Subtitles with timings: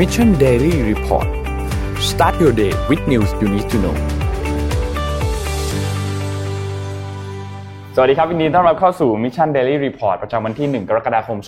[0.00, 1.28] Mission Daily Report
[2.10, 3.96] start your day with news you need to know
[7.94, 11.38] สวัสดีครับ วันนี้ต้อนรับเข้าสู่ Mission Daily Report ประจำวันที่ 1 กรกฎาคม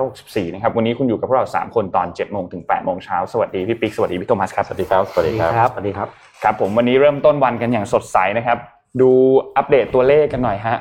[0.00, 6.08] 2564 นะครับ วันนี้คุณอยู่กับพวกเรา 3 คนตอน 7 โมงถึง 8 โมงเช้า สวัสดีพี่ปิ๊ก สวัสดีพี่โทมัสครับ สวัสดีครับ สวัสดีครับ สวัสดีครับ
[6.42, 8.58] ครับผมวันนี้เริ่มต้นวันกันอย่างสดใสนะครับ
[9.00, 9.10] ดู
[9.56, 10.78] อัปเดตตัวเลขกันหน่อยฮะ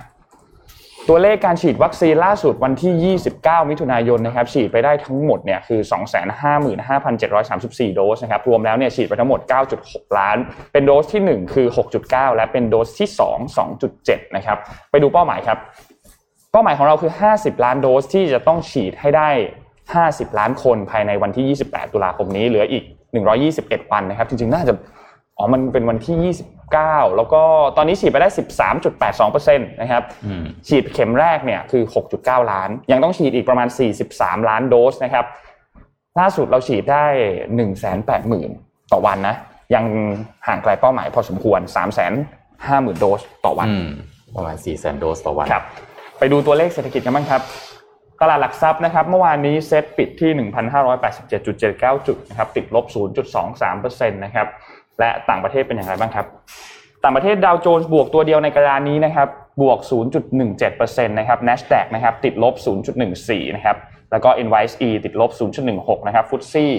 [1.07, 5.81] ตัวเลขการฉีดวัคซีนล่าสุดวันที่ 29 มิถุนายนนะครับฉีดไปได้ทั้งหมดเนี่ยคือ
[6.67, 9.39] 255,734 โดสนะครับรวมแล้วเนี่ยฉีดไปทั้งหมด
[9.79, 10.37] 9.6 ล้าน
[10.73, 11.67] เป็นโดสที่ 1 คือ
[12.01, 14.57] 6.9 และเป็นโดสที่ 2 2.7 นะครับ
[14.91, 15.57] ไปดูเป้าหมายครับ
[16.51, 19.29] เป้าหมายของเราคือ 50 ล้านโดสที่จะต้องฉีดให้ได้
[19.85, 22.83] 50 ล้านคนภายในวันที่ 28 ตุลาคมนี้เหลืออีก
[23.37, 24.73] 121 วันนะครับจริงๆน่าจะ
[25.39, 27.41] อ๋อมันเป็นวันที่ 29 แล้วก็
[27.77, 28.29] ตอนนี้ฉีดไปได้
[29.09, 31.83] 13.82%นะครับอืมฉีดเข็มแรกเนี่ยคือ
[32.17, 33.67] 6.9 ล้าน ยังต้องฉีดอีกประมาณ
[34.09, 35.25] 43 ล้านโดสนะครับ
[36.19, 37.05] ล่าสุดเราฉีดได้
[37.77, 39.35] 180,000 ต่อวันนะ
[39.75, 39.85] ยัง
[40.47, 41.59] ห่างไกลเป้าหมายพอสมควร
[42.25, 43.89] 350,000 โดสต่อวันอืม
[44.35, 45.63] ประมาณ 4 0 0 0 0 0 โดสต่อวันครับ
[46.19, 47.41] ไปดูตัวเลขเศรษฐกิจกันบ้างครับ
[48.21, 50.31] ตลาดหลักทรัพย์นะครับเมื่อวานนี้เซ็ตปิดที่
[50.99, 52.85] 1,587.79 จุดนะครับติดลบ
[53.49, 54.47] 0.23%นะครับ
[54.99, 56.25] และต่างประเทศเป็นอย่างไรบ้างครับ
[57.03, 59.27] ต่างประเทศดาวโจนส์บวกตัวเดียวในกระดานนี้นะครับ
[59.61, 59.79] บวก
[60.43, 62.55] 0.17%นะครับ NASDAQ นะครับติดลบ
[63.05, 63.77] 0.14 นะครับ
[64.11, 65.31] แล้วก็ NYSE ติดลบ
[65.69, 66.71] 0.16 นะครับฟุตซี่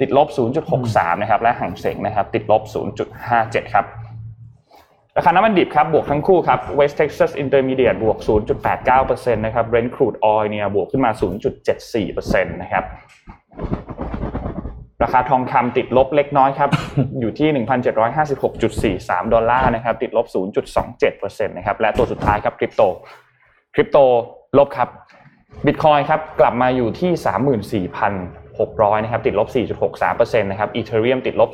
[0.00, 0.28] ติดลบ
[0.74, 2.62] 0.63 นะครับ และห่างเสงนะครับ ติดลบ
[3.18, 3.84] 0.57 ครับ
[5.16, 8.18] ราคาน้ำมันดิบครับ บวกทั้งคู่ครับ West Texas Intermediate บวก
[8.80, 11.10] 0.89%นะครับ Brent Crude Oil เนี่ย บวกขึ้นมา
[11.86, 12.84] 0.74%นะครับ
[15.02, 16.70] ราคาทองคำติดลบเล็กน้อยครับ
[17.20, 17.48] อยู่ที่
[19.02, 20.26] 1,756.43 ดอลลาร์นะครับ ติดลบ
[20.86, 22.82] 0.27%นะครับ และตัวสุดท้ายครับคริปโต
[23.74, 23.98] คริปโต
[24.58, 24.88] ลบครับ
[25.66, 29.48] บิตคอยครับกลับมาอยู่ที่ 34,600 นะครับ ติดลบ
[29.94, 31.50] 4.63%นะครับอีเทเรียมติดลบ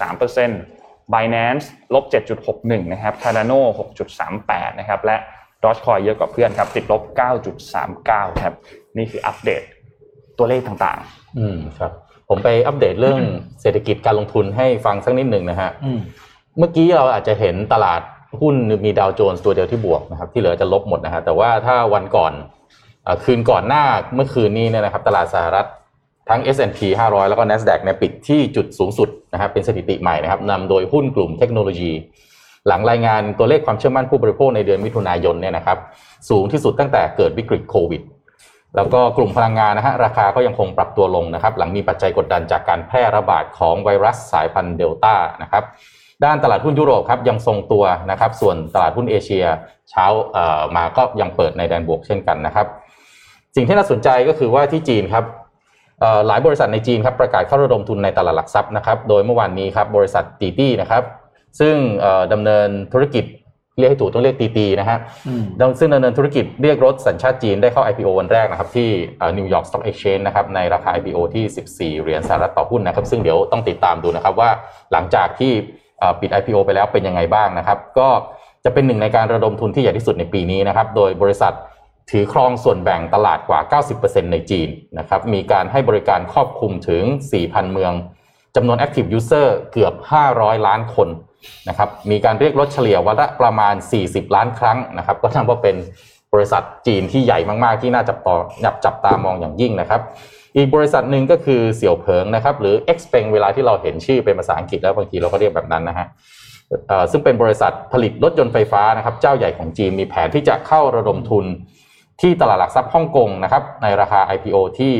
[0.00, 2.04] 4.13% Binance ลบ
[2.48, 3.60] 7.61 นะครับ Cardano
[4.20, 5.16] 6.38 นะครับ และ
[5.62, 7.02] Dogecoin เยอะกว่าเพื่อนครับ ติดลบ
[7.70, 8.54] 9.39 ครับ
[8.96, 9.62] นี่คืออัปเดต
[10.38, 10.98] ตัวเลขต่าง
[11.38, 11.92] อืมครับ
[12.28, 13.20] ผมไปอัปเดตเรื่อง
[13.62, 15.98] เศรษฐกิจการลงทุนให้ฟังสักนิดหนึ่งนะฮะอืม
[16.58, 18.00] เมื่อกี้เราอาจจะเห็นตลาด
[18.40, 18.54] หุ้น
[18.84, 22.32] มีดาวโจนส์ตัวเดียวที่บวกนะครับ ที่เหลือจะลบหมดนะฮะแต่ว่าถ้าวันก่อน
[23.04, 25.66] เออคืนก่อนหน้าเมื่อคืนนี้เนี่ยนะครับ ตลาดสหรัฐ
[26.28, 31.92] ทั้ง S&P 500 แล้วก็ NASDAQ เนี่ยปิดที่จุดสูงสุดนะครับเป็นสถิติใหม่นะครับนำโดยหุ้นกลุ่มเทคโนโลยี
[32.66, 35.78] หลังรายงานตัวเลขความเชื่อมั่นผู้บริโภคในเดือนมิถุนายนเนี่ยนะครับ
[36.30, 38.02] สูงที่สุดตั้งแต่เกิดวิกฤตโควิด
[38.76, 45.64] แล้วก็กลุ่มพลังงานนะฮะราคาก็ยังคงปรับตัวลงนะครับ หลังมีปัจจัยกดดันจากการแพร่ระบาดของไวรัสสายพันธุ์เดลต้านะครับ
[46.24, 49.44] ด้านตลาดหุ้นยุโรปครับยังทรงตัวนะครับ ส่วนตลาดหุ้นเอเชีย
[49.90, 52.66] เช้าเอ่อมาก็ยังเปิดในแดนบวกเช่นกันนะครับ
[53.56, 55.24] สิ่งที่น่าสนใจก็คือว่าที่จีนครับ
[56.26, 61.02] หลายบริษัทในจีนครับประกาศเข้าระดมทุนในตลาดหลักทรัพย์นะครับ โดยเมื่อวานนี้ครับบริษัทตีตี้นะครับ
[61.60, 63.24] ซึ่งเอ่อดำเนินธุรกิจ
[63.78, 64.98] เรียกให้ถูกต้องเรียก DiDi นะฮะ
[65.28, 65.42] อืม
[65.78, 68.88] ซึ่งดำเนินธุรกิจเรียกรถสัญชาติจีนได้เข้า IPO วันแรกนะครับที่
[69.38, 74.50] New York Stock Exchange นะครับในราคา IPO ที่ 14 เหรียญสหรัฐต่อหุ้นนะครับ ซึ่งเดี๋ยวต้องติดตามดูนะครับว่า
[74.92, 75.52] หลังจากที่
[75.98, 78.08] เอ่อปิด IPO ไปแล้วเป็นยังไงบ้างนะครับ ก็
[78.64, 81.54] จะเป็นหนึ่งในการระดมทุนที่ใหญ่ที่สุดในปีนี้นะครับ โดยบริษัท
[82.10, 84.68] ถือครองส่วนแบ่งตลาดกว่า 90%ในจีน
[84.98, 87.02] นะครับ มีการให้บริการครอบคลุมถึง
[87.38, 87.92] 4,000 เมือง
[88.56, 89.94] จำนวน Active User เกือบ
[90.30, 91.08] 500 ล้านคน
[91.68, 93.74] นะครับมีการเรียกรถเฉลี่ยวันละประมาณ
[94.04, 95.76] 40 ล้านครั้งนะครับก็นับว่าเป็น
[96.34, 100.00] บริษัทจีนที่ใหญ่มากๆ ที่น่าจับต่อจับจับตามองอย่างยิ่งนะครับ
[100.56, 106.06] อีกบริษัทหนึ่งก็คือเสี่ยวเผิงนะครับหรือ Xpeng เวลาที่เราเห็นชื่อเป็นภาษาอังกฤษแล้วบางทีเราก็เรียกแบบนั้นนะฮะ
[107.10, 111.44] ซึ่งเป็นบริษัทผลิตรถยนต์ไฟฟ้านะครับเจ้าใหญ่ของจีนมีแผนที่จะเข้าระดมทุน
[112.20, 114.92] ที่ตลาดหลักทรัพย์ฮ่องกงนะครับในราคา IPO ที่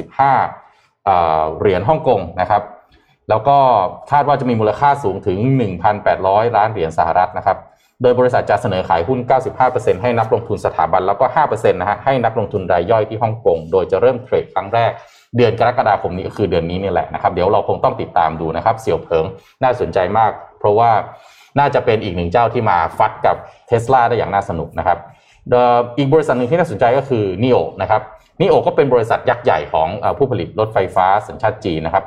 [0.00, 2.62] 165เอ่อเหรียญฮ่องกงนะครับ
[3.30, 3.56] แล้วก็
[4.10, 5.38] คาดว่าจะมีมูลค่าสูงถึง
[5.98, 7.58] 1,800 ล้านเหรียญสหรัฐนะครับ
[8.02, 9.18] โดยบริษัทจะเสนอขายหุ้น
[9.60, 14.92] 95%ให้นักลงทุนสถาบัน แล้วก็ 5%นะฮะให้นักลงทุนรายย่อยที่ฮ่องกง โดยจะเริ่มเทรดครั้งแรก
[15.36, 19.24] เดือนกรกฎาคมนี้ก็คือเดือนนี้นี่แหละนะครับ เดี๋ยวเราคงต้องติดตามดูนะครับ เสี่ยวเผิง
[19.62, 20.90] น่าสนใจมาก เพราะว่า
[21.58, 23.36] น่าจะเป็นอีกหนึ่งเจ้าที่มาฟัดกับ
[23.66, 24.98] เทสลาได้อย่างน่าสนุกนะครับ
[25.98, 28.02] อีกบริษัทหนึ่งที่น่าสนใจก็คือ NIO นะครับ
[28.40, 32.04] NIO ก็เป็นบริษัทยักษ์ใหญ่ของผู้ผลิตรถไฟฟ้าสัญชาติจีนนะครับ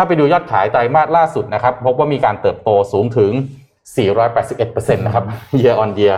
[0.00, 3.32] ถ้าไปดูยอดขายไตรมาสล่าสุดนะครับ พบว่ามีการเติบโตสูงถึง
[4.14, 5.24] 481%นะครับ
[5.60, 6.16] year on year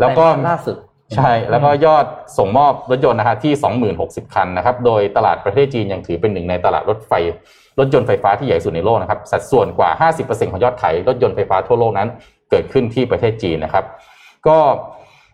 [0.00, 0.76] แล้วก็ล่าสุด
[1.16, 2.04] ใช่ แล้วก็ยอด
[2.38, 3.52] ส่งมอบรถยนต์นะฮะที่
[3.94, 7.12] 20,060 คันนะครับ โดยตลาดประเทศจีนยังถือเป็นหนึ่งในตลาดรถไฟ
[7.78, 9.90] รถยนต์ไฟฟ้าที่ใหญ่สุดในโลกนะครับ สัดส่วนกว่า
[10.22, 12.08] 50%ของยอดขายรถยนต์ไฟฟ้าทั่วโลกนั้น
[12.50, 13.84] เกิดขึ้นที่ประเทศจีนนะครับ
[14.46, 14.58] ก็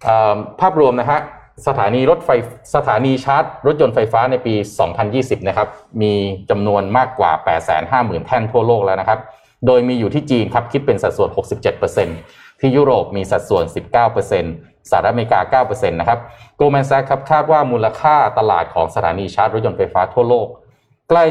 [0.04, 1.20] เอ่อภาพรวมนะฮะ
[1.66, 2.30] สถานีรถไฟ
[2.74, 4.54] สถานีชาร์จ รถยนต์ไฟฟ้าในปี
[5.00, 5.68] 2020 นะครับ
[6.02, 6.12] มี
[6.50, 7.32] จำนวนมากกว่า
[7.78, 9.20] 850,000 แท่นทั่วโลกแล้วนะครับ
[9.66, 11.30] โดยมีอยู่ที่จีนครับคิดเป็นสัดส่วน
[11.94, 13.64] 67%ที่ยุโรปมีสัดส่วน
[14.26, 16.18] 19%สหรัฐอเมริกา 9%นะครับ
[16.56, 20.46] โกลแมนแซกครับคาดว่ามูลค่าตลาดของสถานีชาร์จ รถยนต์ไฟฟ้าทั่วโลก
[21.08, 21.24] ใกล้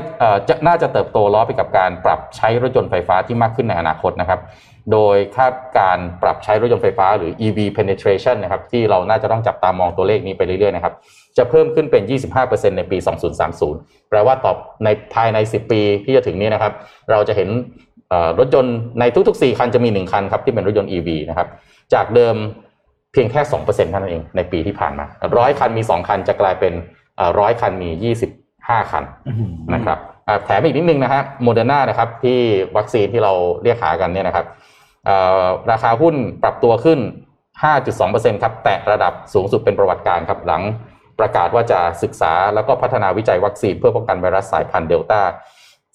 [0.49, 4.39] จะน่าจะเติบโตล้อไปกับการปรับใช้รถยนต์ไฟฟ้าที่มากขึ้นในอนาคตนะครับ
[4.91, 10.93] โดยคาดการปรับใช้รถยนต์ไฟฟ้าหรือ EV penetration นะครับที่เราน่าจะต้องจับตามองตัวเลขนี้ไปเรื่อยๆนะครับ
[11.37, 12.03] จะเพิ่มขึ้นเป็น
[12.39, 12.97] 25%ในปี
[13.53, 14.53] 2030 แปลว่าต่อ
[14.83, 16.73] ในภายใน 10 ปีที่จะถึงนี้นะครับ
[17.11, 17.49] เราจะเห็น
[18.39, 21.47] รถยนต์ในทุกๆ 4 คันจะมี 1 คันครับที่เป็นรถยนต์ EV นะครับ
[21.93, 22.35] จากเดิม
[23.13, 25.05] เพียงแค่ 2%เท่านั้นเองในปีที่ผ่านมา
[25.37, 26.73] ร้อยคันมี 2 คันจะกลายเป็น
[27.39, 28.11] ร้อยคันมี
[28.41, 29.03] 25 คัน
[29.73, 29.99] นะครับ
[30.45, 32.39] แถมอีกนิดนึงนะฮะโมเดอร์นานะครับที่
[32.77, 33.33] วัคซีนที่เรา
[33.63, 34.45] เรียกหากันเนี่ยนะครับ
[35.71, 36.99] ราคาหุ้นปรับตัวขึ้น
[37.71, 40.63] 5.2%ครับ แตะระดับสูงสุดเป็นประวัติการณ์ครับหลัง
[41.19, 45.21] ประกาศว่าจะศึกษาแล้วก็พัฒนาวิจัยวัคซีนเพื่อป้องกันไวรัสสายพันธุ์เดลต้า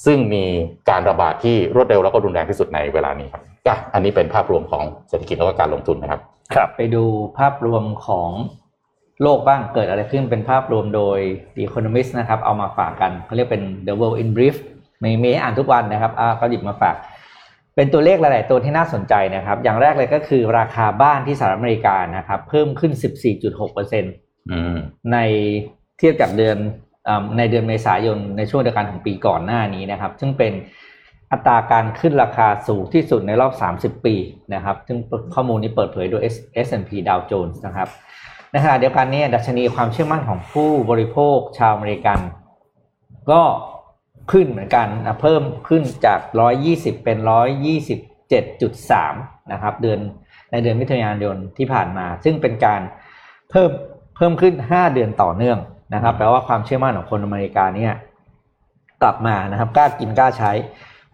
[0.07, 0.45] ซึ่งมี
[0.91, 6.21] การระบาดที่รวดเร็วแล้วก็รุนแรงที่สุดในเวลานี้ครับก็อันนี้เป็นภาพรวมของเศรษฐกิจแล้วก็การลงทุนนะครับ
[6.55, 7.05] ครับ ไปดู
[7.39, 8.29] ภาพรวมของ
[9.23, 11.19] โลกบ้างเกิดอะไรขึ้นเป็นภาพรวมโดย
[11.57, 14.57] The Economist นะครับ เอามาฝากกันเขาเรียกเป็น The World in Brief
[15.01, 16.95] ไมีมีอ่านทุกวันนะครับอ่าก็หยิบมาฝาก
[17.81, 22.93] เป็นตัวเลขหลาย ๆ ตัวที่น่าสนใจนะครับ อย่างแรกเลยก็คือราคาบ้านที่สหรัฐอเมริกานะครับ เพิ่มขึ้น
[24.03, 25.19] 14.6%ใน
[25.99, 26.57] เทียบกับเดือน
[27.39, 30.53] ในเดือนเมษายนในช่วงเดียวกันของปีก่อนหน้านี้นะครับ ซึ่งเป็น
[31.33, 34.15] อัตราการขึ้นราคาสูงที่สุดในรอบ 30 ปี
[34.55, 34.99] นะครับ ซึ่ง
[35.35, 36.23] ข้อมูลนี้เปิดเผยโดย
[36.67, 37.89] S&P Dow Jones นะครับ
[38.51, 42.19] ในขณะเดียวกันเนี่ยดัชนีความเชื่อมั่นของผู้บริโภคชาวอเมริกัน
[43.31, 43.43] ก็
[44.33, 46.21] ขึ้นเหมือนกันนะเพิ่มขึ้นจาก
[46.63, 47.19] 120 เป็น
[47.95, 49.99] 127.3 นะครับ เดือน
[50.51, 52.81] ในเดือนมิถุนายนที่ผ่านมา ซึ่งเป็นการ
[53.51, 53.71] เพิ่ม
[54.17, 55.59] เพิ่มขึ้น 5 เดือนต่อเนื่อง
[55.95, 57.93] นะครับ แปลว่าความเชื่อมั่นของคนอเมริกาเนี่ย
[59.03, 60.53] กลับมานะครับกล้ากินกล้าใช้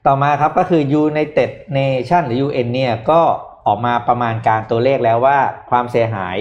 [0.06, 3.20] ต่อมาครับก็คือ United Nation หรือ UN เนี่ยก็
[3.66, 5.38] ออกมาประมาณการตัวเลขแล้วว่า
[5.70, 6.36] ความเสียหาย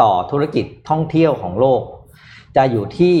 [0.00, 1.82] ต่อธุรกิจท่องเที่ยวของโลก
[2.56, 3.16] จะอยู่ที่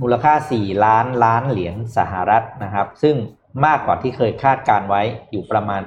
[0.00, 3.16] มูลค่า 4 ล้านล้านเหรียญสหรัฐนะครับ ซึ่ง
[3.66, 5.80] มากกว่าที่เคยคาดการไว้อยู่ประมาณ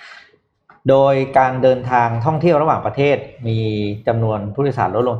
[0.00, 3.16] 8%โดยการเดินทางท่องเที่ยวระหว่างประเทศ
[3.48, 3.58] มี
[4.06, 5.16] จำนวนผู้โดยสารลดลง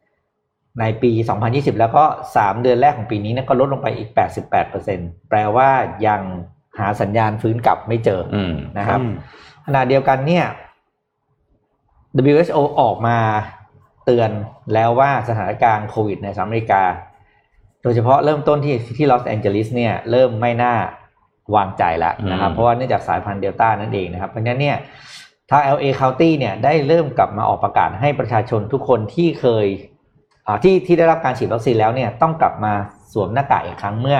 [0.00, 1.12] 73%ในปี
[1.46, 2.04] 2020 แล้วก็
[2.34, 4.08] 3 เดือนแรกของปีนี้ก็ลดลงไปอีก
[4.70, 5.70] 88%แปลว่า
[6.06, 6.22] ยัง
[6.78, 8.38] หาสัญญาณฟื้นกลับไม่เจออ
[8.78, 9.00] นะครับ
[9.66, 10.46] ขณะเดียวกันเนี่ย
[12.34, 13.18] WHO ออกมา
[14.08, 14.30] เตือน
[14.74, 16.82] แล้วว่าสถานการณ์โควิดในสหรัฐอเมริกา
[17.82, 20.74] โดยเฉพาะเริ่มต้นที่ที่ลอสแอนเจลิสเนี่ยเริ่มไม่น่า
[21.54, 24.76] วางใจแล้วนะครับ เพราะว่าเนื่องจากสายพันธุ์เดลต้านั่นเองนะครับ เพราะฉะนั้นเนี่ย
[25.50, 29.66] ทาง LA County เนี่ยได้เริ่มกลับมาออกประกาศให้ประชาชนทุกคนที่เคย
[30.64, 32.72] ที่ที่ได้รับการฉีดวัคซีนแล้วเนี่ยต้องกลับมา
[33.12, 34.18] สวมหน้ากากอีกครั้งเมื่อ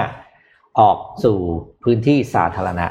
[0.79, 1.37] ออกสู่
[1.83, 2.87] พื้นที่สาธารณะ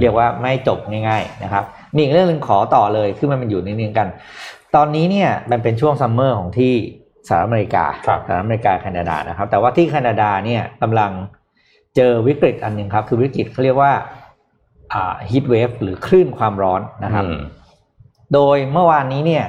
[0.00, 4.08] เรียกว่าไม่จบง่าย ๆ นะครับมีอีกเรื่องหนึ่งขอต่อเลยคือมันมันอยู่ในนึงกัน
[4.76, 6.72] ตอนนี้เนี่ยมันเป็นช่วงซัมเมอร์ของที่
[7.28, 7.84] สหรัฐอเมริกา
[8.26, 11.10] สหรัฐอเมริกาแคนาดานะครับ แต่ว่าที่แคนาดาเนี่ยกำลัง
[11.96, 13.92] เจอวิกฤตอันหนึ่งครับ คือวิกฤตเขาเรียกว่า
[14.94, 17.24] อ่าฮีทเวฟหรือคลื่นความร้อนนะครับ
[18.34, 19.46] โดยเมื่อวานนี้เนี่ย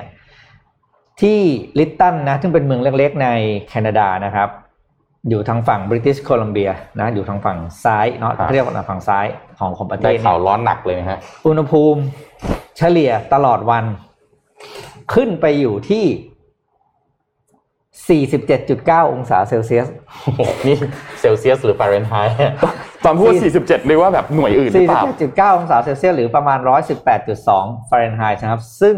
[1.22, 1.40] ที่
[1.80, 3.28] ลิตตันนะซึ่งเป็นเมืองเล็กๆใน
[3.70, 4.50] แคนาดานะครับ
[5.30, 9.26] อยู่ทางฝั่งบริติชโคลัมเบียนะอยู่ทางฝั่งซ้ายเนาะเรียกว่าฝั่งซ้าย
[9.60, 12.02] ของของประเทศได้ข่าวร้อนหนักเลยนะฮะอุณหภูมิ
[12.78, 13.86] เฉลี่ยตลอดวัน
[15.14, 16.06] ขึ้นไปอยู่ที่
[18.28, 19.88] 47.9 องศาเซลเซียส
[20.68, 20.78] นี่
[21.20, 22.36] เซลเซียสหรือฟาเรนไฮต์
[23.06, 25.04] ตอนพูด 47เรียกว่าแบบหน่วยอื่นหรือเปล่า
[25.54, 26.60] 47.9 องศาเซลเซียสหรือประมาณ
[27.24, 28.96] 118.2 ฟาเรนไฮต์นะครับ ซึ่ง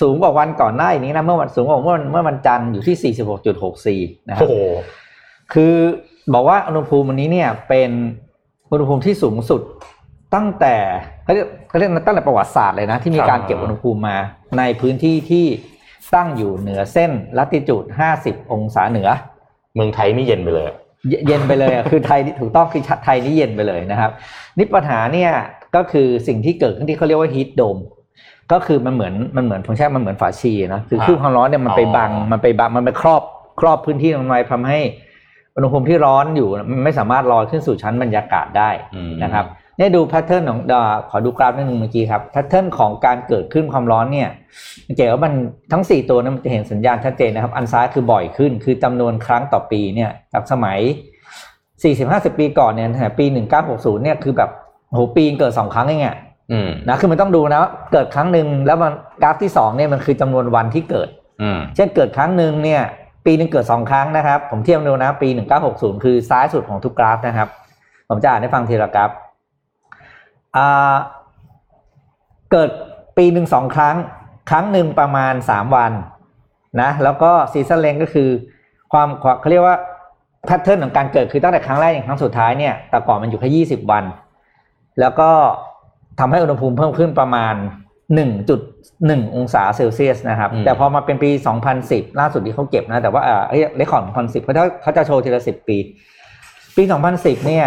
[0.00, 3.14] สูงกว่าวันก่อนหน้านี้นะ เมื่อวันสูงกว่าเมื่อเมื่อวันจันทร์อยู่ที่
[4.16, 4.48] 46.64 นะครับ
[5.52, 5.74] คือ
[6.34, 7.90] บอกว่าอุณหภูมิวันนี้เนี่ยเป็น
[8.70, 9.60] อุณหภูมิที่สูงสุด
[10.34, 10.74] ตั้งแต่
[11.24, 14.16] เขาเรียกเขาเรียกตั้งแต่ประวัติศาสตร์เลยนะ ที่มีการเก็บอุณหภูมิมา
[14.58, 15.46] ในพื้นที่ที่
[16.14, 17.84] ตั้งอยู่เหนือเส้นลัติจูด
[18.18, 19.08] 50 องศาเหนือ
[19.74, 20.68] เมืองไทยนี่เย็นไปเลย
[21.28, 24.10] เย็นไปเลยคือไทยถูกต้องคือไทยนี่เย็นไปเลยนะครับ
[24.58, 25.30] นี่ปัญหาเนี่ย
[25.76, 27.78] ก็คือสิ่งที่เกิดขึ้นที่เขาเรียกว่า heat dome
[28.52, 33.22] ก็คือมันเหมือนมันเหมือนฟังก์ชันมันเหมือนฝาชีนะคือคลื่นความร้อนเนี่ยมันไปบังมันไปบังมันไปครอบ
[33.60, 34.80] ครอบพื้นที่มันไว้ทำให้
[35.54, 38.70] อุณหภูมิที่ร้อนอยู่มันไม่สามารถลอยขึ้นสู่ชั้นบรรยากาศได้
[39.22, 39.46] นะครับ
[39.78, 40.58] นี่ดู pattern ของ
[41.10, 44.28] ขอดูกราฟนิดนึงเมื่อกี้ครับ pattern ของการเกิดขึ้นความร้อนเนี่ย
[44.96, 45.32] เจ๋ว่ามัน
[45.72, 50.78] ทั้ง 4 ตัวนั้นมันจะเห็นสัญญาณชัดเจนนะครับ อันซ้ายคือบ่อยขึ้น คือจำนวนครั้งต่อปีเนี่ยจากสมัย
[51.78, 52.88] 40-50 ปีก่อนเนี่ย
[53.18, 53.24] ปี
[53.64, 54.50] 1960 เนี่ยคือแบบ
[54.90, 56.16] โหปีเกิด 2 ครั้งเองอะ
[56.88, 57.60] นะคือมันต้องดูนะ
[57.92, 61.08] เกิดครั้งหนึ่งแล้วมันกราฟที่ 2 เนี่ยมันคือจำนวนวันที่เกิด
[61.42, 62.82] อืมเช่นเกิดครั้งหนึ่งเนี่ย
[63.26, 67.48] ปีหนึ่งเกิดสองครั้งนะครับ ผมเทียบดูนะ ปีหนึ่งเก้าหกศูนย์คือซ้ายสุดของทุกกราฟนะครับ
[68.08, 69.20] ผมจะอ่านให้ฟังทีละกราฟอ่า
[72.52, 72.70] เกิด
[73.16, 73.96] ปีหนึ่งสองครั้ง
[74.50, 75.92] ครั้งหนึ่งประมาณสามวัน
[76.80, 78.28] นะแล้วก็ season length ก็คือ
[78.92, 79.76] ความความเขาเรียกว่า
[80.46, 84.04] pattern ของการเกิดคือตั้งแต่ครั้งแรกอย่างครั้งสุดท้ายเนี่ยแต่ก่อนมันอยู่แค่ยี่สิบวัน
[85.00, 85.30] แล้วก็
[86.20, 87.54] ทำให้อุณหภูมิเพิ่มขึ้นประมาณ
[88.60, 91.30] 1.1องศาเซลเซียสนะครับอืมแต่พอมาเป็นปี
[91.74, 95.76] 2010ล่าสุดที่เขาเก็บนะ แต่ว่าเออเอ้ย record 2010เขาจะเขาจะโชว์ทีละ10ปี
[96.76, 96.82] ปี
[97.14, 97.66] 2010เนี่ย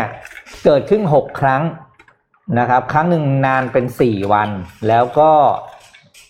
[0.65, 1.62] เกิดขึ้น6ครั้ง
[2.60, 4.50] นะครับ ครั้งหนึ่งนานเป็น4วัน
[4.88, 5.30] แล้วก็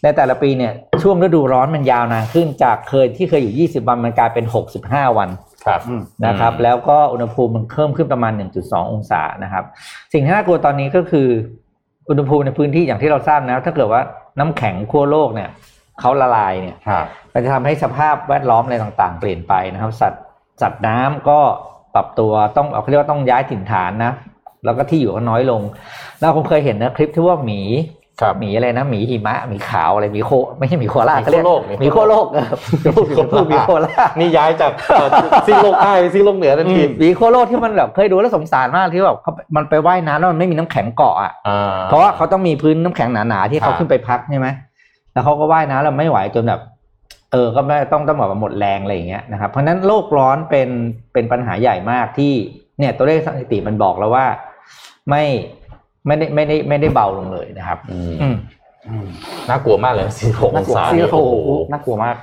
[0.04, 4.46] ในแต่ละปีเนี่ยช่วงฤดูร้อนมันยาวนานขึ้นจากเคยที่เคยอยู่ 20 วันมันกลายเป็น
[4.80, 5.30] 65 วัน
[5.66, 5.82] ครับ
[6.26, 9.64] นะครับอืมแล้วก็อุณหภูมิมันเพิ่มขึ้นประมาณ 1.2 องศานะครับ
[10.14, 11.28] สิ่งที่น่ากลัวตอนนี้ก็คือ
[12.10, 14.02] อุณหภูมิในพื้นที่อย่างที่เราทราบนะถ้าเกิดว่า
[14.40, 15.50] น้ำแข็งขั้วโลกเนี่ย
[16.00, 20.24] เขาละลายเนี่ยครับมันจะทำให้สภาพแวดล้อมอะไรต่างๆ เปลี่ยนไปนะครับ สัตว์
[20.62, 21.40] สัตว์น้ำก็
[21.96, 24.14] ปรับตัวต้องเขาเรียกว่าต้องย้ายถิ่นฐานนะ
[24.66, 25.62] แล้วก็ที่อยู่ก็น้อยลง
[26.20, 27.62] แล้วผมเคยเห็นนะคลิปที่ว่าหมี
[28.22, 32.48] ครับหมีอะไรนะหมีหิมะหมีขาวอะไรหมีโค ไม่ใช่หมีโคราชหมีเขาเรียกโคโลกหมีโคโลกเออ
[32.96, 35.10] พูดพูดหมีโคราชนี่ย้ายจากเอ่อ
[35.46, 44.48] ซีกโลกใต้ไปซีกโลกเหนือทันทีหมีโคโลกที่มันแบบเคยดูแล้วสงสารมากที่แบบเขามันไปว่ายน้ำแล้วมันไม่มีน้ำแข็งเกาะอะอ่เพราะว่าเขาต้องมีพื้นน้ำแข็งหนาๆที่เขาครับขึ้นไปพักใช่ไหม
[45.14, 46.62] แล้วเขาก็ว่ายน้ำแล้วไม่ไหวจนแบบ
[47.32, 50.70] เออก็ไม่ต้องต้องแบบว่าหมดแรงอะไรอย่างเงี้ยนะครับเพราะฉะนั้นโลกร้อนเป็น
[51.14, 52.34] เป็นปัญหาใหญ่มากที่
[52.80, 54.26] เนี่ยตัวเลขสถิติมันบอกแล้วว่า
[55.10, 55.24] ไม่
[56.06, 58.00] ไม่ได้ไม่ได้ไม่ได้เบาลงเลยนะครับ อื
[58.34, 58.36] ม
[58.88, 59.06] อืม
[59.50, 62.16] น่ากลัวมากเลยสี่หกองศาน่ากลัวโอ้โหน่ากลัวมาก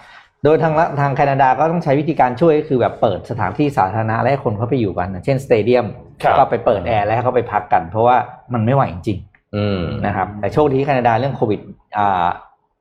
[0.44, 5.86] โดยทางละทางแคนาดาก็ต้องใช้วิธีการช่วยก็คือแบบเปิดสถานที่สาธารณะและให้คนเข้าไปอยู่กันนะเช่น stadium
[6.22, 8.16] ครับก็ไปเปิดแอร์แล้วให้เขาไปพักกัน เพราะว่า
[8.54, 11.60] มันไม่ไหวจริงๆอืมนะครับ แต่โชคดีที่แคนาดาเรื่องโควิด
[11.98, 12.26] อ่า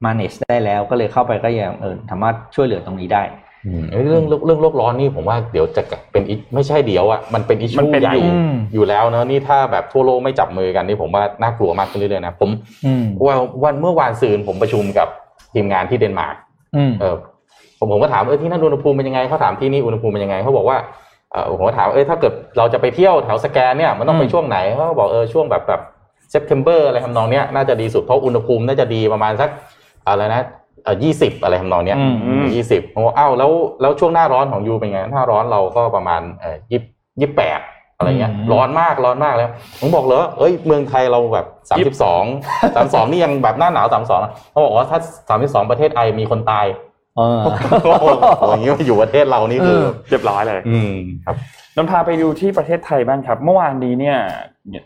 [0.05, 3.50] manage ได้แล้วก็เลยเข้าไปก็ยังเออสามารถช่วยเหลือตรงนี้ได้อืม
[3.91, 8.35] เอ้ยเรื่องเรื่องโลกร้อนนี่ผมว่าเดี๋ยวจะเป็นอิไม่ใช่เดี๋ยวอะมันเป็นอิชมันชูเป็นใหญ่อยู่
[8.73, 12.49] อยู่แล้วเนอะนี่ถ้าแบบทั่วโลกไม่จับมือกันนี่ผมว่าน่ากลัวมากขึ้นเรื่อยๆนะผม
[12.85, 15.07] อืมวันวันเมื่อวานซืนผมประชุมกับ
[15.53, 16.35] ทีมงานที่เดนมาร์ก
[16.75, 17.15] อืมเออ
[17.79, 20.77] ผมผมก็ถามเออที่นั่นอุณหภูมิเป็นยังไงเขาถามที่นี่อุณหภูมิเป็นยังไงเขาบอกว่า
[21.31, 25.81] เออผมก็ถามเออถ้าเกิดเราจะไปเที่ยวแถวสแกนเนี่ยมันต้องไปอืมช่วงไหนเขาก็บอกเออช่วงแบบแบบ
[26.29, 29.49] September อะไรทำนองเนี้ยน่าจะดีสุดเพราะอุณหภูมิน่าจะดีประมาณสัก
[30.07, 30.60] อะไรนะเออ
[31.03, 36.81] ยี่สิบอะไรทำนองเนี้ยอืมอืมยี่สิบผมบอกอ้าวแล้วแล้วช่วงหน้าร้อนของ you เป็นไงหน้าร้อนเราก็ประมาณเออยี่
[37.21, 37.61] ยี่แปด
[37.97, 42.23] อะไรเงี้ยร้อนมากร้อนมากแล้วผมบอกเลยเอ้ยเมืองไทยเราแบบสามสิบสอง
[42.75, 44.19] สามสองนี่ยังแบบหน้าหนาวสามสอง
[44.51, 46.65] เขาบอกว่าถ้าสามสิบสองประเทศ I มีคนตาย
[47.17, 47.39] เออ
[47.83, 48.05] โอ้โห
[48.49, 50.93] อย่างนี้มาอยู่ประเทศเรานี่คือเออเรียบร้อยเลย อืม
[51.25, 51.35] ครับ
[51.75, 54.17] นนท์พาไปดูที่ประเทศไทยบ้างครับ เมื่อวานนี้เนี่ย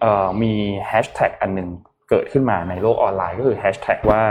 [0.02, 0.52] เอ่อมี
[0.88, 1.70] แฮชแท็กอันหนึ่ง
[2.10, 4.22] เกิดขึ้นมาในโลกออนไลน์ก็คือแฮชแท็กว่า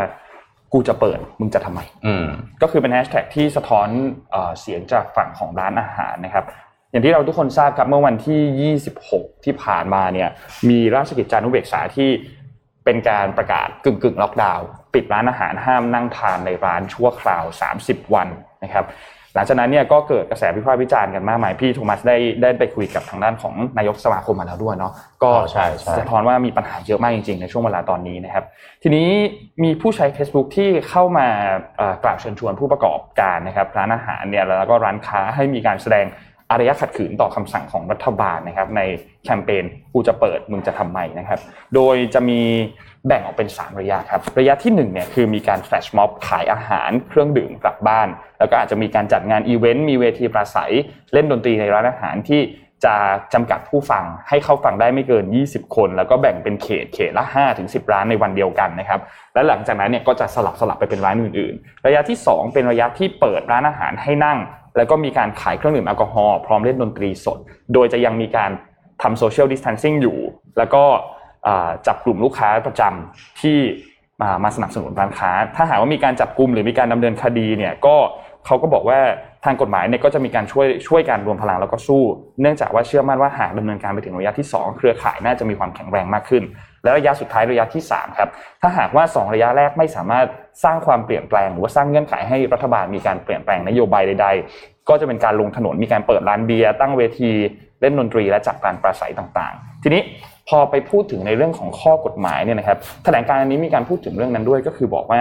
[0.74, 2.26] กูจะเปิดมึงจะทำไมอืม
[2.62, 3.88] ก็คือเป็นแฮชแท็กที่สะท้อน
[4.30, 6.44] เอ่อเสียงจากฝั่งของร้านอาหารนะครับ
[6.90, 10.28] อย่างที่เราทุกคนทราบครับเมื่อวันที่ 26 ที่ผ่านมาเนี่ย
[10.68, 12.10] มีราชกิจจานุเบกษาที่
[12.84, 17.44] เป็นการประกาศกึ่งกึ่งๆล็อกดาวน์ปิดร้านอาหารห้ามนั่งทานในร้านชั่วคราว
[17.80, 18.28] 30 วัน
[18.64, 18.84] นะครับ
[19.34, 24.92] หลังจากนั้นเนี่ยก็เกิดกระแสวิพากษ์วิจารณ์กันมากมายพี่โทมัสได้ได้ไปคุยกับทางด้านของนายกสมาคมมาแล้วด้วยเนาะ
[25.24, 25.56] ก็ช
[25.98, 28.44] สะท้อนว่ามีปัญหาเยอะมากจริงๆ ในช่วงเวลาตอนนี้นะครับ
[28.82, 29.08] ทีนี้
[29.62, 31.28] มีผู้ใช้ Facebook ที่เข้ามา
[32.04, 36.06] กล่าวเชิญชวนผู้ประกอบการนะครับร้านอาหารเนี่ยแล้วก็ร้านค้าให้มีการแสดง
[36.50, 38.80] อารยะขัดขืนต่อคำสั่งของรัฐบาลนะครับใน
[39.24, 41.40] แคมเปญกูจะเปิดมึงจะทำไมนะครับ
[41.74, 42.40] โดยจะมี
[43.06, 48.08] แบ่งออกเป็น 3 ระยะครับ ระยะที่1เนี่ยคือมีการแฟลชม็อบขายอาหารเครื่องดื่มกลับบ้าน
[48.38, 50.73] แล้วก็อาจจะมีการจัดงานอีเวนต์มีเวทีปราศัย
[51.12, 52.40] เล่นดนตรีในร้านอาหารที่
[52.84, 52.94] จะ
[53.34, 59.00] จำกัดผู้ฟังให้เข้าฟังได้ไม่เกิน 20 คน แล้วก็แบ่งเป็นเขตเขตละ5ถึง10 ร้านในวันเดียวกันนะครับ
[59.34, 64.38] และหลังจากนั้นเนี่ยก็จะสลับสลับไปเป็นร้านอื่น ๆ ระยะที่ 2 เป็นระยะที่เปิดร้านอาหารให้นั่ง
[64.76, 67.38] แล้วก็มีการขายเครื่องดื่มแอลกอฮอล์พร้อมเล่นดนตรีสด
[67.75, 68.50] โดยจะยังมีการ
[69.02, 70.18] ทำโซเชียลดิส a ทนซิ่งอยู่
[70.58, 70.84] แล้วก็
[71.86, 73.58] จับกลุ่มลูกค้าประจำที่
[74.22, 77.96] มามาสนับสนุนร้านค้า ถ้าหากว่ามีการจับกลุ่มหรือมีการดำเนินคดีเนี่ยก็
[78.46, 79.00] เขาก็บอกว่า
[79.44, 82.02] ทางกฎหมายเนี่ยก็จะมีการช่วยช่วยการรวมพลังแล้วก็สู้
[82.40, 86.42] เนื่องจากว่าเชื่อมั่นว่าหากดำเนินการไปถึงระยะที่ 2 เครือข่ายน่าจะมีความแข็งแรงมากขึ้น
[86.82, 88.28] และระยะสุดท้ายระยะที่3ครับ
[88.62, 90.26] ถ้าหากว่า 2 ระยะแรกไม่สามารถ
[90.64, 97.30] สร้างความเปลี่ยนแปลง หรือว่าสร้างเงื่อนไขให้รัฐบาลมีการเปลี่ยนแปลงนโยบายใด ๆ ก็จะเป็นการลงถนนมีการเปิดร้านเบียร์ตั้งเวที
[97.80, 100.02] เล่นดนตรีและจัดการปราศัยต่างๆ ทีนี้
[100.48, 105.20] พอไปพูดถึงในเรื่องของข้อกฎหมายเนี่ยนะครับแถลงการอันนี้มีการพูดถึงเรื่องนั้นด้วยก็คือบอกว่า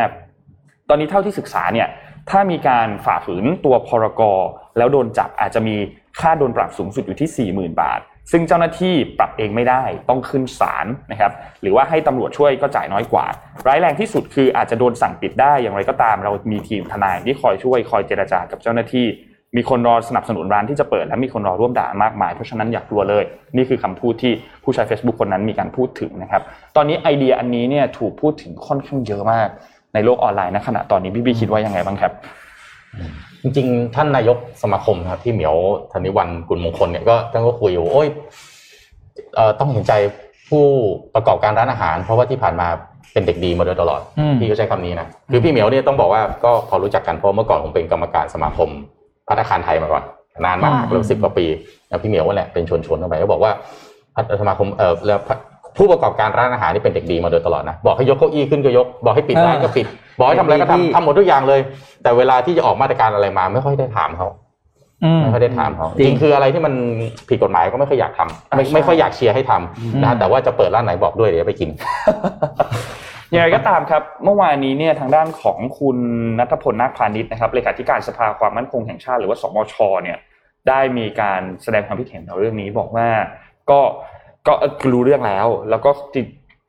[0.89, 1.87] ตอนนี้เท่าที่ศึกษาเนี่ย
[2.29, 4.39] ถ้ามีการฝ่าฝืนตัวพรกร
[4.77, 5.75] แล้วโดนจับอาจจะมี
[6.21, 7.99] ค่าโดนปรับสูงสุดอยู่ที่ 40,000 บาท
[8.31, 13.25] ซึ่งเจ้าหน้าที่ปรับเองไม่ได้ต้องขึ้นศาลนะครับหรือว่าให้ตำรวจช่วยก็จ่ายน้อยกว่า
[13.67, 19.07] ร้ายแรงที่สุดคืออาจจะโดนสั่งปิดได้อย่างไรก็ตาม เรามีทีมทนายที่คอยช่วยคอยเจรจากับเจ้าหน้าที่
[19.57, 23.23] มีคนรอสนับสนุนร้านที่จะเปิดและมีคนรอร่วมด่ามากมายเพราะฉะนั้นอย่ากลัวเลย
[23.55, 24.33] นี่คือคำพูดที่
[24.63, 26.41] ผู้ใช้ Facebook คนนั้นมีการพูดถึงนะครับ
[26.75, 29.47] ตอนนี้ไอเดียอันนี้เนี่ยถูกพูดถึงค่อนข้างเยอะมาก
[29.93, 32.11] ในโลกออนไลน์ณขณะตอนนี้พี่บีคิดว่ายังไงบ้างครับ
[33.41, 35.55] จริงๆ ท่านนายกสมาคมครับที่เหมียว
[35.91, 38.07] ธนิวันกุลมงคลเนี่ยก็ท่านก็คุยอยู่โอ้ย
[39.35, 39.93] เอ่อต้องเห็นใจ
[40.49, 40.63] ผู้
[41.15, 42.67] ประกอบการร้านอาหาร เพราะว่าที่ผ่านมา
[43.13, 48.69] เป็นเด็กดีมาโดยตลอดอืมพี่ก็ใช้คำนี้นะคือพี่เหมียวเนี่ยต้องบอกว่าก็พอรู้จักกันเพราะเมื่อก่อนผมเป็นกรรมการสมาคม
[49.27, 50.03] พัฒนาคารไทยมาก่อน
[50.45, 51.45] นานมากเลยสิบกว่าปี
[51.89, 53.51] แล้วพี่เหมียวว่าแหละเป็นชวนชวนๆเข้าไปก็บอกว่า
[54.15, 55.19] พัฒสมาคมเออแล้ว
[55.77, 59.85] ผู้ประกอบการร้านอาหารนี่เป็นเด็กดีมาโดยตลอดนะบอกให้ยกเก้าอี้ขึ้นก็ยก บอกให้ปิดร้านก็ปิด
[60.17, 61.59] บอกให้ทำอะไรก็ที่ทำทำหมดทุกอย่างเลย
[62.03, 64.27] แต่เวลาที่จะออกมาตรการอะไรมา ไม่ค่อยได้ถามเขา
[65.03, 66.73] อืมไม่ค่อยได้ถามเขาจริงจริงคืออะไรที่มัน
[67.29, 71.69] ผิดกฎหมายก็ไม่ค่อยอยากทำไม่ใช่ไม่ค่อยอยากเชียร์ให้ทำนะฮะแต่ว่าจะเปิดร้านไหนบอกด้วยเดี๋ยวไปกิน
[73.33, 75.97] อย่างไรก็ตามครับ เมื่อวานนี้เนี่ยทางด้านของคุณ
[76.39, 80.17] นัทพลนาคพาณิชย์นะครับเลขาธิการสภาความมั่นคงแห่งชาติหรือว่าสมชเนี่ย
[80.67, 83.07] ได้มีการแสดงความคิดเห็นในเรื่องนี้บอกว่า
[83.69, 83.79] ก็
[84.47, 84.53] ก็
[84.93, 85.91] รู้เรื่องแล้ว แล้วก็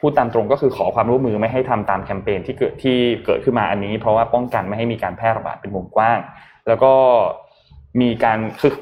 [0.01, 6.19] พูดตามตรงก็คือขอความร่วมมือไม่ให้ทำตามแคมเปญที่เกิดที่เกิดขึ้นมาอันนี้ เพราะว่าป้องกันไม่ให้มีการแพร่ระบาดเป็นวงกว้าง
[6.69, 6.93] แล้วก็
[8.01, 8.73] มีการคือ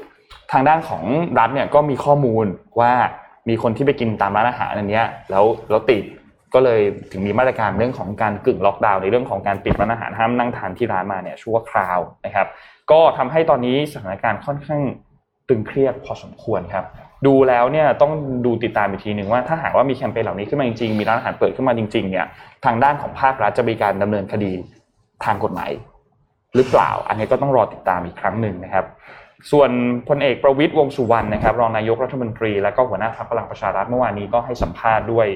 [0.51, 1.03] ทางด้านของ
[1.39, 2.45] รัฐเนี่ยก็มีข้อมูล
[2.79, 2.93] ว่า
[3.49, 6.03] มีคนที่ไปกินตามร้านอาหารอันนี้แล้วแล้วติด
[6.53, 6.81] ก็เลย
[7.11, 12.47] ถึงมีมาตรการเรื่องของการกึ่งล็อกดาวน์ในเรื่องของการปิดร้านอาหารห้ามนั่งทานที่ร้านมาเนี่ยชั่วคราวนะครับ
[12.91, 14.81] ก็ทำให้ตอนนี้สถานการณ์ค่อนข้าง
[15.49, 16.85] ตึงเครียดพอสมควรครับ
[17.27, 18.11] ดูแล้วเนี่ยต้อง
[18.45, 22.25] ดูติดตามอีกทีหนึ่งว่าถ้าหากว่ามีแคมเปญเหล่านี้ขึ้นมาจริงๆมีร้านอาหารเปิดขึ้นมาจริงๆเนี่ย
[22.65, 24.51] ทางด้านของภาครัฐจะมีการดำเนินคดี
[25.25, 25.71] ทางกฎหมาย
[26.55, 28.85] หรือเปล่า อันนี้ก็ต้องรอติดตามอีกครั้งหนึ่งนะครับ
[29.51, 29.69] ส่วน
[30.07, 35.27] พลเอกประวิตยวงสุวรรณนะครับรองนายกรัฐมนตรี และก็หัวหน้าพรรคพลังประชารัฐเมื่อวานนี้ก็ให้สัมภาษณ์ด้วย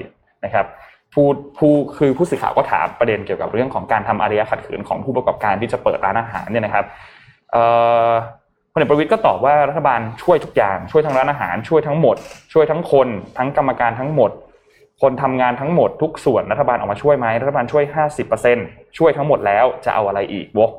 [0.44, 0.66] นะครับ
[1.14, 6.84] พูดผู้คือผู้สื่อข่าวก็ถามประเด็นเกี่ยวกับเรื่องของการทำอารยะขัดขืนของผู้ประกอบการที่จะเปิดร้านอาหารเนี่ยนะครับ
[7.52, 7.64] เอ่
[8.08, 8.10] อ
[8.72, 12.16] พลเอกประวิตยก็ตอบว่ารัฐบาลช่วยทุกอย่างช่วยทั้งร้านอาหารช่วยทั้งหมด
[12.52, 14.30] ช่วยทั้งคน ทั้งกรรมการทั้งหมด
[15.02, 18.58] คนทำงานทั้งหมดทุกส่วนรัฐบาลออกมาช่วยไหมรัฐบาลช่วยห้าสิบเปอร์เซ็น
[18.98, 20.72] ช่วยทั้งหมดแล้วจะเอาอะไรอีกวะ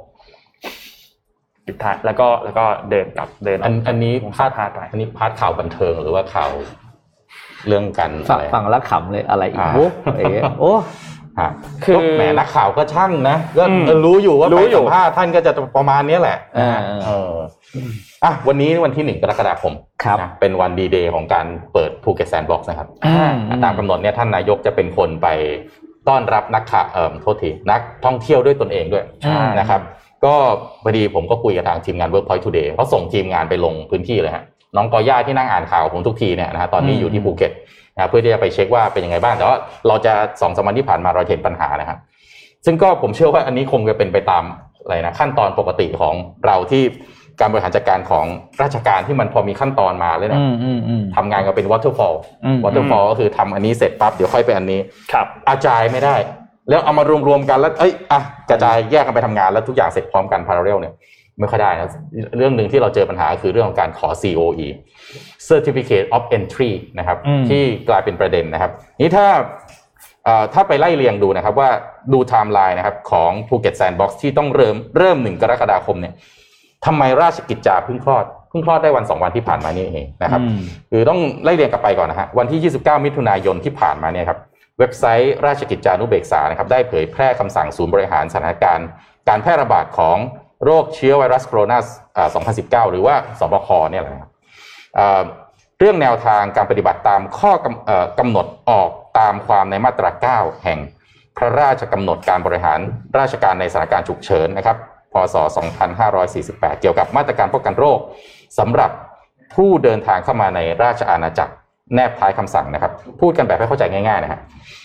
[1.65, 6.51] ปิดท้ายแล้วก็แล้วก็เดินกลับเดินกอันอันนี้วงพาสัดมภาษณ์ไปอันนี้พาดข่าวบันเทิงหรือว่าข่าว
[7.67, 9.85] เรื่องกันฟัอะงไรฟังแล้วขำเลยอะไรอีกอ่าโอ้
[10.17, 10.25] เอ๋
[10.59, 10.73] โอ้
[11.39, 11.49] ฮะ
[11.83, 17.33] คือก็แหมนักข่าวก็ช่างนะก็อืมรู้อยู่ว่ารู้ไปอยู่สัมภาษณ์ท่านก็จะประมาณนี้แหละอ่าเออ
[18.23, 25.27] อะวันนี้วันที่หนึ่งกรกฎาคมครับนะเป็นวันดีเดย์ของการเปิดภูเก็ตแซนด์บ็อกซ์นะครับอืมตามกำหนดเนี่ยท่านนายกจะเป็นคนไป
[26.09, 29.81] ต้อนรับนักข่าวเอ่อโทษทีนักท่องเที่ยวด้วยตนเองด้วยใช่นะครับ
[30.25, 30.35] ก็
[30.83, 34.43] พอดีผมก็คุยกับทางทีมงาน Workpoint Today เขาส่งทีมงานไปลงพื้นที่เลยฮะ
[34.75, 37.51] น้องกอย่าที่นั่งอ่านข่าวผมทุกทีเนี่ยนะฮะตอนนี้อยู่ที่ภูเก็ต
[37.95, 41.97] นะเพื่อที่จะไปเช็คว่าเป็นยังไงบ้างแต่ว่าเราจะสองสามวันที่ผ่านมาเราเห็นปัญหานะครับ
[42.65, 44.43] ซึ่งก็ผมเชื่อว่าอันนี้คงจะเป็นไปตาม
[44.83, 46.83] อะไรนะขั้นตอนปกติของเราที่
[47.39, 48.25] การบริหารจัดการของ
[48.61, 54.79] ราชการที่มันพอมีขั้นตอนมาเลยนะอืมอืมอืมทำงานกันเป็น waterfall อืม waterfall ก็คือทำอันนี้เสร็จปั๊บเดี๋ยวค่อยไปอันนี้
[55.13, 56.15] ครับอาจายไม่ได้
[56.69, 60.93] แล้วเอามารวมๆกันแล้วเอ้ยอะกระจายแยกกันไปทำงานแล้วทุกอย่างเสร็จพร้อมกัน parallel เนี่ย
[61.39, 61.91] ไม่ค่อยได้นะ
[62.37, 64.67] เรื่องหนึ่งที่เราเจอปัญหาคือเรื่องของการขอ COE
[65.49, 68.71] Certificate of Entry นะครับอืมที่กลายเป็นประเด็นนะครับ
[69.01, 69.27] นี่ถ้า
[70.25, 71.69] เอ่อถ้าไปไล่เรียงดูนะครับว่า
[72.13, 76.13] ดูไทม์ไลน์นะครับของภูเก็ตแซนด์บ็อกซ์ที่ต้องเริ่มเริ่มหนึ่งกรกฎาคมเนี่ย
[76.85, 80.59] ทำไมราชกิจจาเพิ่งคลอดเพิ่งคลอดได้วันสองวันที่ผ่านมานี่เองนะครับอืม
[80.91, 84.39] คือต้องไล่เรียงกลับไปก่อนนะฮะวันที่ 29 มิถุนายนที่ผ่านมาเนี่ยครับ
[84.79, 88.87] เว็บไซต์ราชกิจจานุเบกษานะครับได้เผยแพร่คำสั่งศูนย์บริหารสถานการณ์
[89.29, 90.17] การแพร่ระบาดของ
[90.65, 91.77] โรคเชื้อไวรัสโคโรนา
[92.85, 94.29] 2019 หรือว่าสบคเนี่ยแหละครับ
[95.79, 100.79] เรื่องแนวทางการปฏิบัติตามข้อกำเอ่อกำหนดออกตามความในมาตรา 9 แห่ง
[101.37, 102.79] พระราชกำหนดการบริหาร
[103.17, 104.77] ราชการในสถานการณ์ฉุกเฉินนะครับ
[105.13, 105.35] พศ
[106.09, 107.99] 2548 เกี่ยวกับมาตรการป้องกันโรค
[108.59, 108.91] สำหรับ
[109.55, 111.53] ผู้เดินทางเข้ามาในราชอาณาจักร
[111.95, 114.39] แนบท้ายคำสั่งนะครับ พูดกันแบบให้เข้าใจง่ายๆนะฮะ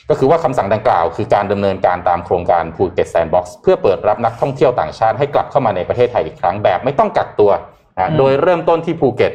[0.08, 7.50] ก็คือว่าคำสั่งดังกล่าวคือการดำเนินการตามโครงการภูเก็ตแซนด์บ็อกซ์เพื่อเปิดรับนักท่องเที่ยวต่างชาติให้กลับเข้ามาในประเทศไทยอีกครั้งแบบไม่ต้องกักตัว
[7.98, 9.32] นะโดยเริ่มต้นที่ภูเก็ต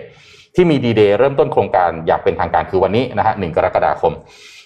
[0.55, 4.13] ที่มีดีเดย์เริ่มต้นโครงการอย่างเป็นทางการคือวันนี้นะฮะหนึ่งกรกฎาคม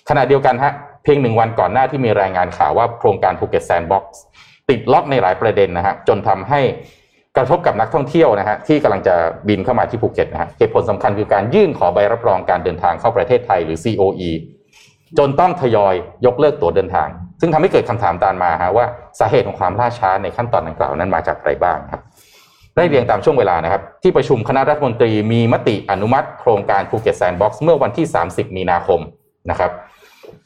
[0.10, 4.22] ขณะเดียวกันฮะเพียงหนึ่งวันก่อนหน้าที่มีรายงานข่าวว่าโครงการภูเก็ตแซนด์บ็อกซ์
[4.70, 6.62] ติดล็อกในหลายประเด็นนะฮะจนทำให้
[7.38, 9.16] กระทบกับนักท่องเที่ยวนะฮะที่กำลังจะ
[9.48, 14.32] บินเข้ามาที่ภูเก็ตนะฮะเหตุผลสำคัญคือการยื่นขอใบรับรองการเดินทางเข้าประเทศไทยหรือ COE
[15.18, 15.94] จนต้องทยอย
[16.26, 17.08] ยกเลิกตั๋วเดินทาง
[17.42, 18.86] ซึ่งทำให้เกิดคำถามตามมาฮะว่า
[19.20, 22.02] สาเหตุของความล่าช้าในขั้นตอนดังกล่าวนั้นมาจากอะไรบ้างครับ
[22.76, 29.00] ได้เรียงตามช่วงเวลานะครับ ที่ประชุมคณะรัฐมนตรีมีมติอนุมัติโครงการภูเก็ตแซนด์บ็อกซ์เมื่อวันที่ 30 มีนาคม
[29.50, 29.72] นะครับ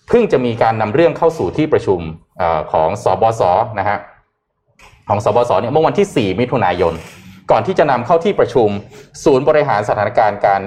[0.08, 2.00] เพิ่งจะมีการนำเรื่องเข้าสู่ที่ประชุม
[2.42, 3.42] ของ ศบศ
[3.80, 3.98] นะฮะ
[5.08, 6.94] ของ ศบศ เนี่ยเมื่อวันที่ 4 มิถุนายน
[7.52, 8.70] ก่อนที่จะนำเข้าที่ประชุม
[9.24, 10.62] ศูนย์บริหารสถานการณ์การ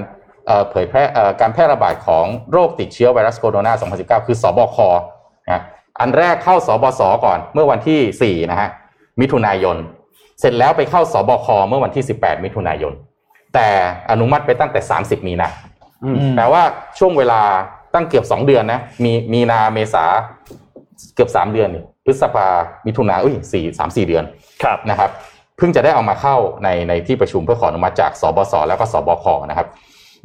[0.46, 3.72] เอ่อเผยแพร่เอ่อการแพร่ระบาดของโรคติดเชื้อไวรัสโคโรนา
[4.22, 4.78] 2019 คือสบค
[5.50, 5.62] นะ
[6.00, 8.68] อันแรกเข้าสบสก่อนเมื่อวันที่ 4 นะฮะ
[9.20, 9.76] มิถุนายน
[10.40, 12.92] เสร็จแล้วไปเข้าสบคเมื่อวันที่ 18 มิถุนายน
[13.54, 13.68] แต่
[14.10, 15.48] อนุมัติไปตั้งแต่ 30 มีนา
[16.04, 16.62] อืมแปลว่า
[16.98, 17.40] ช่วงเวลา
[17.94, 20.04] ตั้งเกือบ 2 เดือนนะมีมีนาเมษา
[21.14, 22.46] เกือบ3เดือนนี่พฤษภา
[22.86, 24.24] มิถุนาอุ้ยสี่สามสี่เดือน
[24.62, 25.10] ครับนะครับ
[25.56, 29.66] เพิ่งจะได้เอามาเข้าในในที่ประชุมเพื่อขออนุมัติจากศบศ แล้วก็ ศบคนะครับ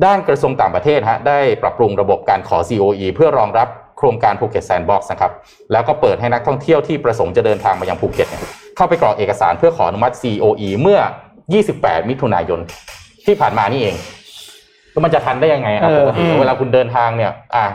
[0.06, 5.32] ด้านกระทรวงต่างประเทศฮะได้ปรับปรุงระบบการขอ COE เพื่อรองรับโครงการภูเก็ตแซนด์บ็อกซ์นะครับ
[5.72, 8.42] แล้วก็เปิดให้นักท่องเที่ยวที่ประสงค์จะเดินทางมายังภูเก็ตเนี่ย
[8.76, 11.00] เข้าไปกรอกเอกสารเพื่อขออนุมัติ COE เมื่อ
[11.54, 12.60] 28 มิถุนายน
[13.26, 13.96] ที่ผ่านมานี่เอง
[14.92, 17.66] แล้วมันจะทันได้ยังไงครับเอ๊ะปกติเวลาคุณเดินทางเนี่ย อะ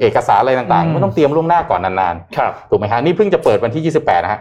[0.00, 4.40] เอกสารอะไรต่างๆอืมไม่ต้องเตรียมล่วงหน้าก่อนนานๆครับถูกไหมฮะนี่เพิ่งจะเปิดวันที่ 28 นะฮะ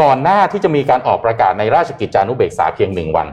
[0.00, 3.28] ก่อนหน้าที่จะมีการออกประกาศในราชกิจจานุเบกษาเพียงหนึ่งวัน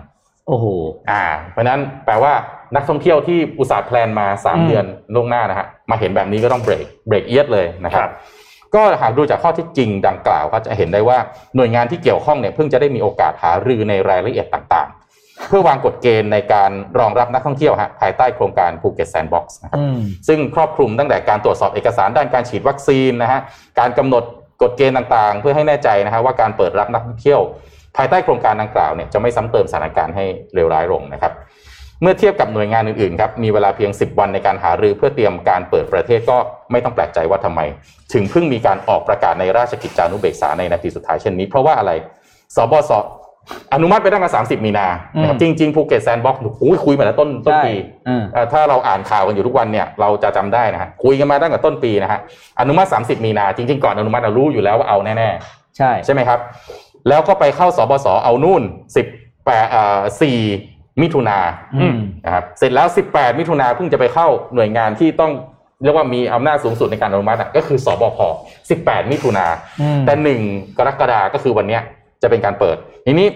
[0.47, 0.65] โอ้โห
[1.11, 2.33] อ่า เพราะฉะนั้นแปลว่า
[2.75, 8.13] นักท่องเที่ยวที่อุตสาห์ plan มาอืม3เดือนล่วงหน้านะฮะมาเห็นแบบนี้ก็ต้องเบรกเบรกเอียดเลยนะครับครับ
[8.75, 11.17] ก็หากดูจากข้อเท็จจริงดังกล่าวก็จะเห็นได้ว่า
[11.55, 14.94] หน่วยงานที่เกี่ยวข้องเนี่ยเพิ่งจะได้มีโอกาสหารือในรายละเอียดต่างๆ
[15.47, 23.39] เพื่อวางกฎเกณฑ์ในการรองรับนักท่องเที่ยวฮะภายใต้โครงการภูเก็ตแซนด์บ็อกซ์นะครับอืมซึ่งครอบคลุมตั้งแต่การตรวจสอบเอกสารด้านการฉีดวัคซีนนะฮะ
[23.79, 24.23] การกำหนด
[24.61, 27.41] กฎเกณฑ์ต่างๆ เพื่อให้แน่ใจนะฮะว่าการเปิดรับนักท่องเที่ยว
[27.97, 31.33] ภายใต้โครงการดังกล่าวเนี่ยจะไม่ซ้ำเติมสถานการณ์ให้เลวร้ายลงนะครับ
[32.01, 36.37] เมื่อเทียบกับหน่วยงานอื่นๆครับมีเวลาเพียง 10 วันในการหารือเพื่อเตรียมการเปิดประเทศก็
[36.71, 37.61] ไม่ต้องแปลกใจว่าทำไม
[38.13, 41.91] ถึงเพิ่งมีการออกประกาศในราชกิจจานุเบกษาในนาทีสุดท้ายเช่นนี้ เพราะว่าอะไร
[42.55, 42.91] ศบศ
[43.73, 44.87] อนุมัติไปตั้งแต่30มีนา
[45.21, 46.41] นะครับอืจริงๆภูเก็ตแซนด์บ็อกซ์
[46.85, 47.73] คุยมาแล้วต้นต้นปีใช่
[48.07, 52.19] อืมเอ่อถ้าเราอ่านข่าวกันอยู่ทุกวันเนี่ยเราจะจำได้นะฮะคุยกันมาตั้งแต่ต้นปีนะฮะ
[52.59, 55.29] อนุมัติ30มีนาจริง ๆ ก่อนอนุมัติเรารู้อยู่แล้วว่าเอาแน่
[55.77, 56.39] ใช่ๆใช่ไหมครับ
[57.09, 58.61] แล้วก็ไปเข้าสบสเอานู่น
[59.03, 59.99] 10แปดเอ่อ
[60.51, 61.37] 4มิถุนา
[61.81, 65.31] อืมนะครับเสร็จแล้ว18มิถุนาเพิ่งจะไปเข้าหน่วยงานที่ต้อง
[65.83, 68.19] เรียกว่ามีอำนาจสูงสุดในการอนุมัติอะก็คือสบค
[68.65, 69.45] 18 มิถุนา
[69.81, 70.41] อืมแต่หนึ่ง
[70.77, 71.81] กรกฎาก็คือวันเนี้ย
[72.21, 73.27] จะเป็นการเปิด ทีนี้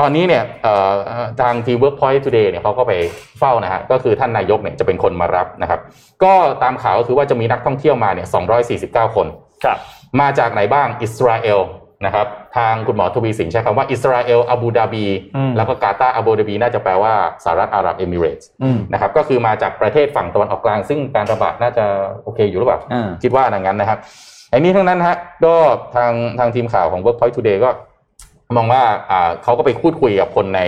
[0.00, 2.92] ตอนนี้เนี่ยเอ่อเอ่อทางที Workpoint Today เนี่ยเขาก็ไป
[3.38, 5.80] เฝ้านะฮะก็คือท่านนายกเนี่ยจะเป็นคนมารับนะครับ
[6.24, 6.32] ก็
[6.62, 8.28] ตามข่าวก็คือว่าจะมีนักท่องเที่ยวมาเนี่ย
[9.10, 9.26] 249 คน
[9.64, 9.78] ครับ
[10.20, 11.60] มาจากไหนบ้างอิสราเอล
[12.06, 21.84] นะครับ ทางคุณหมอทวีสินใช้คำว่าอิสราเอลอาบูดาบีอืมแล้วก็กาตาร์อาบูดาบี น่าจะแปลว่าสหรัฐอาหรับเอมิเรตส์อืมนะครับก็คือมาจากประเทศฝั่งตะวันออกกลาง ซึ่งการระบาดน่าจะ
[22.24, 23.98] โอเคอยู่หรือเปล่าอ่าคิดว่าอย่างนั้นนะครับ
[24.50, 25.54] ไอ้นี้ทั้งนั้นนะฮะก็
[25.96, 27.70] ทางทางทีมข่าวของ Workpoint Today ก็
[28.56, 30.60] มองว่าอ่าเขาก็ไปพูดคุยกับคนใน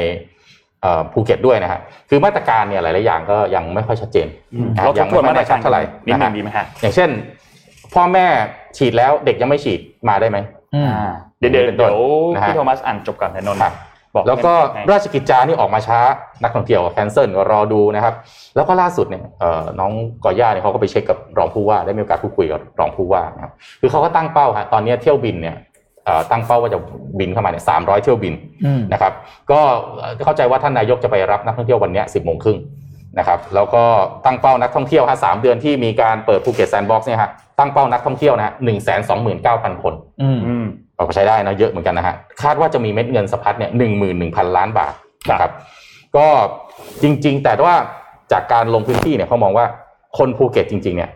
[0.83, 4.27] เอ่อภูเก็ตด้วยนะฮะคือมาตรการเนี่ยหลาย ๆ อย่างก็ยังไม่ค่อยชัดเจน
[4.75, 7.11] นะฮะเราทยับงทวนไม่มาค่อยตรแน่ชักาดรเท่าไหร่นิดนะนึฮะงดีไหมฮะอย่างเช่น
[7.95, 8.27] พ่อแม่
[8.77, 10.39] ฉีดแล้วเด็กยังไม่ฉีดมาได้ไหม
[10.75, 12.01] อืมอ่าเดี๋ยวเดี๋ยวเป็นต้นเดี๋ยว
[12.35, 13.75] นะฮะพี่โทมัสอ่านจบก่อนแต่นนท์ครับ
[14.15, 15.99] บอกแล้วก็ให้ราชกิจจานี่ออกมาช้า
[16.43, 18.15] นักท่องเที่ยวแคนเซิลก็รอดูนะครับ
[18.57, 19.93] แล้วก็ล่าสุดเนี่ยเอ่อน้อง
[20.25, 25.72] กอย่าเนี่ยเขาก็ไปเช็คกับรองผู้ว่าได้มีโอกาสพูดคุยกับรองผู้ว่านะครับคือเขาก็ตั้งเป้าฮะตอนนี้เที่ยวบินเนี่ยเอ่อ
[26.31, 26.79] ตั้งเป้าว่าจะ
[27.19, 28.35] บินเข้ามาเนี่ยสามร้อยเที่ยวบิน
[28.65, 29.13] อืมนะครับ
[29.51, 29.61] ก็
[30.25, 32.59] เข้าใจว่าท่านนายกจะไปรับนักท่องเที่ยววันเนี้สิบโมงครึ่ง
[33.19, 33.85] นะครับ แล้วก็
[34.25, 44.95] ตั้งเป้านักท่องเที่ยวฮะสามเดือนที่มีการเปิดภูเก็ตแซนด์บ็อกซ์เนี่ยฮะตั้งเป้านักท่องเที่ยวนะฮะหนึ่งแสนสองหมื่นเก้าพันคนอืมอืมเอาไปใช้ได้นะเยอะเหมือนกันนะฮะคาดว่าจะมีเม็ดเงินสะพัดเนี่ยหนึ่งหมื่นหนึ่งพันล้านบาท
[45.31, 45.51] นะครับ
[46.17, 46.27] ก็
[47.03, 47.77] จริง ๆ แต่ว่า
[48.33, 49.67] จากการลงพื้นที่เนี่ยเขามองว่า
[50.19, 51.11] คนภูเก็ตจริง ๆ เนี่ย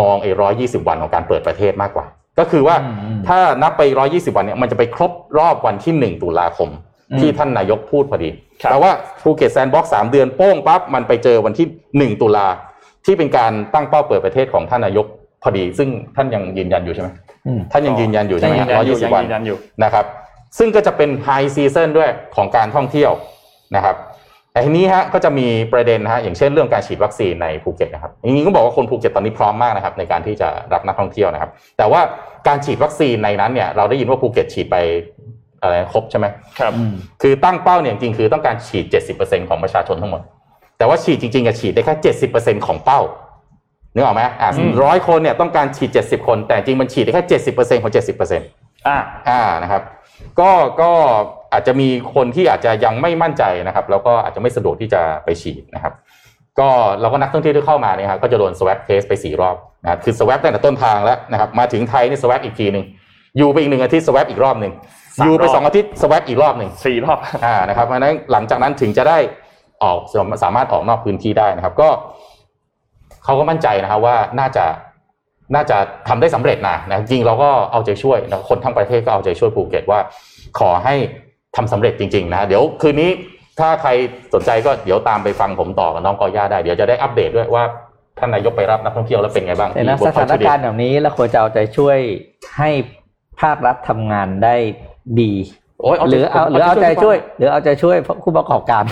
[0.00, 2.06] มองไอ้ร้อยยี่สิบวันของการเปิดประเทศมากกว่า
[2.38, 6.68] ก็คือว่าอืมอืมถ้านับไปร้อยยี่สิบวันเนี่ยมันจะไปครบรอบวันที่หนึ่งตุลาคม
[7.10, 8.30] อืมที่ท่านนายกพูดพอดี
[8.62, 8.90] ครับแต่ว่า
[9.22, 11.66] ภูเก็ตแซนด์บ็อกซ์สามเดือนโป้งปั๊บมันไปเจอวันที่
[11.98, 12.46] หนึ่งตุลา
[13.04, 15.06] ที่เป็นการตั้งเป้าเปิดประเทศของท่านนายก
[15.42, 17.08] พอดี ซึ่งท่านยังยืนยันอยู่ใช่ไหม
[17.46, 20.04] อืมท่านยังยืนยันอยู่ใช่ไหมยังยืนยันอยู่ร้อยยี่สิบวันยังยืนยันอยู่นะครับ
[20.58, 23.12] ซึ่งก็จะเป็น high season ด้วยของการท่องเที่ยว
[23.76, 23.96] นะครับ
[24.56, 32.00] แต่ทีนี้ฮะก็จะมีประเด็นนะฮะอย่างเช่นเรื่องการฉีดวัคซีนในภูเก็ตนะครับจริงๆก็บอกว่าคนภูเก็ตตอนนี้พร้อมมากนะครับในการที่จะรับนักท่องเที่ยวนะครับ แต่ว่า
[32.48, 34.76] การฉีดวัคซีนในนั้นเนี่ยเราได้ยินว่าภูเก็ตฉีดไป
[35.62, 36.26] อะไรครบใช่ไหม
[36.60, 36.92] ครับอืม
[37.22, 38.84] คือตั้งเป้าเนี่ยจริงๆคือต้องการฉีด
[39.18, 40.22] 70%ของประชาชนทั้งหมด
[40.78, 41.94] แต่ว่าฉีดจริงๆอะฉีดได้แค่
[42.32, 43.00] 70%ของเป้า
[43.94, 48.96] นึกออกไหมอ่าอืมร้อยคนเนี่ยต้องการฉีด 70 คน แต่จริงมันฉีดได้แค่ 70%ของ 70%อ่า
[49.28, 49.82] อ่านะครับ
[50.40, 50.50] ก็
[50.80, 50.90] ก็
[51.52, 55.92] อาจจะมีคนที่อาจจะยังไม่มั่นใจนะครับ แล้วก็อาจจะไม่สะดวกที่จะไปฉีดนะครับ
[56.58, 56.68] ก็
[57.00, 62.84] เราก็นักท่องเที่ยวที่เข้ามาเนี่ยครับก็จะโดน swab test ไปสี่รอบนะครับคือ swab ตั้งแต่ต้นทางแล้วนะครับ มาถึงไทยนี่ swab อีกทีหนึ่ง
[63.38, 64.72] อยู่ไปอีกหนึ่งอาทิตย์สว a ปอีกรอบหนึ่ง
[65.18, 69.18] สามอยู่ไปรอบสองอาทิตย์สว a ปอีกรอบหนึ่งสี่รอบอ่านะครับเพราะฉะนั้นหลังจากนั้นถึงจะได้
[69.82, 69.98] ออก
[70.42, 71.88] สามารถออกนอกพื้นที่ได้นะครับ ก็
[73.24, 74.64] เขาก็มั่นใจนะครับว่าน่าจะ
[75.54, 75.76] น่าจะ
[76.08, 80.00] ทำได้สำเร็จนะนะจริงเราก็เอาใจช่วยนะคนทั้งประเทศก็เอาใจช่วยภูเก็ตว่า
[80.58, 80.94] ขอให้
[81.56, 83.10] ทำสำเร็จจริงๆนะเดี๋ยวคืนนี้
[83.60, 83.90] ถ้าใคร
[84.34, 87.64] สนใจก็เดี๋ยวตามไปฟังผมต่อกับน้องกอย่าได้เดี๋ยวจะได้อัปเดตด้วยว่า
[88.18, 91.98] ท่านนายกไปรับนักท่องเที่ยวแล้วเป็นไงบ้างแต่นะที่สถานการณ์แบบนี้เราควรจะเอาใจช่วย
[92.58, 92.70] ให้
[93.40, 94.56] ภาครัฐทำงานได้
[95.20, 95.65] ดีโอ้ย
[96.10, 98.84] หรือเอาหรือเอาใจช่วย หรือเอาใจช่วยผู้ประกอบการ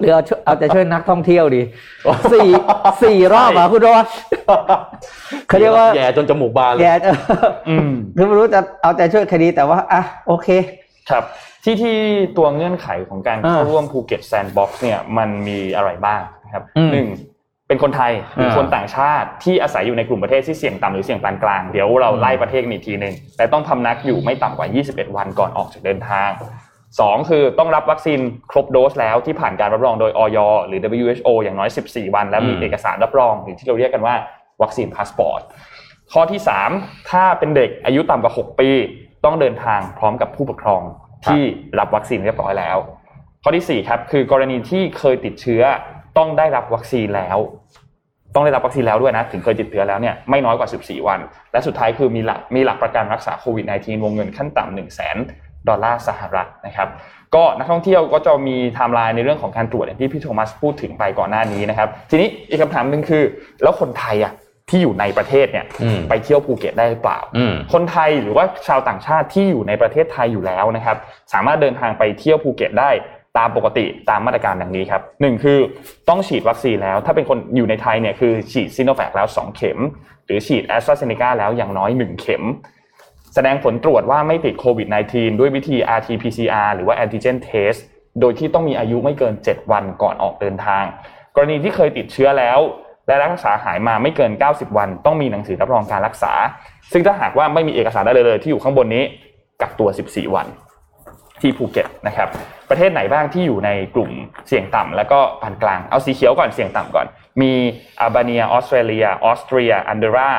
[0.00, 1.62] หรือเอาช่วยเอาใจช่วยนักท่องเที่ยวดี
[2.32, 2.48] สี่
[3.02, 4.06] สี่รอบอะคุณโรส
[5.48, 7.10] เขาเรียกว่าแย่จนจมูกบานเลยแย่จะ
[7.68, 10.48] อืมคือไม่รู้จะเอาใจช่วยคดีแต่ว่าอะโอเค
[11.10, 11.24] ครับ
[11.64, 11.96] ที่ที่
[12.38, 17.06] ตัวเงื่อนไขของการอ่าเข้าร่วมภูเก็ตแซนด์บ็อกซ์เนี่ยมันมีอะไรบ้างนะครับอืมหนึ่ง
[17.68, 26.30] เป็นคนไทยหรืออ่าคนต่างชาติที่อาศัยอยู่ในกลุ่มประเทศที่เสี่ยงต่ำหรือเสี่ยงปานกลางเดี๋ยวเราไล่ประเทศกันอีกทีหนึ่งแต่ต้องพำนักอยู่ไม่ต่ำกว่า 21 วันก่อนออกจากเดินทาง
[27.00, 34.14] สองคือต้องรับวัคซีนครบโดสแล้วที่ผ่านการรับรองโดย อยหรือ WHO อย่างน้อย 14 วัน และมีอืมเอกสารรับรองหรือที่เราเรียกกันว่า
[34.62, 35.40] vaccine passport
[36.12, 36.40] ข้อที่
[36.74, 38.70] 3 ถ้าเป็นเด็กอายุต่ำกว่า 6 ปี
[39.24, 40.82] ต้องเดินทางพร้อมกับผู้ปกครอง
[41.26, 41.42] ที่
[41.78, 42.76] รับวัคซีนเรียบร้อยแล้ว
[43.42, 45.62] ข้อที่4ครับคือกรณีที่เคยติดเชื้อ
[46.18, 47.38] ต้องได้รับวัคซีนแล้ว
[48.34, 51.20] ต้องได้รับวัคซีนแล้วด้วยนะ ถึงเคยติดเชื้อแล้วเนี่ยไม่น้อยกว่า 14 วัน
[51.52, 55.16] และสุดท้ายคือมีหลักมีหลักประกันรักษาโควิด -19 วงเงินขั้นต่ำ1 0 0 0 0แสน
[55.68, 56.88] ดอลลาร์สหรัฐนะครับ
[57.34, 63.22] ก็นักท่องเที่ยวก็จะมีไทม์ไลน์ในเรื่องของการตรวจอย่างที่พี่โทมัสพูดถึงไปก่อนหน้านี้นะครับ ทีนี้อีกคำถามหนึ่งคือ
[63.62, 64.32] แล้วคนไทยอะ
[64.70, 70.96] ที่อยู่ในประเทศเนี่ยอืมไปเที่ยวภูเก็ตได้หรือเปล่าอืมคนไทยหรือว่าชาวต่างชาติที่อยู่ในประเทศไทยอยู่แล้วนะครับ
[71.32, 72.90] สามารถเดินทางไปเที่ยวภูเก็ตได้
[73.38, 75.58] ตามปกติตามมาตรการดังนี้ครับหนึ่งคือ
[76.08, 79.78] ต้องฉีดวัคซีนแล้ว ถ้าเป็นคนอยู่ในไทยเนี่ยคือฉีดซิโนแวคแล้ว 2 เข็ม
[80.26, 82.42] หรือฉีดแอสตราเซเนกาแล้วอย่างน้อย 1 เข็ม
[83.34, 87.80] แสดงผลตรวจว่าไม่ติดโควิด -19 ด้วยวิธี RT-PCR หรือว่า antigen test
[88.20, 90.84] โดยที่ต้องมีอายุไม่เกิน 7 วันก่อนออกเดินทาง
[91.34, 92.58] กรณีที่เคยติดเชื้อแล้ว
[93.06, 96.32] และรักษาหายมาไม่เกิน 90 วัน ต้องมีหนังสือรับรองการรักษา
[96.92, 99.04] ซึ่งถ้าหากว่าไม่มีเอกสารได้เลยเลยที่อยู่ข้างบนนี้
[99.62, 100.46] กักตัว 14 วัน
[101.42, 102.28] ที่ภูเก็ตนะครับ
[102.70, 104.10] ประเทศไหนบ้างที่อยู่ในกลุ่ม
[104.48, 107.06] เสี่ยงต่ำแล้วก็ปานกลางเอาสีเขียวก่อนเสี่ยงต่ำก่อน
[107.40, 107.52] มี
[108.00, 110.30] อาร์เบเนียออสเตรเลียออสเตรียอันเดรา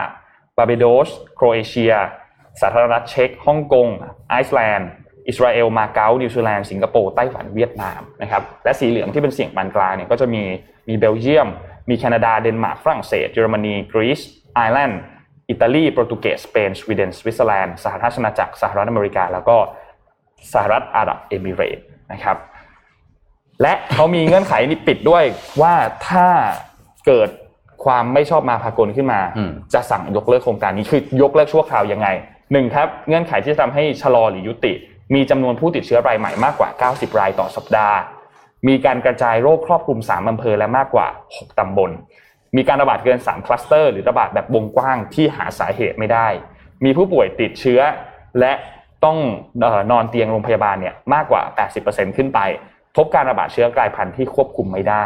[0.57, 1.93] บาร์เบโดสโครเอเชีย
[2.61, 3.87] สาธารณรัฐเช็กฮ่องกง
[4.29, 4.89] ไอซ์แลนด์
[5.27, 10.43] อิสราเอลมาเก๊านิวซีแลนด์สิงคโปร์ไต้หวันเวียดนามนะครับและสีเหลืองที่เป็นเสี่ยงปานกลางเนี่ยก็จะมี
[10.89, 11.49] มีเบลเยียม
[11.89, 14.19] มีแคนาดาเดนมาร์กฝรั่งเศสเยอรมนีกรีซ
[14.55, 15.01] ไอร์แลนด์
[15.49, 19.57] อิตาลีโปรตุเกสสเปนสวีเดนสวิตเซอร์แลนด์สหราชอาณาจักรสหรัฐอเมริกา แล้วก็
[20.53, 22.37] สหรัฐอาหรับเอมิเรตส์นะครับ
[23.61, 25.23] และเขามีเงื่อนไขนี่ปิดด้วย
[25.61, 25.73] ว่า
[26.09, 26.27] ถ้า
[27.07, 27.29] เกิด
[27.85, 32.07] ความไม่ชอบมาพากลขึ้นมาอืมจะสั่งยกเลิกโครงการนี้คือยกเลิกชั่วคราวยังไง
[32.51, 34.73] หนึ่งครับเงื่อนไขที่จะทำให้ชะลอหรือยุติ
[35.15, 37.97] มีจำนวนผู้ติดเชื้อรายใหม่มากกว่า 90 รายต่อสัปดาห์
[38.67, 41.91] มีการกระจายโรคครอบคลุม 3อำเภอและมากกว่า 6ตำบล
[42.55, 46.27] มีการระบาดเกิน 3 คลัสเตอร์ หรือระบาดแบบวงกว้างที่หาสาเหตุไม่ได้
[46.83, 47.81] มีผู้ป่วยติดเชื้อ
[48.39, 48.53] และ
[49.05, 49.17] ต้อง
[49.61, 51.41] เออนอนเตียงโรงพยาบาลเนี่ยมากกว่า
[51.79, 52.39] 80%ขึ้นไป
[52.97, 55.05] พบการระบาดเชื้อกลายพันธุ์ที่ควบคุมไม่ได้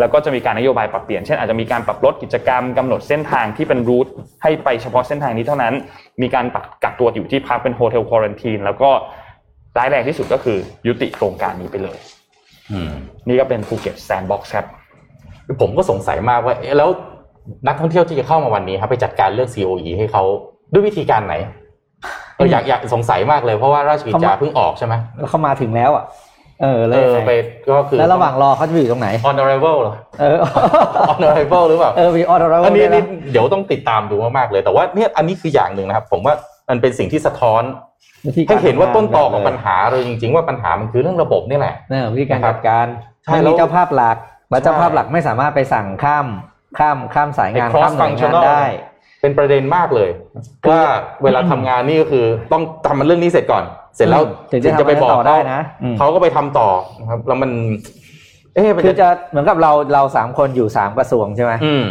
[0.00, 4.06] แล้วก็จะมีการนโยบายปรับเปลี่ยน เช่นอาจจะมีการปรับลดกิจกรรมกำหนดเส้นทางที่เป็น route
[4.42, 5.74] ให้ไปเฉพาะเส้นทางนี้เท่านั้น
[6.22, 8.90] มีการปักกักตัวอยู่ที่พักเป็น hotel quarantine แล้วก็
[9.78, 11.98] ร้ายแรงที่สุดก็คือยุติโครงการนี้ไปเลย
[12.72, 12.92] อืม
[13.28, 14.66] นี่ก็เป็นภูเก็ตแซนด์บ็อกซ์ครับ
[15.60, 16.88] ผมก็สงสัยมากว่าเอ๊ะแล้ว
[17.66, 20.22] นักท่องเที่ยวที่จะเข้ามาวันนี้ครับไปจัดการเรื่อง COE ให้เขา
[20.72, 21.34] ด้วยวิธีการไหน
[22.38, 26.04] เอออยากอยากสงสัยมากเลยเพราะว่าราชกิจจาเขามาเพิ่งออกใช่ไหมแล้วเขามาถึงแล้วอะ
[26.62, 27.32] เออเลเอยอไป
[27.68, 30.38] ก็คือแล้วระหว่างรอเขาจะไปอยู่ตรงไหน on arrival เหรอเออ
[31.12, 36.34] on arrival หรือเปล่าเออมีออเดอร์อันนี้นี่เดี๋ยวต้องติดตามดูมากๆเลย แต่ว่าเนี่ยอันนี้คืออย่างหนึ่งนะครับ ผมว่า
[36.68, 37.62] มันเป็นสิ่งที่สะท้อน
[38.48, 42.86] ให้เห็นว่าต้นตอของปัญหาเลยจริง ๆ ว่าปัญหามันคือเรื่องระบบนี่แหละเนี่ยวิธีการจัดการ
[43.24, 44.16] ใช่ไม่แล้มีวเจ้าภาพหลัก
[44.50, 46.26] และเจ้าใช่ภาพหลักไม่สามารถไปสั่งข้าม
[46.78, 48.64] ข้ามข้ามสายงานไอ้ cross ข้ามหน่วยงาน functional ได้
[49.20, 50.10] เป็นประเด็นมากเลย
[50.70, 50.80] ว่า
[51.22, 53.64] เวลาทำงานนี่ก็คือต้องทำมันเรื่องนี้เสร็จก่อน
[53.96, 56.68] เสร็จแล้วถึงจะไปบอกทำอะไรต่อได้เขานะอืมเขาก็ไปทำต่อ
[57.00, 57.50] นะครับแล้วมัน
[58.54, 61.86] เอ๊ะมันคือจะเหมือนกับเราเราสามคนอยู่สามกระทรวงใช่ไหมอืม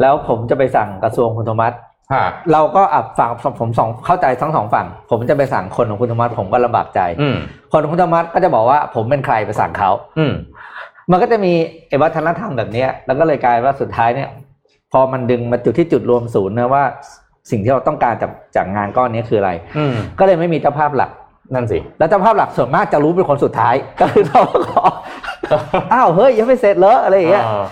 [0.00, 1.72] แล้วผมจะไปสั่งกระทรวงคุณโทมัส
[2.12, 7.36] ฮะเราก็อับฝั่งผมสองเข้าใจทั้งสองฝั่ง ผมจะไปสั่งคนของคุณโทมัสผมก็ลำบากใจอืม
[7.72, 10.32] คนของคุณโทมัสก็จะบอกว่าผมเป็นใครไปสั่งเขาอืม
[11.10, 11.52] มันก็จะมี
[11.88, 14.28] ไอ้วัฒนธรรมแบบเนี้ยแล้วก็เลยกลายว่าสุดท้ายเนี่ย
[14.92, 16.84] พอมันดึงมาจุดที่จุดรวมศูนย์นะว่า
[17.50, 21.10] สิ่งที่เราต้องการจากจากงานก้อนนี้คืออะไร อืมก็เลยไม่มีเจ้าภาพหลัก
[21.54, 24.84] นั่นสิ แล้วเจ้าภาพหลักส่วนมากจะรู้เป็นคนสุดท้าย ก็คือเราขอ
[25.92, 27.64] อ้าวเฮ้ยยังไม่เสร็จเลยอะไรอย่างเงี้ยอ่า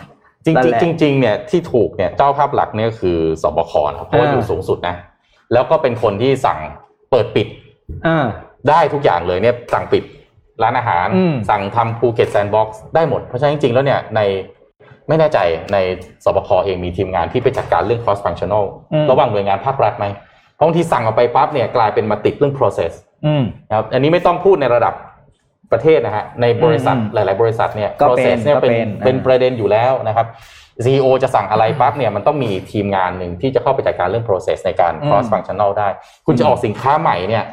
[0.45, 4.95] จริงนั่นแหละๆจริงๆเนี่ยที่ถูกเนี่ยเจ้าภาพหลักเนี่ยคือสบคนะครับเพราะว่าอ่าอยู่สูงสุดนะ
[5.53, 6.59] แล้วก็เป็นคนที่สั่ง
[7.11, 7.47] เปิดปิด
[8.07, 8.27] อ่า
[8.69, 10.05] ได้ทุกอย่างเลยเนี่ยสั่งปิด
[10.63, 14.21] ร้านอาหาร อืม สั่งทำภูเก็ตแซนด์บ็อกซ์ได้หมด เพราะฉะนั้นจริงๆแล้วเนี่ยใน
[15.09, 15.39] ไม่แน่ใจ
[15.73, 15.77] ใน
[16.25, 18.65] สบคเองมีทีมงานที่ไปจัดการเรื่อง cross functional
[19.11, 20.07] ระหว่างหน่วยงานภาครัฐไหม
[20.57, 22.93] เพราะบางทีสั่งออกไปปั๊บเนี่ยกลายเป็นมาติดเรื่อง process
[23.27, 24.95] อืมนะครับอันนี้ไม่ต้องพูดในระดับ
[25.73, 30.27] ประเทศนะฮะในบริษัทอืมหลาย ๆ บริษัทเนี่ยก็เป็น process เนี่ยเป็นก็เป็นเป็นอ่าประเด็นอยู่แล้วนะครับ
[30.85, 35.89] CEO จะสั่งอะไรปั๊บเนี่ยมันต้องมีทีมงานหนึ่งที่จะเข้าไปจัดการเรื่อง process ในการ cross functional ได้
[36.27, 37.45] คุณจะออกสินค้าใหม่เนี่ย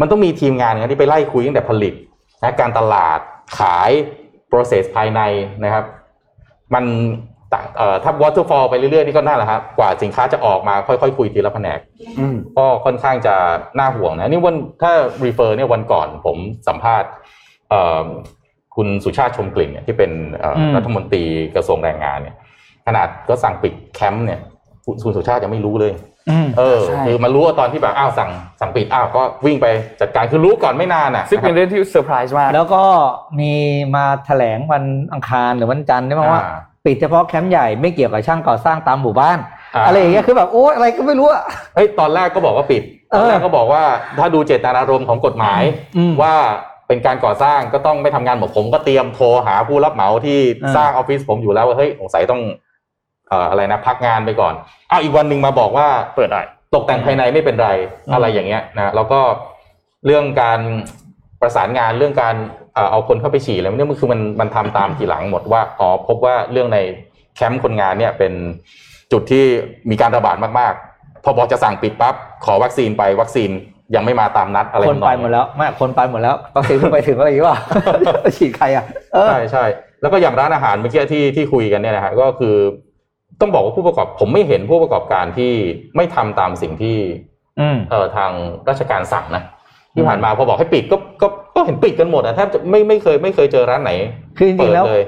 [0.00, 1.94] มันต้องมีทีมงานอย่างนั้นที่ไปไล่คุยตั้งแต่ผลิต
[2.42, 3.18] นะการตลาด
[3.58, 3.90] ขาย
[4.50, 5.20] process ภายใน
[5.64, 5.84] นะครับ
[6.74, 6.84] มัน
[7.52, 11.78] ต่างเอ่อถ้า waterfall ไปเรื่อยๆนี่ก็น่าแหละครับกว่าสินค้าจะออกมาค่อยๆคุยทีละแผนก
[12.18, 13.34] อืมก็ค่อนข้างจะ
[13.78, 14.92] น่าห่วงนะนี่วันถ้า
[15.24, 16.36] refer เนี่ยวันก่อนผม
[16.68, 17.10] สัมภาษณ์
[17.70, 18.06] เอ่อ
[18.76, 21.24] คุณสุชาติชมกลิ่นเนี่ยที่เป็นเอ่ออมรัฐมนตรี
[21.54, 22.36] กระทรวงแรงงานเนี่ย
[22.86, 24.40] ขนาดก็สั่งปิดแคมป์เนี่ย
[24.84, 26.04] คุณคุณสุชาติยังไม่รู้เลยอืม
[26.58, 29.66] เออใช่คือมารู้ว่าตอนที่แบบอ้าวสั่งสั่งปิดอ้าวก็วิ่งไป
[30.00, 32.82] จัดการคือรู้ก่อนไม่นานอะซึ่งเป็นเรื่องที่เซอร์ไพรส์มากแล้วก็
[33.40, 33.52] มี
[33.96, 39.38] มาแถลงวันอังคารหรือวันจันทร์ได้ไหมว่าอ่า ปิดเฉพาะแคมป์ใหญ่ไม่เกี่ยวกับช่างก่อสร้างตามหมู่บ้าน
[39.74, 41.42] อ่าอะไรอย่างเงี้ยคือแบบโอ้ยอะไรก็ไม่รู้อะ
[41.74, 42.82] เฮ้ยตอนแรกก็บอกว่าปิด
[43.12, 43.82] เอตอนแรกก็บอกว่า
[44.18, 45.62] ถ้าดูเจตนารมณ์ของกฎหมาย
[45.96, 46.34] อืมว่า
[46.88, 54.54] เป็นการก่อสร้างก็ต้องไม่ทำงานหมดผมก็เตรียมโทรหาผู้รับเหมาที่อ่าสร้างออฟฟิศผมอยู่แล้วว่าเฮ้ยสงสัยต้องเอ่ออะไรนะพักงานไปก่อน
[54.90, 56.42] อ้าวอีกวันหนึ่งมาบอกว่าเปิดได้
[56.74, 57.70] ตกแต่งภายในไม่เป็นไร
[58.06, 59.20] อืมอะไรอย่างเงี้ยนะแล้วก็
[60.06, 60.60] เรื่องการ
[61.40, 62.34] ประสานงานเรื่องการ
[62.74, 66.78] เอ่อเอาคนเข้าไปฉี่อะไรเนี่ยมันคือมันมันทำตามทีหลังหมดว่าอ๋อพบว่าเรื่องใน
[67.36, 68.32] แคมป์คนงานเนี่ยเป็น
[69.12, 69.44] จุดที่
[69.90, 73.50] มีการระบาดมากๆ พอบอกจะสั่งปิดปั๊บขอวัคซีนไปวัคซีน
[73.94, 77.58] ยังไม่มาตามนัดอะไรคนไปทำองหมดแล้วไม่คนไปหมดแล้วก็ซื้อไปถึงอะไรอย่างเงี้ยว่า
[78.36, 79.64] ฉีดใครอะเออใช่ใช่
[80.00, 82.54] แล้วก็อย่างร้านอาหารเมื่อกี้ที่ที่คุยกันเนี่ยนะฮะก็คือ
[83.40, 85.52] ต้องบอกว่าผู้ประกอบผมไม่เห็นผู้ประกอบการที่
[85.96, 86.96] ไม่ทำตามสิ่งที่
[87.60, 88.30] อืมเอ่อทาง
[88.68, 89.42] ราชการสั่งนะ
[89.94, 93.92] ที่ผ่านมาพอบอกให้ปิดก็ก็ก็เห็นปิดกันหมดอะแทบจะไม่ไม่เคยไม่เคยเจอร้านไหน
[94.36, 95.04] คือจริเปิงดๆแล้วเลย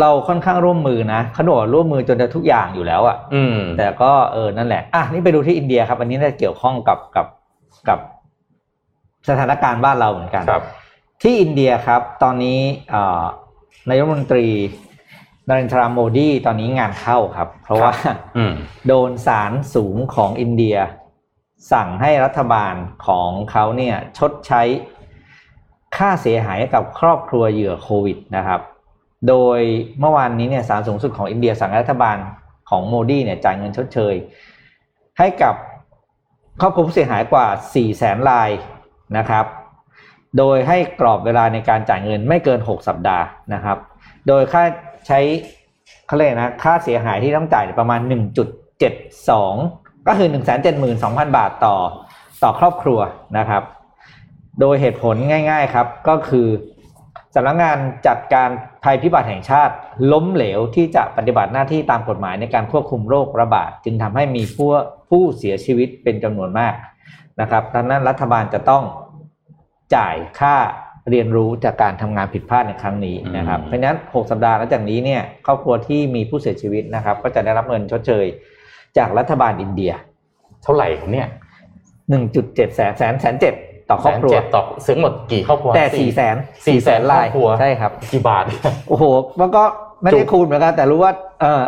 [0.00, 7.26] เราค่อนข้างร่วมมือนะเขาบอกว่าร่วมมือจนจะทุกอย่างอยู่แล้วอะอืมแต่ก็เออนั่นแหละอะนี่ไปดูที่อินเดียครับ อันนี้น่าจะเกี่ยวข้องกับกับ
[7.88, 7.98] กับ
[9.28, 10.62] สถานการณ์บ้านเราเหมือนกันครับ
[11.22, 12.58] ที่อินเดียครับ ตอนนี้
[12.90, 13.22] เอ่อ
[13.88, 14.46] นายกรัฐมนตรี
[15.48, 17.92] นรินทราโมดีตอนนี้งานเข้าครับ เพราะว่า
[18.36, 18.52] อืม
[18.86, 20.76] โดนศาลสูงของอินเดีย
[21.72, 22.74] สั่งให้รัฐบาล
[23.06, 24.62] ของเขาเนี่ยชดใช้
[25.96, 28.60] ค่าเสียหายให้กับครอบครัวเหยื่อโควิดนะครับ
[29.28, 29.60] โดย
[30.00, 32.16] เมื่อวานนี้เนี่ยศาลสูงสุดของอินเดียสั่งให้รัฐบาล
[32.70, 34.14] ของโมดีเนี่ยจ่ายเงินชดเชย
[35.18, 35.54] ให้กับ
[36.60, 38.50] ครอบครัวผู้เสียหายกว่า4แสนราย
[39.16, 39.46] นะครับ
[40.38, 43.24] โดยให้กรอบเวลาในการจ่ายเงินไม่เกิน 6 สัปดาห์
[43.54, 43.78] นะครับ
[44.28, 44.64] โดยค่า
[45.06, 45.18] ใช้
[46.06, 48.00] เขาเรียกนะค่าเสียหายที่ต้องจ่ายประมาณ
[49.22, 50.28] 1.72 ก็คือ
[50.82, 51.76] 172,000 บาทต่อ
[52.42, 53.00] ต่อครอบครัว
[53.38, 53.62] นะครับ
[54.60, 55.14] โดยเหตุผล
[55.50, 56.48] ง่ายๆครับก็คือ
[57.34, 58.48] สำนักงานจัดการ
[58.84, 59.74] ภัยพิบัติแห่งชาติ
[60.12, 64.70] ล้มเหลวที่จะปฏิบัติหน้าที่ตามกฎหมายในการควบคุมโรคระบาด จึงทำให้มีผู้
[65.10, 66.74] ผู้เสียชีวิตเป็นจำนวนมาก
[67.40, 68.82] นะครับดังนั้นรัฐบาลจะต้อง
[69.96, 70.56] จ่ายค่า
[71.10, 78.24] เรียนรู้จากการทำงานผิดพลาดในครั้งนี้นะครับอืมเพราะฉะนั้น 6 สัปดาห์หลังจากนี้เนี่ยครอบครัวที่มีผู้เสียชีวิตนะครับ ก็จะได้รับเงินชดเชย
[78.98, 79.92] จากรัฐบาลอินเดีย
[80.62, 81.28] เท่าไหร่ครับเนี่ย
[82.00, 83.54] 1.7แสนแสนแสนเจ็ด
[83.90, 86.36] ต่อครอบครัวแสนเจ็ดต่อซึ้งหมดกี่ครอบครัวแต่สี่แสน
[86.66, 88.44] สี่แสนลายครอบครัวใช่ครับ กี่บาท
[88.88, 89.04] โอ้โห
[89.40, 89.62] มันก็
[90.02, 91.62] ไม่จุได้กคูณเหมือนกันแต่รู้ว่าเออ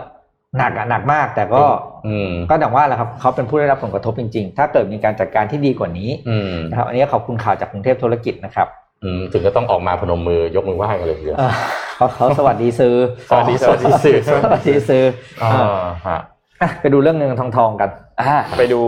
[0.59, 1.63] หนักอะหนักมากแต่ก็
[2.07, 8.84] อืมก็อย่างว่าแหละครับเขาเป็นผู้ได้รับผลกระทบจริง ๆ ถ้าเกิดมีการจัดการที่ดีกว่านี้อืมนะครับอันนี้ขอบคุณข่าวจากกรุงเทพธุรกิจนะครับอืม
[9.33, 11.53] ถึงก็ต้องออกมาพนมมือยกมือไหว้กันเลยทีเดียวเออ
[11.97, 12.95] เขาเขาสวัสดีซื้อ
[13.31, 15.05] สวัสดีสวัสดีสื่อสวัสดีซื้อ
[15.43, 16.19] อ่าเออฮะ
[16.63, 17.91] อะไปดูเรื่องเงินทองทองกัน
[18.21, 18.81] อ่าไปดู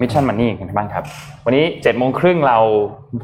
[0.00, 1.04] มิชชั่นมันนี่กันบ้างครับ
[1.44, 2.58] วันนี้7จ็ดโมงครึ่งเรา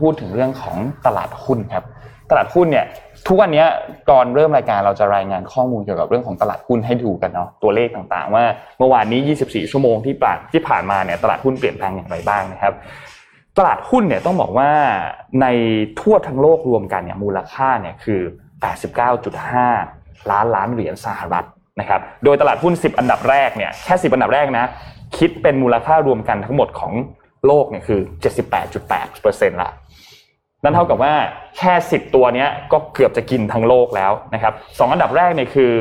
[0.01, 0.77] พูดถึงเรื่องของ
[1.07, 1.85] ตลาดหุ้นครับ
[2.31, 2.87] ตลาดหุ้นเนี่ย
[3.27, 3.67] ทุกวันเนี้ย
[4.11, 8.45] ก่อนเริ่มรายการเราจะรายงานข้อมูลเกี่ยวกับเรื่องของตลาดหุ้นให้ดูกันเนาะตัวเลขต่างๆ ว่า
[8.79, 12.73] เมื่อวานนี้ 24 ชั่วโมงที่ผ่านที่ผ่านมาเนี่ยตลาดหุ้นเปลี่ยนแปลงอย่างไรบ้างนะครับ
[13.59, 14.71] ตลาดหุ้นเนี่ยต้องบอกว่า
[15.41, 15.47] ใน
[16.01, 18.21] ทั่วทั้งโลกรวมกันเนี่ยมูลค่าเนี่ยคือ
[19.45, 21.47] 89.5 ล้านล้านเหรียญสหรัฐ
[21.81, 24.65] นะครับ โดยตลาดหุ้น 10 อันดับแรกเนี่ยแค่ 10 อันดับแรกนะ
[25.19, 26.93] คิดเป็นมูลค่ารวมกันทั้งหมดของ
[27.47, 28.01] โลกเนี่ยคือ
[28.81, 29.71] 78.8%ละ
[30.63, 31.15] นั่นเท่ากับว่า
[31.59, 35.73] แค่ 10 ตัวเนี้ยก็เกือบจะกินทั้งโลกแล้วนะครับสองอันดับแรกเนี่ยคือ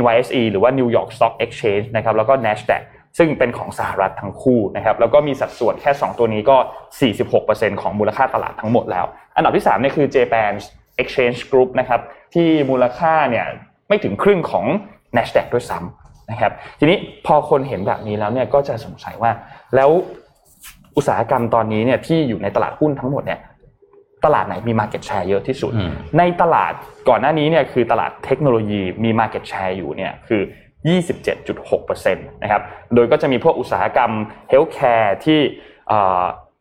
[0.00, 2.82] NYSE หรือว่า New York Stock Exchange นะครับแล้วก็ NASDAQ
[3.18, 6.56] ซึ่งเป็นของสหรัฐทั้งคู่นะครับแล้วก็มีสัดส่วนแค่ 2 ตัวนี้ก็
[7.18, 9.04] 46%ของมูลค่าตลาดทั้งหมดแล้ว
[9.36, 10.52] อันดับที่3เนี่ยคือ Japan
[11.02, 12.00] Exchange Group นะครับ
[12.34, 13.46] ที่มูลค่าเนี่ย
[13.88, 14.66] ไม่ถึงครึ่งของ
[15.16, 19.30] NASDAQ ด้วยซ้ำนะครับทีนี้พอคนเห็นแบบนี้แล้วเนี่ยก็จะสงสัยว่า
[19.74, 19.90] แล้ว
[20.96, 23.40] อุตสาหกรรมตอนนี้เนี่ยที่อยู่ในตลาดหุ้นทั้งหมดเนี่ย
[24.24, 26.72] ตลาดไหนมี Market Share เยอะที่สุดอืมในตลาด
[27.08, 30.40] ก่อนหน้านี้เนี่ยคือตลาดเทคโนโลยีมี Market Share อยู่เนี่ยคือ
[30.86, 32.62] 27.6%นะครับ
[32.94, 34.10] โดยก็จะมีพวกอุตสาหกรรม
[34.52, 35.40] Healthcare ที่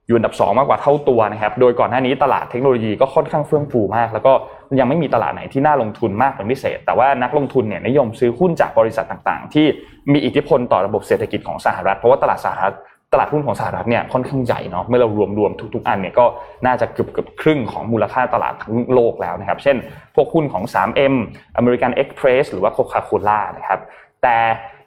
[0.07, 4.33] อยู่อันดับ 2 มากกว่าเท่าตัวนะครับ โดยก่อนหน้านี้ตลาดเทคโนโลยีก็ค่อนข้างเฟื่องฟูมาก แล้วก็
[4.79, 9.65] ยังไม่มีตลาดไหนที่น่าลงทุนมากเป็นพิเศษ แต่ว่านักลงทุนเนี่ยนิยมซื้อหุ้นจากบริษัทต่างๆ ที่
[10.13, 12.75] มีอิทธิพลต่อระบบเศรษฐกิจของสหรัฐ เพราะว่าตลาดสหรัฐ
[13.13, 16.25] ตลาดหุ้นของสหรัฐเนี่ยค่อนข้างใหญ่เนาะเมื่อเรารวมรวมทุกๆ อันเนี่ยก็
[16.65, 19.77] น่าจะเกือบเกือบครึ่งของมูลค่าตลาดทั้งโลกแล้วนะครับ เช่น
[20.15, 21.15] พวกหุ้นของ 3M
[21.59, 23.79] American Express หรือว่า Coca-Cola นะครับ
[24.23, 24.37] แต่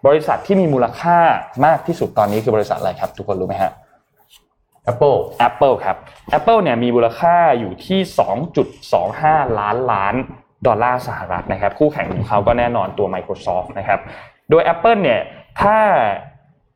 [0.06, 1.18] บริษัทที่มีมูลค่า
[1.66, 3.72] มากที่สุดตอนนี้คือบริษัทอะไรครับ ทุกคนรู้ไหมฮะ
[4.92, 5.18] Apple
[5.48, 5.96] Apple ครับ
[6.38, 8.00] Apple เนี่ยมีมูลค่าอยู่ที่
[8.80, 10.14] 2.25 ล้านล้าน
[10.66, 14.00] ดอลลาร์สหรัฐนะครับคู่แข่งของเขาก็แน่นอนตัว Microsoft นะครับ
[14.50, 15.20] โดย Apple เนี่ย
[15.60, 15.78] ถ้า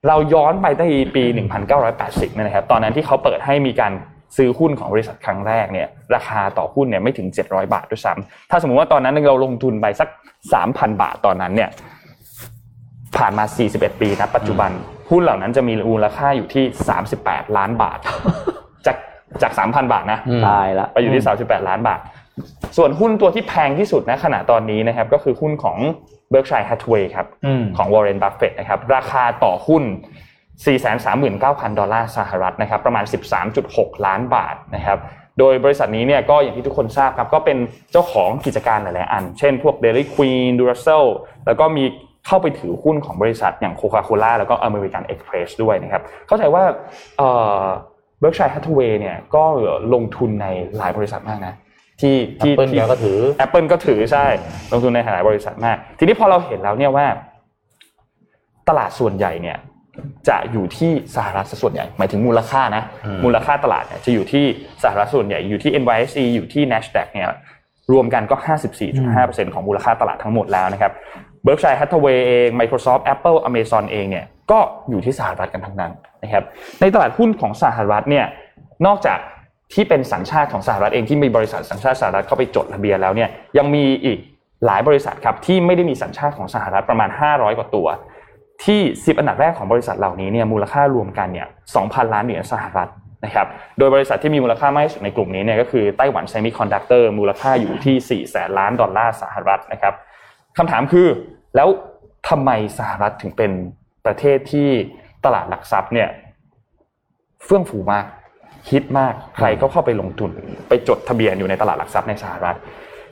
[0.09, 1.25] เราย้อนไปตั้งแต่ปี
[1.75, 3.93] 1980เนี่ยนะครับ ตอนนั้นที่เขาเปิดให้มีการ
[4.37, 10.09] ซื้อหุ้นของบริษัทครั้งแรกเนี่ยราคาต่อหุ้นเนี่ยไม่ถึง 700 บาทด้วยซ้ำถ้าสมมติว่าตอนนั้นเราลงทุนไปสัก
[10.55, 11.71] 3,000 บาทตอนนั้นเนี่ย
[13.19, 14.71] ผ่านมา 41 ปีนะปัจจุบัน
[15.11, 16.65] หุ้นเหล่านั้นจะมีมูลค่าอยู่ที่
[17.11, 17.99] 38 ล้านบาท
[18.87, 18.97] จาก
[19.43, 22.01] จาก 3,000 บาทนะอืมตายละไปอยู่ที่ 38 ล้านบาท
[22.77, 25.79] ส่วนหุ้นตัวที่แพงที่สุดนะขณะตอนนี้นะครับ ก็คือหุ้นของ
[26.33, 29.85] Berkshire Hathaway ครับอืมของ Warren Buffett นะครับ ราคาต่อหุ้น
[30.61, 33.05] 439,000 ดอลลาร์สหรัฐนะครับ ประมาณ
[33.55, 34.99] 13.6 ล้านบาทนะครับ
[35.39, 37.59] โดยบริษัทนี้เนี่ยก็อย่างที่ทุกคนทราบครับก็เป็น
[37.93, 41.07] เจ้าของกิจการหลาย ๆ อัน เช่นพวก Dairy Queen Duracell
[41.47, 41.85] แล้วก็มี
[42.27, 46.63] เข้าไปถือหุ้นของบริษัทอย่าง Coca-Cola แล้วก็ American Express ด้วยนะครับ เข้าใจว่า
[47.19, 47.29] เอ่
[47.63, 47.65] อ
[48.23, 49.45] Berkshire Hathaway เนี่ยก็
[49.95, 50.47] ลงทุนใน
[50.79, 51.55] หลายบริษัทมากนะ
[52.01, 54.25] ที่ที่ Apple ที่เนี่ยก็ถือ Apple ก็ถือใช่
[54.73, 57.07] ลงทุนในหลายบริษัทมาก ทีนี้พอเราเห็นแล้วเนี่ยว่า
[58.69, 59.59] ตลาดส่วนใหญ่เนี่ย
[60.29, 64.45] จะอยู่ที่สหรัฐซะส่วนใหญ่ หมายถึงมูลค่านะอืมมูลค่าตลาดเนี่ยจะอยู่ที่
[64.83, 67.29] สหรัฐส่วนใหญ่อยู่ที่ NYSE อยู่ที่ NASDAQ เนี่ย
[67.93, 68.37] รวมกันก็
[68.95, 70.93] 54.5%ของมูลค่าตลาดทั้งหมดแล้วนะครับ
[71.47, 74.59] Berkshire Hathaway เอง Microsoft Apple Amazon เองเนี่ยก็
[74.91, 76.45] อยู่ที่สหรัฐกันทั้งนั้นนะครับ
[76.81, 78.27] ในตลาดหุ้นของสหรัฐเนี่ย
[78.87, 79.19] นอกจาก
[79.75, 83.29] ที่เป็นสัญชาติของสหรัฐเองที่มีบริษัทสัญชาติสหรัฐเข้าไปจดทะเบียนแล้วเนี่ย
[83.59, 84.19] ยังมีอีก
[84.67, 87.87] หลายบริษัทครับที่ไม่ได้มีสัญชาติของสหรัฐประมาณ 500 กว่าตัว
[88.65, 91.47] ที่ 10 อันดับแรกของบริษัทเหล่านี้เนี่ยมูลค่ารวมกันเนี่ย
[91.81, 92.89] 2,000 ล้านเหรียญสหรัฐ
[93.25, 93.47] นะครับ
[93.79, 99.95] โดยบริษัทที่มีมูลค่ามากที่สุดในกลุ่มนี้เนี่ยก็คือ Taiwan Semiconductor มูลค่าอยู่ที่ 4 แสนล้านดอลลาร์สหรัฐนะครับ
[100.59, 101.09] คำถามคือ
[101.57, 101.69] แล้ว
[102.29, 103.51] ทำไมสหรัฐถึงเป็น
[104.07, 104.69] ประเทศที่
[105.25, 106.09] ตลาดหลักทรัพย์เนี่ย
[107.45, 108.07] เฟื่องฟูมาก
[108.71, 110.31] ฮิตมากใครก็เข้าไปลงทุน
[110.69, 112.57] ไปจดทะเบียนอยู่ในตลาดหลักทรัพย์ในสหรัฐ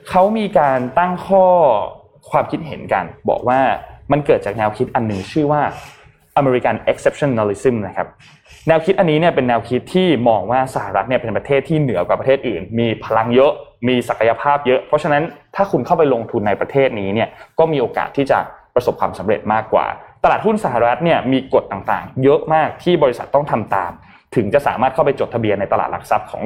[0.09, 1.45] เขามีการตั้งข้อ
[2.29, 3.59] ความคิดเห็นกัน บอกว่า
[4.11, 5.61] มันเกิดจากแนวคิดอันหนึ่งชื่อว่า
[6.39, 8.07] American Exceptionalism นะครับ
[8.67, 13.51] แนวคิดอันนี้เนี่ยเป็นแนวคิดที่มองว่าสหรัฐเนี่ยเป็นประเทศที่เหนือกว่าประเทศอื่น มีพลังเยอะ
[13.87, 15.23] มีศักยภาพเยอะ เพราะฉะนั้น
[15.55, 18.39] ถ้าคุณเข้าไปลงทุนในประเทศนี้เนี่ยก็มีโอกาสที่จะ
[18.75, 19.85] ประสบความสำเร็จมากกว่า
[20.23, 23.91] ตลาดหุ้นสหรัฐเนี่ยมีกฎต่างๆ เยอะมากที่บริษัทต้องทำตาม
[24.35, 26.43] ถึงจะสามารถเข้าไปจดทะเบียนในตลาดหลักทรัพย์ของ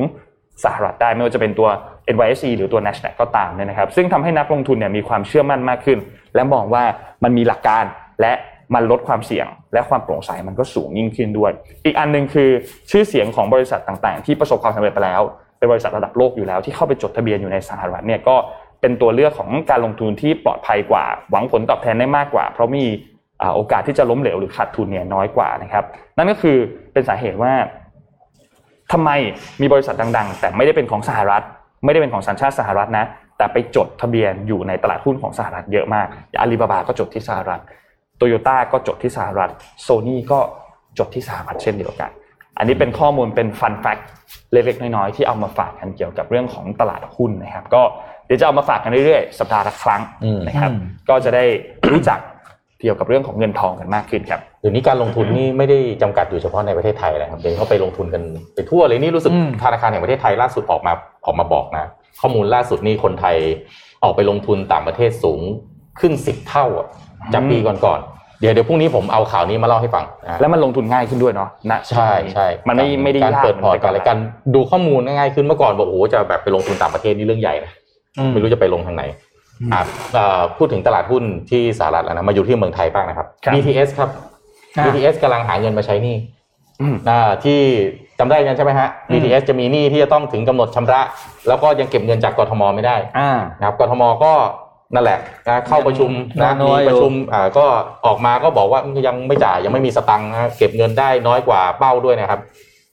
[0.63, 1.70] สหรัฐได้ไม่ว่าจะเป็นตัว
[2.15, 5.99] NYSE หรือตัว NASDAQ ก็ตามเนี่ยนะครับ ซึ่งทำให้นักลงทุนเนี่ยมีความเชื่อมั่นมากขึ้น
[6.36, 6.84] และมองว่า
[7.24, 7.84] มันมีหลักการ
[8.22, 8.34] และ
[8.74, 11.51] มันลดความเสี่ยง และความโปร่งใสมันก็สูงยิ่งขึ้นด้วย
[11.86, 12.49] อีกอันหนึ่งคือ
[12.91, 15.22] ชื่อเสียงของบริษัทต่างๆ ที่ประสบความสำเร็จไปแล้ว
[15.57, 18.36] เป็นบริษัทระดับโลกอยู่แล้วที่เข้าไปจดทะเบียนอยู่ในสหรัฐเนี่ยก็
[18.82, 22.86] เป็นตัวเลือกของการลงทุนที่ปลอดภัยกว่า หวังผลตอบแทนได้มากกว่า เพราะมี
[23.55, 25.84] โอกาสที่จะล้มเหลวหรือขาดทุนเนี่ยน้อยกว่านะครับ
[26.18, 26.57] นั่นก็คือ
[26.93, 27.51] เป็นสาเหตุว่า
[28.91, 29.09] ทำไม
[29.61, 31.43] มีบริษัทดัง ๆ แต่ไม่ได้เป็นของสหรัฐ
[31.86, 33.05] ไม่ได้เป็นของสัญชาติสหรัฐนะ
[33.38, 36.07] แต่ไปจดทะเบียนอยู่ในตลาดหุ้นของสหรัฐเยอะมาก
[36.39, 37.61] อาลีบาบาก็จดที่สหรัฐ
[38.18, 39.49] โตโยต้าก็จดที่สหรัฐ
[39.82, 40.39] โซนี่ก็
[40.97, 42.09] จดที่สหรัฐเช่นเดียวกัน
[42.57, 43.97] อันนี้เป็นข้อมูลเป็นฟันแฟก
[44.51, 47.82] เล็กๆน้อยๆที่เอามาฝากกันเกี่ยวกับเรื่องของตลาดหุ้นนะครับ ก็
[48.26, 51.43] เดี๋ยวจะเอามาฝากกันเรื่อยๆสัปดาห์ละครั้งอืมนะครับอืมก็จะได้
[51.91, 52.20] รู้จัก
[52.82, 58.24] เกี่ยวกับเรื่องของเงินทองกันมากขึ้นครับเดี๋ยวนี้การลงทุนนี่ไม่ได้จำกัดอยู่เฉพาะในประเทศไทยนะครับเดี๋ยวนี้เขาไปลงทุนกัน
[58.55, 60.93] ไปทั่วเลยนี่รู้สึกอืมธนาคารแห่งประเทศไทยล่าสุดออกมา
[61.26, 61.86] ออกมาบอกนะ
[62.22, 63.38] ข้อมูลล่าสุดนี่คนไทย
[64.03, 65.41] ออกไปลงทุนต่างประเทศสูง
[65.99, 66.88] ขึ้นสิบเท่าอะ
[67.34, 74.17] จากปีก่อนๆเดี๋ยวเดี๋ยวพรุ่งนี้ผมเอาข่าวนี้มาเล่าให้ฟังนะแล้วมันลงทุนง่ายขึ้นด้วยเนาะณใช่ใช่มันไม่ไม่ได้การยากเปิดพอร์ตหมืการอะไรการ
[74.55, 77.71] ดูข้อมูลง่ายขึ้นเมื่อก่อนบอกโอ้โหจะแบบไปลงทุนต่างประเทศนี่เรื่องใหญ่นะ
[78.34, 79.03] ไม่รู้จะไปลงทางไหน
[79.73, 79.82] อะ
[80.13, 84.09] เอ่อพูดถึงตลาดหุ้นที่สหรัฐแล้วนะมาอยู่ที่เมืองไทยบ้างนะครับครับ BTS ครับ
[84.78, 86.15] อ่า BTS กำลังหาเงินมาใช้หนี้
[86.82, 87.59] อืมอ่าที่
[88.19, 91.01] จำได้กันใช่ไหมฮะอืม BTS จะมีหนี้ที่จะต้องถึงกำหนดชำระ
[91.47, 94.34] แล้วก็ยังเก็บเงินจากกทมไม่ได้อ่านะครับกทมก็
[94.93, 96.11] นั่นแหละนะเข้าประชุม
[96.41, 97.65] นะน้มีอยๆอยู่ประชุมอ่าก็
[98.05, 102.39] ออกมาก็บอกว่ายังไม่จ่ายยังไม่มีสตังค์นะเก็บเงินได้น้อยกว่าเป้าด้วยนะครับ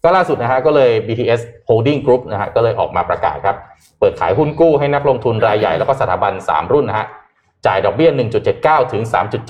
[0.02, 3.56] ก็ล่าสุดนะฮะก็เลย BTS Holding Group นะฮะก็เลยออกมาประกาศครับ
[3.98, 7.06] เปิดขายหุ้นกู้ให้นักลงทุนรายใหญ่แล้วก็สถาบัน 3 รุ่นนะฮะ
[7.66, 8.10] จ่ายดอกเบี้ย
[8.50, 9.02] 1.79 ถึง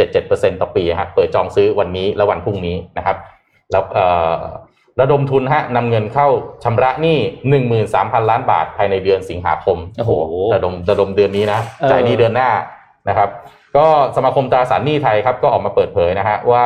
[0.06, 3.16] 3.77%ต่อปีฮะเปิดจองซื้อวันนี้และวันพรุ่งนี้นะครับ
[3.70, 4.38] แล้วเอ่อ
[5.00, 6.28] ระดมทุนฮะนำเงินเข้า
[6.64, 7.18] ชำระหนี้
[7.74, 10.12] 13,000ล้านบาทภายในเดือนสิงหาคมโอ้โห
[10.54, 12.50] ระดมระดมเดือนนี้นะเออจ่ายหนี้เดือนหน้า
[13.08, 13.28] นะครับ
[13.76, 13.86] ก็
[14.16, 16.64] สมาคมตราสารหนี้ไทยครับก็ออกมาเปิดเผยนะฮะว่า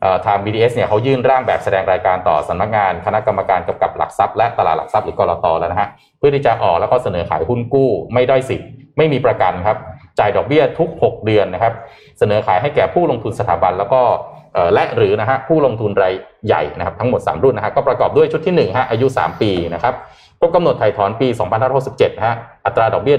[0.00, 9.76] เอ่อทาง BDS เนี่ยเขายื่นร่างแบบแสดงรายการต่อสำนักงานคณะกรรมการกำกับหลักทรัพย์และตลาดหลักทรัพย์หรือกรตแล้วนะฮะเพื่อที่จะออกแล้วก็เสนอขายหุ้นกู้ ไม่ด้อยสิทธิ์ไม่มีประกันครับ
[10.18, 11.74] จ่ายดอกเบี้ยทุก 6 เดือนนะครับ
[12.18, 14.39] เสนอขายให้แก่ผู้ลงทุนสถาบันแล้วก็เอ่อ
[14.74, 16.14] และหรือนะฮะผู้ลงทุนราย
[16.46, 19.94] ใหญ่นะครับทั้งหมด 3 รุ่นนะฮะก็ประกอบด้วยชุดที่1ฮะอายุ 3 ปีนะครับ
[20.40, 21.28] ครบกำหนดไถ่ถอนปี
[21.72, 22.36] 2567นะฮะ
[22.66, 23.16] อัตราดอกเบี้ย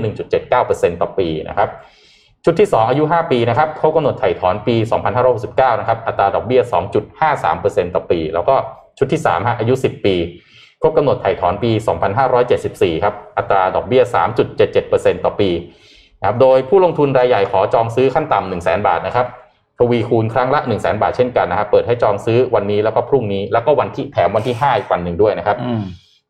[0.50, 1.70] 1.79%ต่อปีนะครับ
[2.46, 4.76] ชุดที่ 2 อายุ 5 ปีนะครับครบกำหนดไถ่ถอนปี
[5.28, 6.62] 2569นะครับอัตราดอกเบี้ย
[7.28, 8.56] 2.53%ต่อปี แล้วก็
[8.98, 10.16] ชุดที่3ฮะอายุ 10 ปี
[10.82, 11.72] ครบกำหนดไถ่ถอนปี
[12.38, 14.04] 2574ครับอัตราดอกเบี้ย
[14.64, 15.50] 3.77%ต่อปี
[16.20, 19.28] นะครับโดยผู้ลงทุนรายใหญ่ขอจองซื้อขั้นต่ำ1 0 0 0 0แบาทนะครับ
[19.82, 25.82] ทวีคูณครั้งละ 1 0 0 0 0แบาทเช่นกันนะครับเปิดให้จองซื้อวันนี้แล้วก็พรุ่งนี้แล้วก็วันที่แถมวันที่5อีกวันหนึ่งด้วยนะครับอืม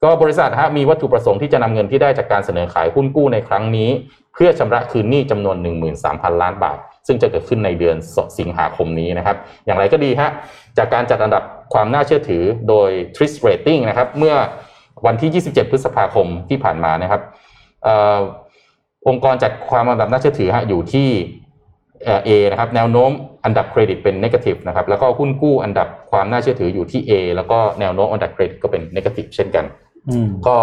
[0.03, 3.89] ก็บริษัทฮะมีวัตถุประสงค์ที่จะนำเงินที่ได้จากการเสนอขายหุ้นกู้ในครั้งนี้
[4.33, 5.55] เพื่อชำระคืนหนี้จำนวน
[5.99, 6.77] 13,000 ล้านบาท
[7.07, 7.95] ซึ่งจะเกิดขึ้นในเดือน
[8.39, 10.29] สิงหาคมนี้นะครับ อย่างไรก็ดีฮะ
[10.77, 11.43] จากการจัดอันดับ
[11.73, 14.35] ความน่าเชื่อถือโดย TRIS Rating นะครับ เมื่อ
[15.05, 17.21] วันที่ 27 พฤษภาคมที่ผ่านมานะครับ
[17.83, 18.19] เอ่อ
[19.07, 21.09] องค์กรจัดความอันดับน่าเชื่อถือฮะอยู่ที่
[22.05, 23.11] เอ่อ A นะครับ แนวโน้ม
[23.45, 29.65] อันดับเครดิตเป็น negative นะครับแล้วก็หุ้นกู้อันดับความน่าเชื่อถืออยู่ที่ A แล้วก็แนวโน้มอันดับเครดิตก็เป็น negative เช่นกัน
[30.09, 30.55] อืมก็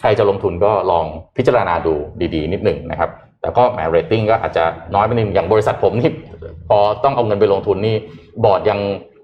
[0.00, 1.04] ใครจะลงทุนก็ลอง
[1.36, 1.94] พิจารณาดู
[2.34, 3.10] ดีๆ นิดหนึ่งนะครับ
[3.40, 6.10] แต่ก็แหมเรตติ้งก็อาจจะน้อยไปนิดนึงอย่างบริษัทผมนี่
[6.68, 7.96] พอต้องเอาเงินไปลงทุนนี่
[8.44, 8.78] บอร์ดยัง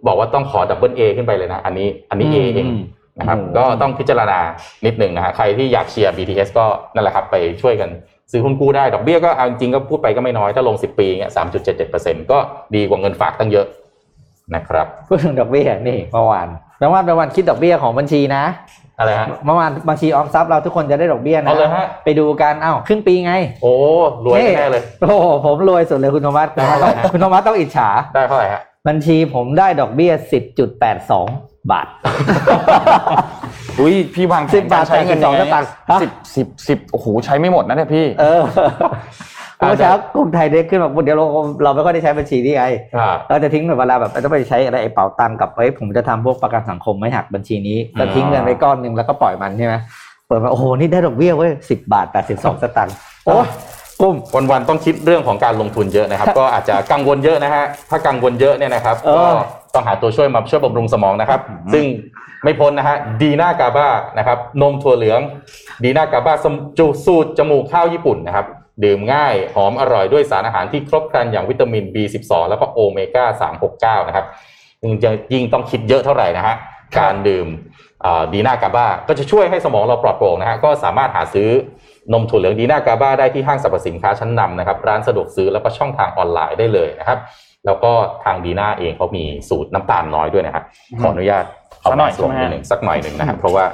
[0.07, 2.69] บอกว่าต้องขอ double A ขึ้นไปเลยนะอันนี้อันนี้ A อืมเอง
[3.19, 4.39] นะครับอืมก็ต้องพิจารณา
[4.87, 6.65] นิดหนึ่งนะฮะใครที่อยากเชียร์ BTS ก็
[6.95, 7.91] นั่นแหละครับไปช่วยกัน
[8.31, 11.33] ซื้อหุ้นกู้ได้ดอกเบี้ยก็เอาจริงๆก็พูดไปก็ไม่น้อยถ้าลง 10 ปีเงี้ย
[11.81, 12.39] 3.77%ก็
[12.75, 13.67] ดีกว่าเงินฝากตั้งเยอะ
[14.55, 18.45] นะครับพูดถึงดอกเบี้ยนี่เมื่อวานเมื่อวานเป็นวันคิดดอกเบี้ยของบัญชีนะ
[18.99, 23.75] อะไรฮะเมื่อวานบัญชีออมทรัพย์เราทุกคนจะได้ดอกเบี้ยนะเอาเลยฮะไปดูกันอ้าวครึ่งปีไง โอ้
[24.25, 30.13] รวยแน่เลยโอ้โหผมรวยสุดเลยคุณโทมัสได้เท่าไหร่ฮะคุณโทมัสต้องอิจฉาได้เท่าไหร่ฮะบัญชีผมได้ดอกเบี้ย
[30.85, 31.87] 10.82 บาท
[33.81, 38.43] อุ้ยพี่วางแผนสิบบาทกรใช้เงินแปดสิบสองยังไงสตางค์ฮะ สิบสิบสิบโอ้โหใช้ไม่หมดนะเนี่ยพี่ เออ
[39.59, 41.27] เมื่อเช้ากรุงไทยได้ขึ้นมาเดี๋ยวเรา
[41.65, 42.65] เราไม่ค่อยได้ใช้บัญชีนี่ไง
[42.97, 49.75] ครับ เราจะทิ้งแบบเวลาแบบต้องไปใช้อะไรไอ้เป๋าตังค์กับไอ้ยผมจะทำพวกประกันสังคมไม่หักบัญชีนี้ก็ทิ้งเงินไปก้อนหนึ่งแล้วก็ปล่อยมันใช่ไหม
[50.27, 52.95] เปิดมาโอ้โหนี่ได้ดอกเบี้ยเว้ยสิบบาทแปดสิบสองสตางค์
[53.27, 53.47] โอ้ย
[54.01, 54.17] กุ้ม
[54.51, 59.27] วันๆต้องคิดเรื่องของการลงทุนเยอะนะครับ ก็อาจจะกังวลเยอะนะฮะถ้ากังวลเยอะเนี่ยนะครับเออ ก็
[59.75, 61.41] ต้องหาตัวช่วยมาช่วยบำรุงสมองนะครับ
[61.73, 61.85] ซึ่ง
[62.45, 65.21] ไม่พ้นนะฮะดีน่ากาบ้านะครับ นมถั่วเหลือง
[65.85, 66.35] ดีน่ากาบ้า
[66.79, 68.47] จูสูตรจมูกข้าวญี่ปุ่นนะครับ
[68.85, 74.27] ดื่มง่ายหอมอร่อยด้วยสารอาหารที่ครบครันอย่างวิตามิน B12 แล้วก็โอเมก้า 369 นะครับ
[74.83, 76.57] ยิ่งจะยิ่งต้องคิดเยอะเท่าไหร่นะฮะ
[76.99, 77.47] การดื่ม
[78.33, 81.49] ดีน่ากาบ้าก็จะช่วยให้สมองเราปลอดโปร่งนะฮะก็สามารถหาซื้อ
[82.13, 87.19] นมถั่วเหลืองดีน่ากาบ้าได้ที่ห้างสรรพสินค้าชั้นนำนะครับ ร้านสะดวกซื้อแล้วก็ช่องทางออนไลน์ได้เลยนะครับ
[87.67, 87.93] แล้วก็
[88.25, 90.65] ทางดีน่าเองเขามีสูตรน้ำตาลน้อยด้วยนะครับ
[91.01, 91.45] ขออนุญาต
[91.81, 93.65] เอาสักหน่อยมาสวมใช่ไหมนิดหนึ่งสักหน่อยหนึ่งนะครับเพราะว่า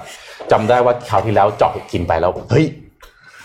[0.53, 2.67] จำได้ว่าคราวที่แล้วเจาะกินไปแล้วเฮ้ย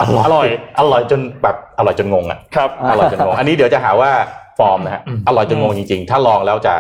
[0.02, 0.48] อร่อยอร่อย
[0.80, 4.12] อร่อยจนแบบอร่อยจนงงอะครับอร่อยจนงงอันนี้เดี๋ยวจะหาว่า
[4.60, 6.74] ฟอร์มนะฮะอร่อยจนงงจริง ๆ ถ้าลองแล้วจะ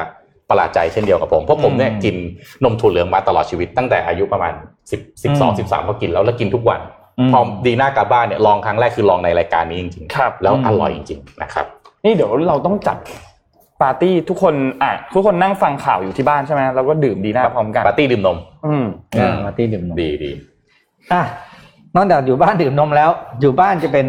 [0.49, 2.15] ประหลาดใจเช่นเดียวกับผมเพราะผมเนี่ยอืมกิน
[2.63, 4.53] นมถั่วเหลืองมาตลอดชีวิตตั้งแต่อายุประมาณ
[4.91, 6.79] สิบสิบสองอืมสิบสามพอกินแล้วแล้วกินทุกวัน
[7.19, 11.65] อืมพอดีน่ากาบ้านเนี่ยลองครั้งแรกคือลองในรายการนี้จริงๆครับแล้วอืมอร่อยจริงๆนะครับ
[12.05, 12.97] นี่เดี๋ยวเราต้องจัด
[13.81, 14.53] ปาร์ตี้ทุกคน
[14.83, 18.85] อะทุกคนนั่งฟังข่าวอยู่ที่บ้านใช่ไหมแล้วก็ดื่มดีน่าพร้อมกันปาร์ตี้ดื่มนม อืม
[19.19, 20.31] อ่ามาร์ตี้ดื่มนมดีดี
[21.13, 21.21] อะ
[21.95, 23.09] นอกจากอยู่บ้านดื่มนมแล้ว
[23.41, 24.05] อยู่บ้านจะเป็น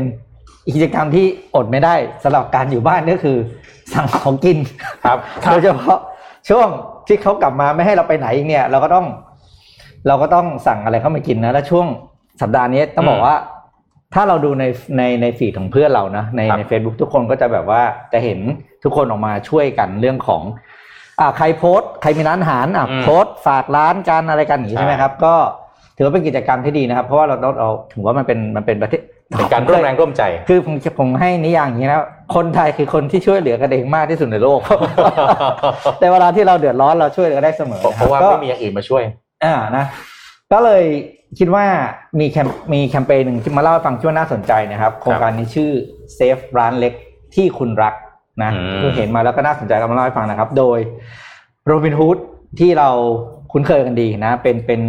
[0.74, 3.36] กิจกรรมที่อดไม่ได้สำหรับการอยู่บ้านก็คือ
[3.92, 4.58] สั่งของกิน
[5.04, 5.18] ครับ
[5.50, 5.98] โดยเฉพาะ
[6.48, 6.68] ช่วง
[7.06, 9.06] ที่เขากลับมาไม่ให้เราไปไหนอีกเนี่ย เราก็ต้อง
[10.06, 11.86] เราก็ต้องสั่งอะไรเข้ามากินนะ แล้วช่วง
[12.40, 13.36] สัปดาห์นี้ต้องบอกว่า
[14.14, 14.64] ถ้าเราดูใน
[14.96, 17.82] ในในฟีดของเพื่อนเรานะในครับใน Facebook ทุกคนก็จะแบบว่า
[18.12, 18.38] จะเห็น
[18.84, 20.42] ทุกคนออกมาช่วยกันเรื่องของ
[21.20, 25.34] อ่าใครโพสต์ใครมีร้านอาหารอะอืมโพสต์ฝากร้านกันอะไรกันอย่างนี้ใช่ใช่ไหมครับ ก็
[25.96, 29.02] ถือว่าเป็นกิจกรรมที่ดีนะครับ เพราะว่าเราเราเราถือว่ามันเป็นมันเป็นประเทศ
[29.38, 32.00] เป็นการร่วมแรงร่วมใจ คือผมผมให้นิยามอย่างนี้นะ
[32.34, 34.60] คนไทยคือคนที่ช่วยเหลือกันเองมากที่สุดในโลก
[35.98, 39.02] แต่เวลาที่เราเดือดร้อนเราช่วยเหลือกันได้เสมอเพราะว่าก็ไม่มีอย่างอื่นมาช่วย
[39.44, 39.84] อ่านะ
[40.52, 40.84] ก็เลย
[41.38, 41.66] คิดว่า
[42.20, 45.70] มีแคมมีแคมเปญหนึ่งที่มาเล่าให้ฟังที่ว่าน่าสนใจนะครับ โครงการนี้ชื่อ
[46.14, 46.92] เซฟร้านเล็ก
[47.34, 47.94] ที่คุณรัก
[48.42, 50.78] นะอืมคือเห็นมาแล้วก็น่าสนใจก็มาเล่าให้ฟังนะครับ โดย
[51.66, 52.18] โรบินฮูด
[52.60, 52.90] ที่เรา
[53.52, 54.80] คุ้นเคยกันดีนะ เป็นเป็น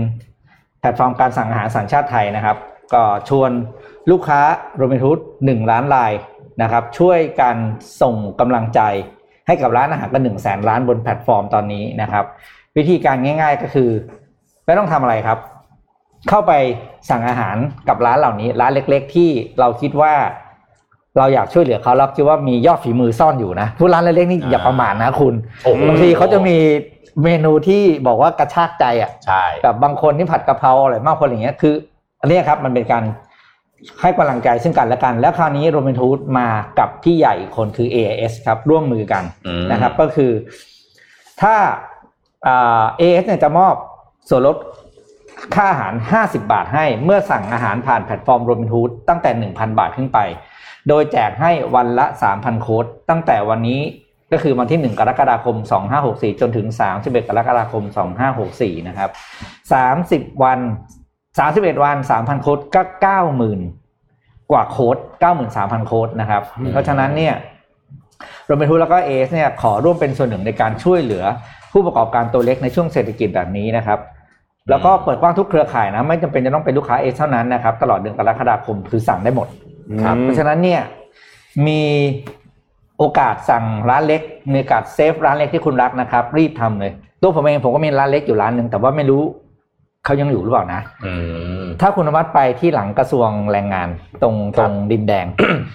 [0.80, 2.58] แพลตฟอร์มการสั่งอาหารสัญชาติไทยนะครับ
[2.94, 3.52] ก็ชวน
[4.12, 4.42] ลูกค้า
[4.78, 6.14] โรบินทูดหนึ่งล้านราย
[6.62, 7.56] นะครับ ช่วยกัน
[8.02, 8.82] ส่งกำลังใจ
[9.48, 12.26] ให้กับร้านอาหารกันหนึ่งแสนร้านบนแพลตฟอร์มตอนนี้นะครับ
[12.78, 13.90] วิธีการง่าย ๆ ก็คือ
[14.66, 15.40] ไม่ต้องทำอะไรครับ
[16.30, 16.54] เข้าไป
[17.10, 17.58] สั่งอาหาร
[17.88, 20.14] กับร้านเหล่านี้ ร้านเล็ก ๆ ที่เราคิดว่า
[21.18, 26.58] เราอยากช่วยเหลือเขาแล้วคิดว่ามียอดฝีมือซ่อนอยู่นะผู้ร้านเล็กๆนี่อย่าประมาทนะคุณโอ้โหบางทีเขาจะมี
[27.24, 31.74] เมนูที่บอกว่ากระชากใจอะใช่แบบบางคนที่ผัดกะเพราอะไรมากคนอย่างเงี้ยคือ
[32.22, 33.04] อันเนี้ยครับมันเป็นการ
[34.02, 36.48] ให้กำลังใจซึ่งกันและกัน แล้วคราวนี้โรเมนทูดมา
[36.80, 40.32] กับพี่ใหญ่อีกคนคือ AIS ครับ ร่วมมือกันอืมนะครับ ก็คือ
[41.42, 41.56] ถ้า
[42.48, 43.76] อ่า AIS เนี่ยจะมอบ
[44.30, 44.58] ส่วนลด
[45.56, 50.20] ค่าอาหาร 50 บาทให้เมื่อสั่งอาหารผ่านแพลตฟอร์มโร b ิน h ูดตั้งแต่ 1,000 บาทขึ้นไป
[50.88, 53.82] โดยแจกให้วันละ 3,000 โค้ดตั้งแต่วันนี้
[54.32, 55.56] ก็คือวันที่ 1 กรกฎาคม
[56.00, 56.68] 2564 จนถึง
[56.98, 57.84] 31 กรกฎาคม
[58.36, 59.10] 2564 นะครับ
[60.32, 60.60] 30 วัน
[61.22, 62.82] 31 วัน 3,000 โค้ดก็
[63.68, 64.98] 90,000 กว่าโค้ด
[65.44, 67.36] 93,000 โค้ดนะครับอืมเพราะฉะนั้นเนี่ย
[68.46, 71.24] โรเบนทูแล้วก็เอสเนี่ยขอร่วมเป็นส่วนหนึ่งในการช่วยเหลือ
[71.72, 74.00] ผู้ประกอบการตัวเล็กในช่วงเศรษฐกิจแบบนี้นะครับ
[74.70, 79.48] แล้วก็เปิดกว้างทุกเครือข่ายนะไม่จำเป็นจะต้องเป็นลูกค้าเอสเท่านั้นนะครับ ตลอดเดือนกรกฎาคมคือสั่งได้หมด
[80.04, 80.82] ครับเพราะฉะนั้นเนี่ย
[81.68, 81.82] มี
[82.98, 86.92] โอกาสสั่งร้านเล็กมีโอกาส save ร้านเล็กที่คุณรักนะครับ รีบทำเลย
[87.22, 89.24] ตัวผมเองผมก็มีร้านเล็กอยู่ร้านหนึ่งแต่ว่าไม่รู้
[90.06, 91.14] เขายังอยู่หรือเปล่านะอื
[91.62, 93.90] มถ้าคุณอนุมัติไปที่หลังกระทรวงแรงงาน
[94.22, 95.26] ตรงตรงดินแดง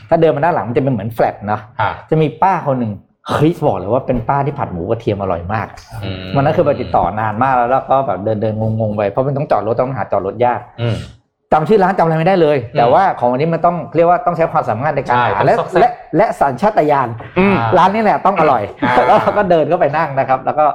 [0.09, 2.93] ถ้าเดินมาด้านหลังมันจะเป็นเหมือนแฟลตเนาะอะจะมีป้าคนหนึ่ง
[3.31, 5.67] เฮ้ยบอกเลยว่าเป็นป้าที่ผัดหมูกระเทียมอร่อยมาก
[6.05, 10.97] อืมวันนั้นคือไปติดต่อนานมากแล้วแล้วก็แบบเดินเดินงงๆไปเพราะมันต้องจอดรถต้องหาจอดรถยากอืม
[11.53, 17.09] จำชื่อร้านจำอะไรไม่ได้เลย แต่ว่าของวันนี้มันต้องเรียกว่าต้องใช้ความสามารถในการใช้หาต้องและซอกแซกและและสัญชาตญาณ
[17.39, 20.67] อืมร้านนี้แหละต้องอร่อยอ่าแล้วเราก็เดินเข้าไปนั่งนะครับ แล้วก็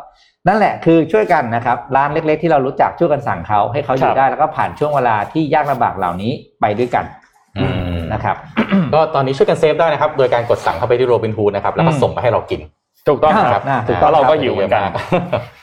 [0.47, 6.31] นั่นแหละคือช่วยกันนะครับ ร้านเล็ก ๆ ที่เรารู้จักช่วยกันสั่งเขาให้เขาอยู่รอดได้แล้วก็ผ่านช่วงเวลาที่ยากลำบากเหล่านี้
[6.61, 7.22] ไปด้วยกันอืม
[8.13, 8.35] นะครับ
[8.93, 12.61] ก็ตอนนี้ช่วยกัน save ได้นะครับ โดยการกดสั่งเข้าไปที่ Robinhood นะครับแล้วก็อืมส่งมาให้เรากิน
[13.07, 14.81] ถูกต้องครับอ่าถูกต้องเราก็หิวเหมือนกัน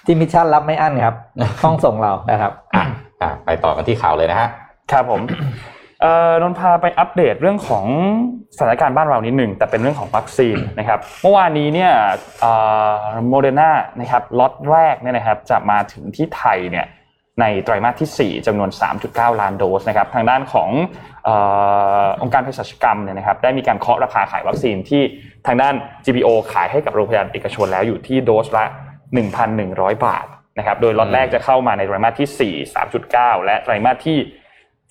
[0.06, 1.14] ที่ Mission รับไม่อั้นครับ
[1.62, 2.84] ห้องส่งเรานะครับอะ
[3.22, 4.48] อะไปต่อกันที่ข่าวเลยนะฮะ
[4.92, 5.20] ครับผม
[6.02, 7.86] เอ่อนนท์พาไปอัปเดตเรื่องของ
[8.56, 11.92] สถานการณ์บ้านเรานิดหนึ่งแต่เป็นเรื่องของวัคซีนนะครับเมื่อวานนี้เนี่ย
[13.28, 13.70] โมเดอร์นา
[14.00, 16.86] นะครับล็อตแรกเนี่ยนะครับจะมาถึงที่ไทยเนี่ย
[17.40, 18.70] ในไตรมาสที่ 4จำนวน
[19.04, 20.70] 3.9 ล้านโดสนะครับทางด้านของ
[22.22, 25.02] องค์การเภสัชกรรมเนี่ยนะครับได้มีการเคาะราคาขายวัคซีนที่
[25.46, 25.74] ทางด้าน
[26.04, 28.64] GPO ขายให้กับโรงพยาบาลเอกชนแล้วอยู่ที่โดสละ
[29.34, 30.26] 1,100 บาท
[30.58, 34.18] นะครับโดยล็อตแรกจะเข้ามาในไตรมาสที่ 4 3.9 และไตรมาสที่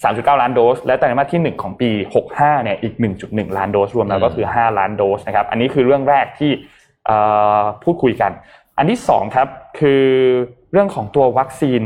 [0.04, 1.90] 3.9 ล้านโดส และไตรมาสที่ 1 ของปี
[2.28, 2.94] 65 เนี่ยอีก
[3.26, 6.52] 1.1 ล้านโดส รวมแล้วก็คือ 5 ล้านโดสนะครับ อันนี้คือเรื่องแรกที่
[7.84, 8.32] พูดคุยกัน
[8.78, 9.48] อันที่ 2 ครับ
[9.80, 10.04] คือ
[10.72, 11.84] เรื่องของตัววัคซีน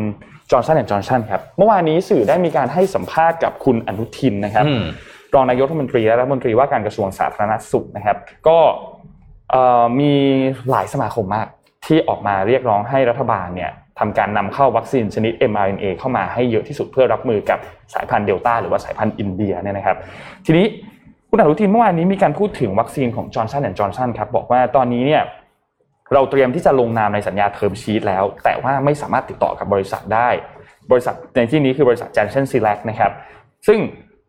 [0.52, 4.84] Johnson & Johnson ครับเมื่อวานนี้สื่อได้มีการให้สัมภาษณ์กับคุณอนุทินนะครับอืม
[5.34, 8.18] รองนายกรัฐมนตรีและรัฐมนตรีว่าการกระทรวงสาธารณสุขนะครับ
[8.48, 8.58] ก็
[9.52, 10.14] เอ่อมี
[10.70, 11.48] หลายสมาคมมาก
[11.86, 17.60] ที่ออกมาเรียกร้องให้รัฐบาลเนี่ยทำการนำเข้าวัคซีนชนิด mRNA เข้ามาให้เยอะที่สุดเพื่อรับมือกับ
[17.94, 19.98] สายพันธุ์เดลต้าหรือว่าสายพันธุ์อินเดียเนี่ยนะครับ
[20.46, 20.66] ทีนี้
[21.30, 25.22] คุณอนุทินเมื่อวานนี้มีการพูดถึงวัคซีนของ Johnson & Johnson ครับบอกว่าตอนนี้เนี่ย
[26.14, 30.30] เราเตรียมที่จะลงนามในสัญญา term sheet แล้ว แต่ว่าไม่สามารถติดต่อกับบริษัทได้
[30.92, 33.12] บริษัทในที่นี้คือบริษัท Janssen-Cilag นะครับ
[33.68, 33.80] ซึ่ง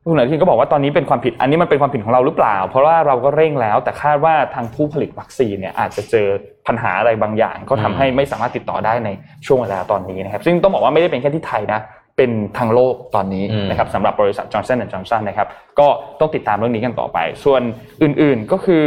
[0.06, 6.26] คุณอนุทินก็บอกว่าตอนนี้เป็นความผิดอันนี้มันเป็นความผิดของเราหรือเปล่า เพราะว่าเราก็เร่งแล้ว แต่คาดว่าทางผู้ผลิตวัคซีนเนี่ยอาจจะเจอ
[6.66, 9.08] ปัญหาอะไรบางอย่าง ก็ทำให้ไม่สามารถติดต่อได้ใน
[9.46, 11.80] ช่วงเวลาตอนนี้นะครับ ซึ่งต้องบอกว่าไม่ได้เป็นแค่ที่ไทยนะ
[12.16, 15.48] เป็นทางโลกตอนนี้อืมนะครับสำหรับบริษัท Johnson Johnson นะครับ
[15.80, 15.88] ก็
[16.20, 17.62] ต้องติดตามเรื่องนี้กันต่อไป ส่วน
[18.02, 18.86] อื่นๆก็คือ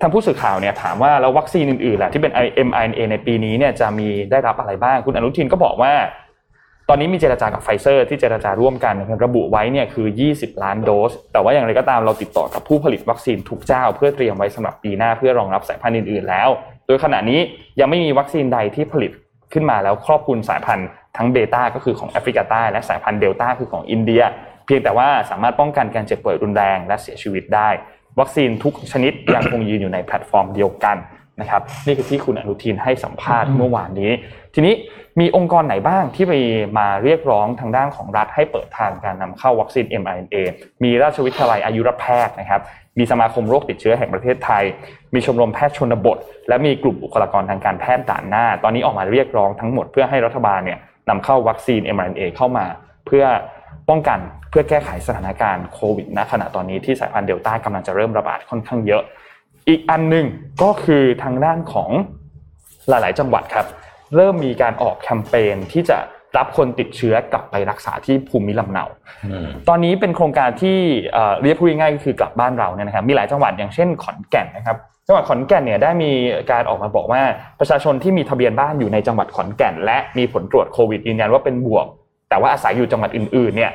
[0.00, 2.32] ทางผู้สื่อข่าวเนี่ยถามว่าแล้ววัคซีนอื่นๆล่ะที่เป็น
[2.68, 5.92] mRNA ในปีนี้เนี่ยจะมีได้รับอะไรบ้าง คุณอนุทินก็บอกว่า
[6.88, 16.48] ตอนนี้มีเจรจากับไฟเซอร์ ที่เจรจาร่วมกันระบุไว้เนี่ยคือ 20 ล้านโดส แต่ว่าอย่างไรก็ตามเราติดต่อกับผู้ผลิตวัคซีนทุกเจ้า เพื่อเตรียมไว้สำหรับปีหน้าเพื่อรองรับสายพันธุ์อื่นๆแล้ว
[16.86, 17.40] โดยขณะนี้
[17.80, 19.12] ยังไม่มีวัคซีนใดที่ผลิต
[19.52, 24.22] ขึ้นมาแล้วครอบคลุมสายพันธุ์ทั้งเบต้าก็คือของแอฟริกาใต้และสายพันธุ์เดลต้าคือของอินเดีย
[24.66, 27.68] เพียงแต่ว่าสามารถป้องกันการเจ็บป่วยรุนแรงและเสียชีวิตได้
[28.20, 30.96] วัคซีนทุกชนิดยังคงยืนอยู่ในแพลตฟอร์มเดียวกัน
[31.40, 34.10] นะครับนี่คือที่คุณอนุทินให้สัมภาษณ์เมื่อวานนี้
[34.54, 34.74] ทีนี้
[35.20, 36.32] มีองค์กรไหนบ้างที่ไป
[36.78, 40.36] มาเรียกร้องทางด้านของรัฐให้เปิดทางการนำเข้าวัคซีน mRNA
[40.84, 42.60] มีราชวิทยาลัยอายุรแพทย์นะครับ
[42.98, 44.64] มีสมาคมโรคติดเชื้อแห่งประเทศไทย
[45.14, 52.66] มีชมรมแพทย์ชนบท และมีกลุ่มบุคลากรทางการแพทย์ด่านหน้า ตอนนี้ออกมาเรียกร้องทั้งหมดเพื่อให้รัฐบาลเนี่ยนำเข้าวัคซีน mRNA เข้ามา
[53.06, 53.24] เพื่อ
[53.88, 54.18] ป้องกัน
[54.50, 59.02] เพื่อแก้ไขสถานการณ์โควิดณขณะตอนนี้ที่สายพันธุ์เดลต้ากำลังจะเริ่มระบาดค่อนข้างเยอะ
[59.68, 60.26] อีกอันหนึ่ง
[60.62, 61.90] ก็คือทางด้านของ
[62.88, 63.66] หลาย ๆ จังหวัดครับ
[64.16, 65.98] เริ่มมีการออกแคมเปญที่จะ
[66.36, 68.84] รับคนติดเชื้อกลับไปรักษาที่ภูมิลำเนา
[69.26, 70.78] อืมตอนนี้เป็นโครงการที่
[71.12, 76.10] เอ่อเรียกพูดง่ายๆก็คือกลับบ้านเราเนี่ยนะครับ มีหลายจังหวัดอย่างเช่นขอนแก่นนะครับ จังหวัดขอนแก่นเนี่ยได้มี
[76.50, 77.22] การออกมาบอกว่า
[77.60, 81.86] ประชาชนที่มีทะเบียนบ้านอยู่ในจังหวัดขอนแก่น และมีผลตรวจโควิดยืนยันว่าเป็นบวก
[82.28, 83.72] แต่ว่าอาศัยอยู่จังหวัดอื่นๆเนี่ย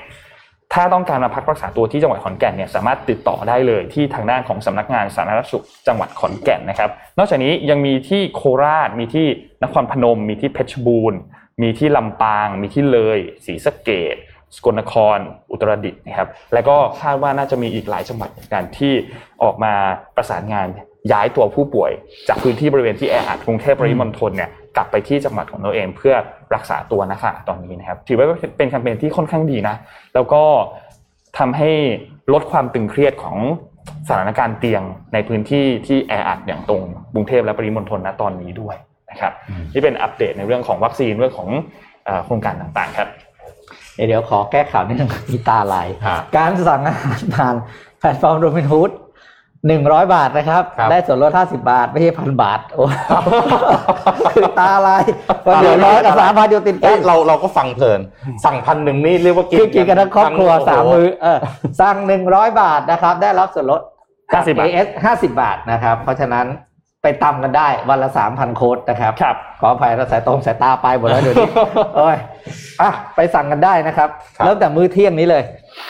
[0.73, 9.27] ถ้าต้องการมาพักรักษาตัวที่จังหวัดขอนแก่นเนี่ยสามารถติดต่อได้เลยที่ทางด้านของสำนักงานสาธารณสุขจังหวัดขอนแก่นนะครับ นอกจากนี้ยังมีที่โคราช มีที่
[9.63, 11.19] นครพนม มีที่เพชรบูรณ์
[11.61, 14.15] มีที่ลำปาง มีที่เลยศรีสะเกษ
[14.55, 15.17] สกลนคร
[15.51, 18.93] อุตรดิตถ์นะครับ แล้วก็คาดว่าน่าจะมีอีกหลายจังหวัดเหมือนกันที่
[19.43, 19.73] ออกมา
[20.15, 20.67] ประสานงาน
[21.11, 21.91] ย้ายตัวผู้ป่วย
[22.27, 26.15] จากพื้นที่บริเวณที่แออัดกรุงเทพปริมณฑลเนี่ย กลับไปที่จังหวัดของตัวเอง เพื่อ
[26.55, 29.75] รักษาตัวนะคะตอนนี้นะครับ ถือว่าเป็นแคมเปญที่ค่อนข้างดีนะ
[30.13, 30.43] แล้วก็
[31.39, 31.71] ทำให้
[32.33, 33.37] ลดความตึงเครียดของ
[34.07, 34.81] สถานการณ์เตียง
[35.13, 36.81] ในพื้นที่ที่แออัดอย่างตรง
[37.13, 38.75] กรุงเทพและปริมณฑลณตอนนี้ด้วย
[39.11, 39.33] นะครับ
[39.73, 41.49] นี่เป็นอัปเดตในเรื่องของวัคซีนเรื่องของ
[42.05, 43.07] เอ่อโครงการต่างๆครับ
[43.95, 47.55] เดี๋ยวเดี๋ยวขอแก้ข่าวนิดนึงมีตาลายฮะการสั่งอาหารผ่าน
[47.99, 48.91] แพลตฟอร์มโดมินฮูด
[49.67, 52.83] หนึ่งร้อยบาทนะครับครับ ได้ส่วนลดห้าสิบบาท ไม่ใช่พันบาท โอ้
[54.33, 55.03] คือตาลาย
[55.45, 57.99] วันเดี๋ยวร้อยกับสามพันอยู่ติดกันเอ้ยเราเราก็ฟังเพลิน
[58.45, 61.37] สั่งพันหนึ่งนี่เรียกว่ากินคือกินกันทั้งครอบครัวทั้งสามโโหมือเออ
[61.81, 63.81] สั่งหนึ่งร้อยบาทนะครับ ได้รับส่วนลด
[64.17, 66.45] 50บาท AS ห้าสิบาทนะครับ เพราะฉะนั้น
[67.03, 71.49] ไปตำกันได้วันละสามพันโค้ดนะครับครับขออภัยเราสายตรงสายตาไปหมดแล้วเดี๋ยวนี้
[71.97, 72.17] โอ้ย
[72.81, 75.43] อะไปสั่งกันได้นะครับครับเริ่มแต่มื้อเที่ยงนี้เลย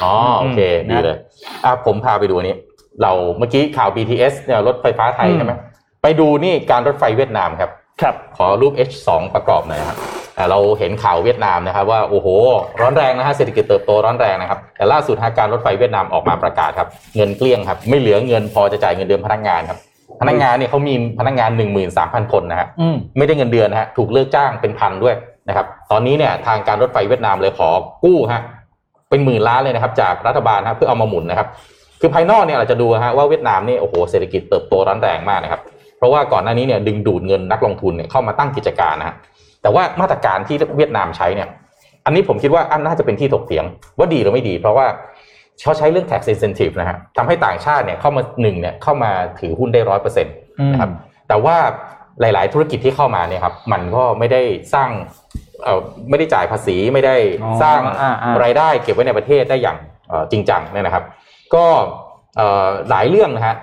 [0.03, 1.17] อ๋อโอเคอืมดีเลย
[1.65, 2.55] อะผมพาไปดูอันนี้
[3.01, 5.53] เราเมื่อกี้ข่าว BTS เนี่ยรถไฟฟ้าไทยอืมใช่ไหม
[6.01, 7.71] ไปดูนี่การรถไฟเวียดนามครับ
[8.01, 9.97] ครับ ขอรูป H2 ประกอบหน่อยนะครับ
[10.37, 12.27] อ่าเราเห็นข่าวเวียดนามนะครับว่าโอ้โห
[12.81, 19.79] ร้อนแรงนะฮะเศรษฐกิจเติบโตร้อนแรงนะครับ แต่ล่าสุดทางการรถไฟเวียดนามออกมาประกาศครับเงินเกลี้ยงครับไม่เหลือเงินพอจะจ่ายเงินเดือนพนักงานครับ
[20.21, 21.49] พนักงานเนี่ยเขามีพนักงาน
[21.91, 25.15] 13,000คนนะฮะอืมไม่ได้เงินเดือนนะฮะถูกเลิกจ้างเป็นพันด้วย
[25.47, 27.69] นะครับ ตอนนี้เนี่ยทางการรถไฟเวียดนามเลยขอ
[28.03, 28.41] กู้ฮะ
[29.09, 31.47] เป็นหมื่นล้านเลยนะครับ จากรัฐบาลฮะเพื่อเอามาหมุนนะครับ
[32.01, 35.61] คือภายนอกเนี่ยเราจะดูฮะว่าเวียดนามนี่โอ้โหเศรษฐกิจเติบโตร้อนแรงมากนะครับ
[35.97, 39.15] เพราะว่าก่อนหน้านี้เนี่ยดึงดูดเงินนักลงทุนเนี่ยเข้ามาตั้งกิจการนะฮะ
[39.61, 41.47] แต่ว่ามาตรการที่เวียดนามใช้เนี่ย
[42.05, 43.65] อันนี้ผมคิดว่าอันน่าจะเป็นที่ถกเถียง
[43.97, 44.87] ว่าดีหรือไม่ดี เพราะว่า
[45.61, 50.33] เขาใช้เรื่อง tax incentive นะฮะทำให้ต่างชาติเนี่ยเข้ามาหนึ่งเนี่ยเข้ามาถือหุ้นได้ร้อยเปอร์เซ็นต์
[50.71, 50.91] นะครับ
[51.27, 51.57] แต่ว่า
[52.21, 54.41] หลาย ๆ ธุรกิจที่เข้ามาเนี่ยครับมันก็ไม่ได้
[54.73, 54.89] สร้าง
[55.63, 55.79] เอ่อ
[56.09, 59.77] ไม่ได้จ่ายภาษีไม่ได้อ๋อสร้างอ่าอ่ารายได้เก็บไว้ในประเทศได้อย่าง
[60.09, 61.03] เอ่อจริงจังเนี่ยนะครับ
[61.55, 61.65] ก็
[62.89, 63.55] หลายเรื่องนะฮะ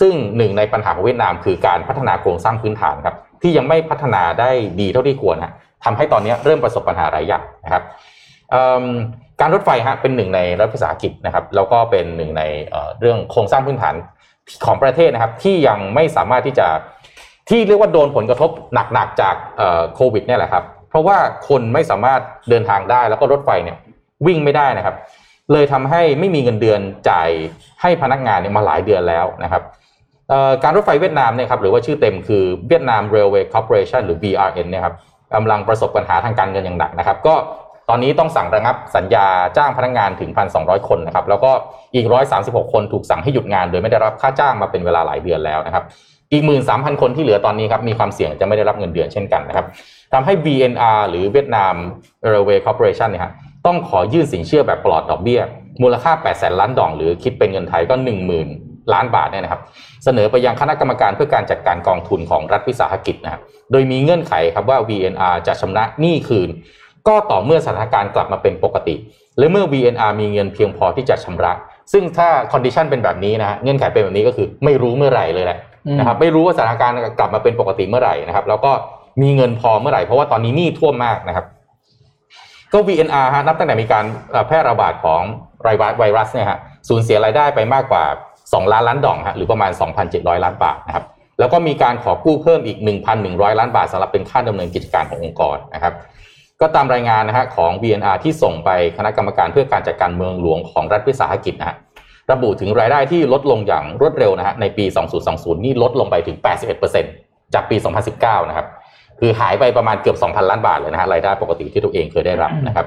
[0.00, 5.52] ซึ่งหนึ่งในปัญหาของเวียดนามคือการพัฒนาโครงสร้างพื้นฐานครับที่ยังไม่พัฒนาได้ดีเท่าที่ควรฮะ
[5.84, 7.82] ทำให้ตอนนี้เริ่มประสบปัญหาหลายอย่างนะครับ
[9.40, 12.42] การรถไฟฮะเป็นหนึ่งในรัฐวิสาหกิจนะครับแล้วก็เป็นหนึ่งใน
[13.00, 13.94] เรื่องโครงสร้างพื้นฐาน
[14.66, 16.68] ของประเทศนะครับที่ยังไม่สามารถที่จะ
[17.50, 18.50] ที่เรียกว่าโดนผลกระทบ
[18.92, 19.34] หนักๆจาก
[19.94, 21.18] โควิดเนี่ยแหละครับเพราะว่า
[21.48, 22.20] คนไม่สามารถ
[22.50, 23.76] เดินทางได้แล้วก็รถไฟเนี่ย
[24.26, 24.96] วิ่งไม่ได้นะครับ
[25.52, 26.80] เลยทำให้ไม่มีเงินเดือน
[27.10, 27.30] จ่าย
[27.82, 29.62] ให้พนักงานเนี่ยมาหลายเดือนแล้วนะครับ
[30.62, 34.94] การรถไฟเวียดนามเนี่ยครับหรือว่าชื่อเต็มคือเวียดนาม Railway Corporation หรือ VRN เนี่ยครับ
[35.34, 37.34] กำลังประสบปัญหาทางการเงินอย่างหนักนะครับ ก็
[37.88, 39.26] ตอนนี้ต้องสั่งระงับสัญญา
[39.56, 41.50] จ้างพนักงานถึง 1,200 คนนะครับแล้วก็
[41.94, 42.06] อีก
[42.40, 45.84] 136 คนถูกสั่งให้หยุดงาน โดยไม่ได้รับค่าจ้างมาเป็นเวลาหลายเดือนแล้วนะครับ
[46.32, 46.42] อีก
[46.72, 49.66] 13,000 คนที่เหลือตอนนี้ครับมีความเสี่ยงจะไม่ได้รับเงินเดือนเช่นกันนะครับ
[50.12, 51.74] ทำให้ VNR หรือเวียดนาม
[52.32, 53.32] Railway Corporation เนี่ยฮะ
[53.66, 55.40] ต้องขอยื่นสินเชื่อแบบปลอดดอกเบี้ย
[55.82, 57.94] มูลค่า8แสนล้านดองหรือคิดเป็นเงินไทยก็
[58.44, 59.60] 10,000 ล้านบาทเนี่ยนะครับ
[60.04, 63.42] เสนอไปยังคณะกรรมการเพื่อการจัดการกองทุนของรัฐวิสาหกิจนะครับ
[63.72, 66.48] โดยมีเงื่อนไขครับว่า VNR จะชำระหนี้คืน
[67.08, 68.94] ก็ต่อเมื่อสถานการณ์กลับมาเป็นปกติ
[69.38, 71.52] และเมื่อ VNR มีเงินเพียงพอที่จะชำระ
[71.92, 75.58] ซึ่งถ้าคอนดิชันเป็นแบบนี้นะฮะเงื่อนไขเป็นแบบนี้ก็คือไม่รู้เมื่อไหร่เลยแหละ
[75.98, 78.72] นะครับไม่รู้ว่าสถานการณ์กลับมาเป็นปกติเมื่อไหร่นะครับ แล้วก็
[79.22, 81.46] มีเงินพอเมื่อไหร่เพราะว่าตอนนี้หนี้ท่วมมากนะครับ
[82.72, 84.04] ก็ VNR ฮะนับตั้งแต่มีการ
[84.46, 85.22] แพร่ระบาดของ
[85.62, 86.58] ไวรัสไวรัสเนี่ยฮะ
[86.88, 88.04] สูญเสียรายได้ไปมากกว่า
[88.40, 89.70] 2 ล้านล้านดองฮะหรือประมาณ
[90.08, 91.04] 2,700 ล้านบาทนะครับ
[91.38, 92.78] แล้วก็มีการขอกู้เพิ่มอีก
[93.18, 95.94] 1,100 ล้านบาทสำหรับเป็นค่าดำเนินกิจการขององค์กรนะครับ
[96.60, 101.76] ก็ตามรายงานนะฮะของ VNR ที่ส่งไปคณะกรรมการเพื่อการจัดการเมืองหลวงของรัฐวิสาหกิจนะฮะ
[102.32, 104.84] ระบุถึงรายได้ที่ลดลงอย่างรวดเร็วนะฮะในปี
[105.24, 106.36] 2020 นี่ลดลงไปถึง
[106.94, 107.76] 81%จากปี
[108.12, 108.66] 2019 นะครับ
[109.24, 112.86] คือหายไปประมาณเกือบ 2,000 ล้านบาทเลยนะฮะรายได้ปกติที่ตัวเองเคยได้รับนะครับ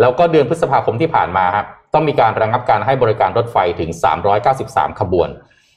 [0.00, 1.64] แล้วก็เดือนพฤษภาคมที่ผ่านมาฮะ
[1.94, 3.90] ต้องมีการระงับการให้บริการรถไฟถึง
[4.44, 5.28] 393 ขบวน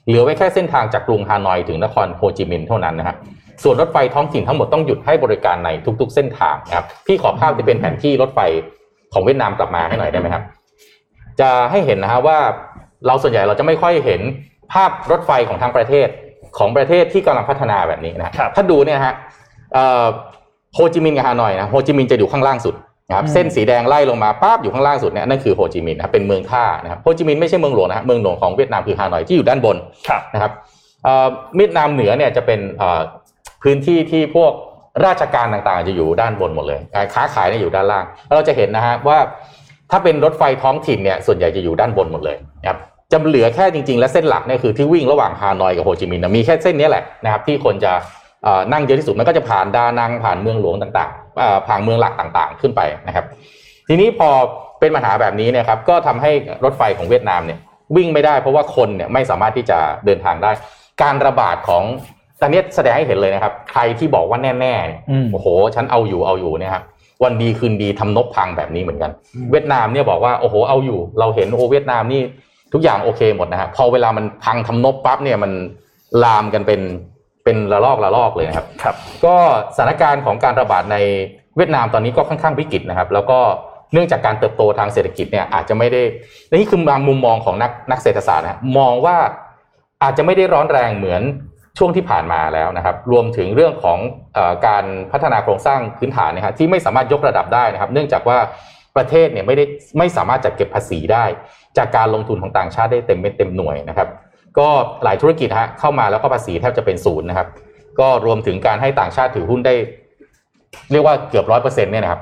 [0.07, 3.15] เหลือไว้แค่เส้นทางจากกรุงฮานอยถึงนครโฮจิมินห์เท่านั้นนะฮะ
[3.63, 5.69] ส่วนรถไฟท้องถิ่นทั้งหมดต้องหยุดให้บริการใน
[5.99, 8.39] ทุก ๆ เส้นทางนะครับพี่ขอภาพที่เป็นแผนที่รถไฟ
[9.13, 10.43] ของเวียดนามกลับมาให้หน่อยได้ไหมครับ
[11.39, 12.37] จะให้เห็นนะฮะว่า
[13.07, 14.21] เราส่วนใหญ่เราจะไม่ค่อยเห็น
[14.73, 16.07] ภาพรถไฟของทางประเทศ
[16.57, 19.44] ของประเทศที่กำลังพัฒนาแบบนี้นะฮะครับถ้าดูเนี่ยฮะเอ่อ
[20.75, 22.75] โฮจิมินห์กับฮานอยนะโฮจิมินห์จะอยู่ข้างล่างสุด
[23.09, 29.77] นะครับเส้นสีแดงไล่ลงมาปั๊บอยู่ข้างล่างสุดเนี่ยนั่นคือโฮจิมินห์นะครับเป็นเมืองท่านะครับโฮจิมินห์ไม่ใช่เมืองหลวงนะฮะเมืองหลวงของเวียดนามคือฮานอยที่อยู่ด้านบน
[30.09, 30.51] ครับนะครับ
[31.03, 33.01] เอ่อเวียดนามเหนือเนี่ยจะเป็นเอ่อ
[33.63, 34.51] พื้นที่ที่พวก
[35.05, 39.17] ราชการต่างๆ จะอยู่ด้านบนหมดเลยการค้าขายเนี่ยอยู่ด้านล่างแล้วเราจะเห็นนะฮะว่า
[39.91, 42.79] ถ้าเป็นรถไฟท้องถิ่นเนี่ยส่วนใหญ่จะอยู่ด้านบนหมดเลยนะครับ
[43.11, 48.24] จะเหลือแค่จริงๆ และเส้นหลักเนี่ยคือที่วิ่งระหว่างฮานอยกับโฮจิมินห์นะมีแค่เส้นนี้แหละนะครับที่คนจะเอ่อ
[48.71, 53.25] นั่งเยอะที่สุดมันก็จะผ่านดานังผ่านเมืองหลวงต่างๆเอ่อผ่านเมืองหลักต่างๆ ขึ้นไปนะครับ
[53.87, 54.29] ทีนี้พอ
[54.79, 56.31] เป็นปัญหาแบบนี้เนยครับ ก็ทำให้
[56.63, 57.59] รถไฟของเวียดนามเนี่ย
[57.95, 60.51] วิ่งไม่ได้เพราะว่าคนเนี่ยไม่สามารถที่จะเดินทางได้
[61.01, 61.83] การระบาดของ
[62.41, 66.83] ตอนนี้แสดงให้เห็นเลยนะครับ ใครที่บอกว่าแน่ๆเนี่ยอืมโอ้โห ฉันเอาอยู่เอาอยู่เนี่ยครับ
[67.23, 69.11] วันดีคืนดีทำนบพังแบบนี้เหมือนกัน
[69.51, 72.21] เวียดนามเนี่ยบอกว่าโอ้โหเอาอยู่ เราเห็นโอ้เวียดนามนี่
[72.73, 75.51] ทุกอย่างโอเคหมดนะฮะพอเวลามันพังทำนบปั๊บเนี่ยมัน
[76.23, 76.81] ลามกันเป็น
[77.45, 79.35] เป็นระลอกระลอกเลยนะครับครับ ก็
[79.75, 80.97] สถานการณ์ของการระบาดใน
[81.55, 83.39] เวียดนามตอนนี้ก็ค่อนข้างวิกฤตนะครับ แล้วก็
[83.93, 86.01] เนื่องจากการเติบโตทางเศรษฐกิจเนี่ยอาจจะไม่ได้
[86.59, 89.17] นี่คือบางมุมมองของนักนักเศรษฐศาสตร์นะฮะมองว่า
[90.03, 91.21] อาจจะไม่ได้ร้อนแรงเหมือน
[91.77, 93.97] ช่วงที่ผ่านมาแล้วนะครับ รวมถึงเรื่องของ
[94.33, 98.37] เออการพัฒนาโครงสร้างพื้นฐานนะครับที่ไม่สามารถยกระดับได้นะครับ เนื่องจากว่า
[98.95, 99.65] ประเทศเนี่ยไม่ได้
[99.97, 101.25] ไม่สามารถจัดเก็บภาษีได้
[101.77, 104.07] จากการลงทุนของต่างชาติได้เต็มเม็ดเต็มหน่วยนะครับ
[104.59, 104.69] ก็
[105.03, 107.47] หลายธุรกิจฮะเข้ามาแล้วก็ภาษีแทบจะเป็นศูนย์นะครับ
[107.99, 109.75] ก็รวมถึงการให้ต่างชาติถือหุ้นได้
[110.91, 112.21] เรียกว่าเกือบร้อยเปอร์เซ็นต์เนี่ยนะครับ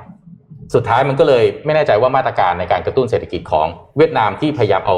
[0.75, 3.67] สุดท้ายมันก็เลยไม่แน่ใจว่ามาตรการในการกระตุ้นเศรษฐกิจของ
[3.97, 4.97] เวียดนามที่พยายามเอา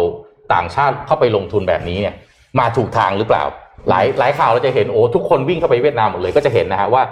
[0.53, 2.15] ต่างชาติเข้าไปลงทุนแบบนี้เนี่ย
[2.59, 3.43] มาถูกทางหรือเปล่า
[3.89, 7.03] หลายหลายข่าวเราจะเห็นโอ้ทุกคนวิ่งเข้าไปเวียดนามหมดเลยก็จะเห็นนะฮะว่า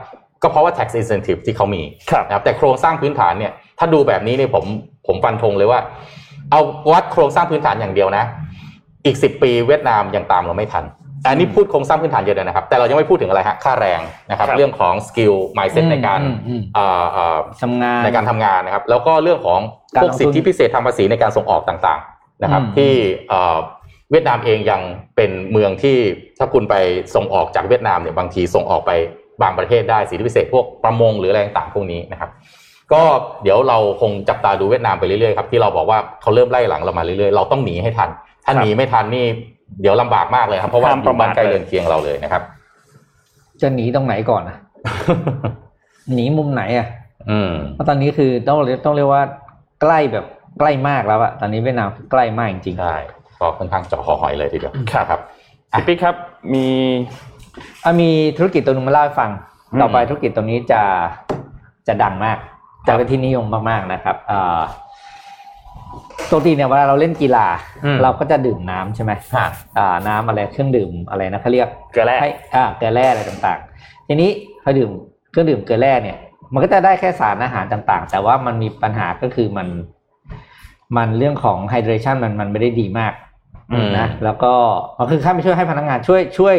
[0.42, 4.66] ก็เพราะว่า tax incentive ที่เขามีครับนะครับแต่โครงสร้างพื้นฐานเนี่ย ถ้าดูแบบนี้เนี่ยผม
[5.08, 5.80] ผมฟันธงเลยว่า
[6.52, 6.62] เอา
[6.92, 8.24] วัดโครงสร้างพื้นฐานอย่างเดียวนะ
[9.06, 10.86] อีกสิปีเวียดนามยังตามเราไม่ทัน
[11.28, 19.60] อันนี้พูดโครงสร้างพื้นฐานเยอะเลยนะครับ แต่เรายังไม่พูดถึงอะไรฮะค่าแรงนะครับครับเรื่องของสกิล mindset อืมในการอืมอืมเอ่อเอ่อทำงานในการทำงานนะครับ แล้วก็เรื่องของ
[19.96, 22.92] การพวกลงทุนสิทธิพิเศษทางภาษีในการส่งออกต่างๆนะครับอืมที่
[23.30, 23.58] เอ่อ
[24.12, 24.82] เวียดนามเองยัง
[25.16, 25.98] เป็นเมืองที่
[26.40, 26.76] ถ้าคุณไป
[27.16, 28.92] ส่งออกจากเวียดนามเนี่ยบางทีส่งออกไป
[29.42, 32.30] บางประเทศได้สิทธิพิเศษพวกประมงหรืออะไรต่างๆพวกนี้นะครับ
[32.94, 33.02] ก็
[33.44, 38.10] เดี๋ยวเราคงจับตาดูเวียดนามไปเรื่อยๆครับที่เราบอกว่าเขาเริ่มไล่หลังเรามาเรื่อยๆ เราต้องหนีให้ทัน
[38.46, 39.26] ถ้าครับหนีไม่ทันนี่
[39.82, 42.42] เดี๋ยวลำบากมากเลยครับ เพราะว่าห้ามอประยู่มาบ้าทนใกล้เลยเรือนเคียงเราเลยนะครับ
[43.62, 44.58] จะหนีตรงไหนก่อนนะ
[46.14, 46.88] หนีมุมไหนอะ
[47.30, 49.24] อืมเพราะตอนนี้คือต้องเรียกต้องเรียกว่า
[49.82, 50.26] ใกล้แบบ
[50.60, 52.98] ใกล้มากแล้วอะตอนนี้เวียดนามใกล้มากจริงๆใช่
[53.40, 55.22] ก็ค่อนข้างเจาะคอหอยเลยทีเดียวครับครับ
[55.72, 56.16] พี่ปิ๊กครับ
[56.54, 56.66] มี
[57.84, 59.30] อะมีธุรกิจตัวหนึงมาเล่าให้ฟัง
[59.72, 60.82] อืมต่อไปธุรกิจตัวนี้จะ
[61.88, 62.38] จะดังมาก
[62.88, 64.62] จะเป็นที่นิยมมากๆนะครับอ่า
[66.32, 67.48] ปกติเนี่ยเวลาเราเล่นกีฬา
[67.86, 74.30] อืม เราก็จะดื่มน้ำใช่ไหมฮะ อ่าน้ำอะไรเครื่องดื่มอะไรนะเขาเรียกเกลือแร่ ให้อ่าเกลือแร่อะไรต่างๆ ทีนี้
[74.64, 74.90] พอดื่ม
[75.32, 76.18] เครื่องดื่มเกลือแร่เนี่ย
[76.54, 79.68] มันก็จะได้แค่สารอาหารต่างๆ แต่ว่ามันมีปัญหาก็คือมัน
[80.98, 83.14] มันเรื่องของไฮเดรชันมันมันไม่ได้ดีมาก
[83.72, 84.54] อืม นะแล้วก็
[84.98, 86.56] มันคือค่าไม่ช่วยให้พนักงานช่วยช่วย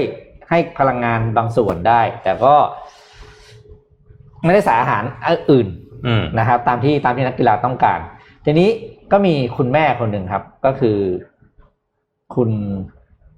[0.51, 2.55] ให้พลังงานบางส่วนได้ แต่ก็
[4.45, 5.03] ไม่ได้สารอาหาร
[5.51, 5.66] อื่น
[6.07, 7.99] อืม นะครับตามที่ตามที่นักกีฬาต้องการ
[8.45, 8.68] ทีนี้
[9.13, 10.99] ก็มีคุณแม่คนหนึ่งครับ ก็คือ
[12.35, 12.51] คุณ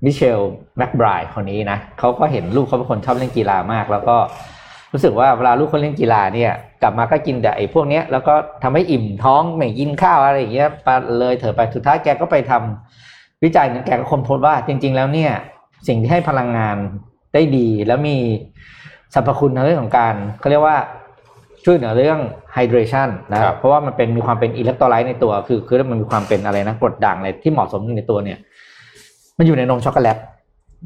[0.04, 0.40] มิเชล
[0.76, 4.16] แม็กไบรด์คนนี้นะเขาก็เห็นลูกเขาเป็นคนชอบเล่นกีฬามาก แล้วก็
[4.92, 6.52] รู้สึกว่าเวลาลูกเขาเล่นกีฬาเนี่ย
[6.82, 10.88] กลับมาก็กินแต่ไอ้พวกเนี้ยแล้วก็ทำให้อิ่มท้องไม่กินข้าวอะไรอย่างเงี้ยไป
[11.18, 15.32] เลยเถอะไปสุดท้ายแกก็ไปทำวิจัยหนึ่งแกก็ค้นพบว่า จริง ๆ แล้วเนี่ย
[15.88, 16.76] สิ่งที่ให้พลังงาน
[17.34, 18.16] ได้ดีแล้วมี
[19.14, 20.78] สรรพคุณในเรื่องของการเขาเรียกว่า
[21.66, 22.20] ช่วยเหลือเรื่อง
[22.52, 28.38] hydration นะครับเพราะว่ามันเป็นมีความเป็น electrolyte ในตัว คือคือมันมีความเป็นอะไรนะกรดด่างอะไรที่เหมาะสมในตัวเนี่ย
[29.38, 30.16] มันอยู่ในนมช็อกโกแลต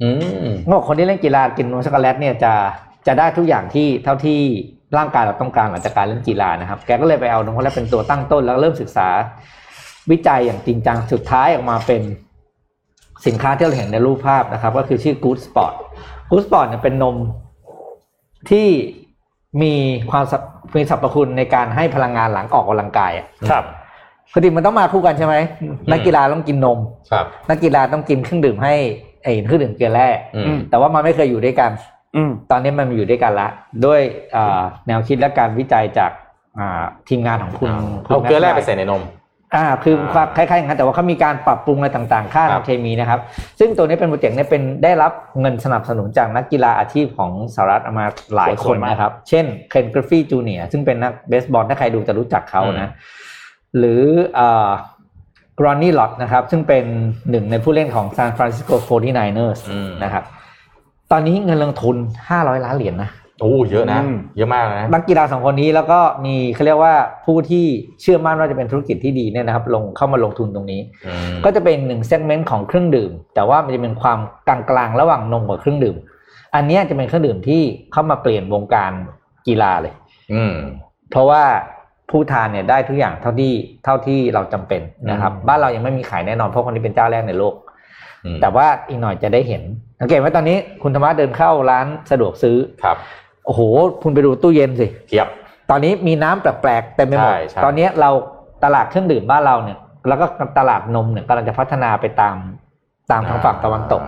[0.03, 0.09] อื
[0.53, 2.53] มเขาบอกคนที่เล่นกีฬากินนมช็อกโกแลตเนี่ยจะ
[3.07, 4.39] จะได้ทุกอย่างที่เท่าที่
[4.99, 9.09] ร่างกายเราต้องการหลังจากการเล่นกีฬานะครับ แกก็เลยไปเอานมช็อกโกแลตเป็นตัวตั้งต้นแล้วเริ่มศึกษา
[10.11, 12.03] วิจัยอย่างจริงจังสุดท้ายออกมาเป็น
[13.27, 15.75] สินค้าที่เราเห็นในรูปภาพนะครับ ก็คือชื่อ Good Sport
[16.31, 17.17] Good Sport เนี่ยเป็นนม
[18.51, 18.69] ที่
[19.63, 19.75] มี
[20.11, 20.25] ความ
[20.73, 23.65] สรรพมีสรรพคุณในการให้พลังงานหลังออกกำลังกายอะครับ
[24.33, 25.37] ปกติมันต้องมาคู่กันใช่ไหม
[25.93, 26.79] นักกีฬาต้องกินนม
[27.13, 28.75] ครับนักกีฬาต้องกินเครื่องดื่มให้
[29.23, 31.71] ไอ้เครื่องดื่มเกลือแร่อืมแต่ว่ามันไม่เคยอยู่ด้วยกัน
[32.17, 33.49] อืมตอนนี้มันมาอยู่ด้วยกันละ
[33.87, 34.01] ด้วย
[34.37, 36.11] อ่าแนวคิดและการวิจัยจาก
[36.59, 37.71] อ่าทีมงานของคุณ
[38.07, 39.03] คุณเอาเกลือแร่แม็ไปกซ์ใส่ในนม
[39.55, 43.21] อ่าคืออ่าคล้ายๆอย่างนั้นแต่ว่าเขามีการปรับปรุงอะไรต่างๆ ค่าครับทางเคมีนะครับ
[43.59, 52.91] ซึ่งตัวนี้เป็นโปรเจกต์เนี่ยเป็นได้รับเงินสนับสนุนจากนักกีฬาอาชีพของสหรัฐมาหลายคนนะครับ เช่นเคนกริฟฟี่จูเนียซึ่งเป็นนักเบสบอลถ้าใครดูจะรู้จักเขานะ
[53.79, 54.03] หรือ
[54.39, 54.71] อ่า
[55.59, 56.85] กรอนนี่ลอตนะครับ ซึ่งเป็น
[57.31, 60.25] หนึ่งในผู้เล่นของ San Francisco 49ers อืมนะครับ
[61.13, 61.97] ตอนนี้เงินลงทุน
[62.31, 63.11] 500 ล้านเหรียญนะ
[63.41, 67.65] โอ้เยอะนะอืมเยอะมากนะนักกีฬาสองคนนี้แล้วก็มีเขาเรียกว่าผู้ที่
[68.01, 74.19] เชื่อมั่นว่าจะเป็นธุรกิจที่ดีเนี่ยนะครับ ลงเข้ามาลงทุนตรงนี้อืมก็จะเป็นหนึ่งเซกเมนต์ของเครื่องดื่ม แต่ว่ามันจะเป็นความ
[74.49, 75.97] กลางๆระหว่างนมกับเครื่องดื่ม
[76.55, 77.63] อันเนี้ยจะเป็นเครื่องดื่มที่
[77.93, 78.93] เข้ามาเปลี่ยนวงการ
[79.47, 79.95] กีฬาเลย
[80.33, 80.55] อืม
[81.11, 81.43] เพราะว่า
[82.11, 83.53] ผู้ทานเนี่ยได้ทุกอย่างเท่าที่
[83.85, 87.55] เท่าที่เราจำเป็นนะครับอืมบ้านเรายังไม่มีขายแน่นอนเพราะคนนี้เป็นเจ้าแรกในโลก
[88.25, 89.63] อืมแต่ว่าอีกหน่อยจะได้เห็น
[90.01, 92.97] สังเกตว่าตอนนี้คุณธรรมะเดินเข้าร้านสะดวกซื้อครับ
[93.30, 93.63] โอ้โห
[94.03, 95.29] คุณไปดูตู้เย็นสิเทียบ
[95.71, 98.11] ตอนนี้มีน้ำแปลกๆเต็มไปหมด ใช่ใช่ ตอนนี้เรา
[98.65, 99.79] ตลาดเครื่องดื่มบ้านเราเนี่ย
[100.09, 100.27] แล้วก็
[100.59, 102.37] ตลาดนมเนี่ยกำลังจะพัฒนาไปตาม
[103.11, 104.03] ตามทางฝั่งตะวันตก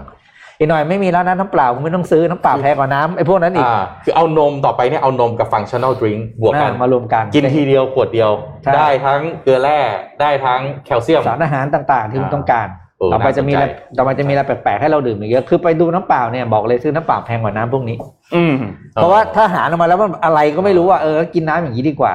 [0.58, 8.30] อีกหน่อยไม่มีแล้วนะน้ำเปล่าคุณไม่ต้องซื้อน้ำเปล่าแพงกว่าน้ำไอ้พวกนั้นอีกอ่าคือเอานมต่อไปเนี่ยเอานมกับฟังชั่น a ลดริงก์บวกกันอ่ามารวมกัน กินทีเดียวขวดเดียว
[8.62, 9.78] ใช่ ได้ทั้งเกลือแร่
[10.20, 12.81] ได้ทั้งแคลเซียม สารอาหารต่างๆที่คุณต้องการเออ
[13.12, 17.96] ต่อไปจะมีอะไรน่าสนใจต่อไปจะมีอะไรแปลกๆให้เราดื่มอีกเยอะคือไปดูน้ำเปล่าเนี่ยบอกเลยซื้อน้ำเปล่าแพงกว่าน้ำพวกนี้
[18.34, 18.54] อืม
[18.94, 22.14] เพราะว่าถ้าหาออกมาแล้วมันอะไรก็ไม่รู้ว่าเออกินน้ำอย่างนี้ดีกว่า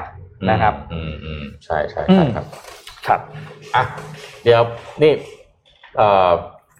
[0.49, 2.45] นะครับ อืมอืมใช่ใช่อืใช่มครับ
[3.07, 3.19] ครับ
[3.75, 3.83] อะ
[4.43, 4.61] เดี๋ยว
[5.01, 5.11] นี่
[5.97, 6.29] เอ่อ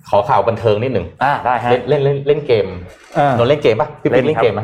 [0.10, 2.66] ขอข่าวบันเทิงนิดหนึ่งอ่าได้ฮะเล่นเล่นเล่นเล่นเกม
[3.16, 4.62] เออนนท์เล่นเกมป่ะพี่ปิ๊กเล่เล่นนครับเกมไหม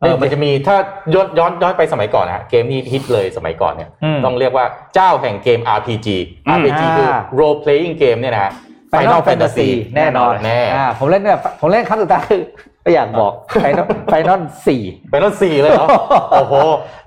[0.00, 0.76] เล่นเออมันจะมีถ้า
[1.14, 6.08] ย้อนย้อนย้อนไปสมัยก่อนนะฮะเกมนี้ฮิตเลยสมัยก่อนเนี่ยอืมต้องเรียกว่าเจ้าแห่งเกม RPG
[6.46, 8.52] อืม RPG คืออ่า role playing game เนี่ยนะฮะ
[8.98, 12.42] Final Fantasy แน่นอนแน่อ่าผมเล่นเนี่ยผมเล่นครั้งสุดท้ายคือ
[12.82, 13.32] ไม่อยากบอก
[13.62, 15.86] Final Final สี่เป็นภาคสี่เลยเหรอ
[16.32, 16.54] โอ้โห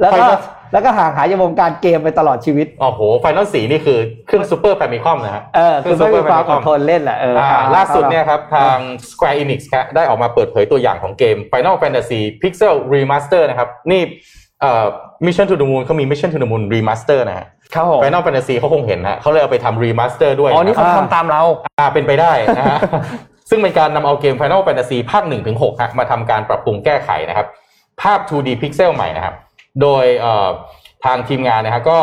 [0.01, 0.39] แล้วก็ Final
[0.73, 8.77] แล้วก็ห่างหายจากวงการเกมไปตลอดชีวิตโอ้โห Final สี่นี่คือเครื่อง Super Famicom นะฮะเออคือไม่มีความอดทนเล่นแหละเอออ่าอ่าล่าสุดเนี่ยครับทาง
[9.09, 14.01] Square Enix ครับได้ออกมาเปิดเผยตัวอย่างของเกม Final Fantasy Pixel Remaster นะครับ นี่
[14.61, 14.85] เอ่อ
[15.25, 19.84] Mission to the Moon เขามี Mission to the Moon Remaster นะฮะ ครับผม Final Fantasy เขาคงเห็นฮะเขาเลยเอาไปทำ
[19.84, 21.41] Remaster ด้วยอ๋อนี่เขาอ่าทำตามเรา
[21.80, 22.80] อ่าเป็นไปได้นะฮะ
[23.49, 27.47] ซึ่งเป็นการนำเอาเกม Final Fantasy ภาค1ถึง6ฮะมาทำการปรับปรุงแก้ไขนะครับ
[28.01, 29.36] ภาพ 2D Pixel ใหม่นะครับ
[29.82, 30.49] โดยเอ่อ
[31.05, 31.99] ทางทีมงานนะฮะก็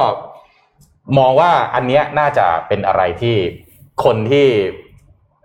[1.18, 3.36] มองว่าอันเนี้ยน่าจะเป็นอะไรที่
[4.04, 4.46] คนที่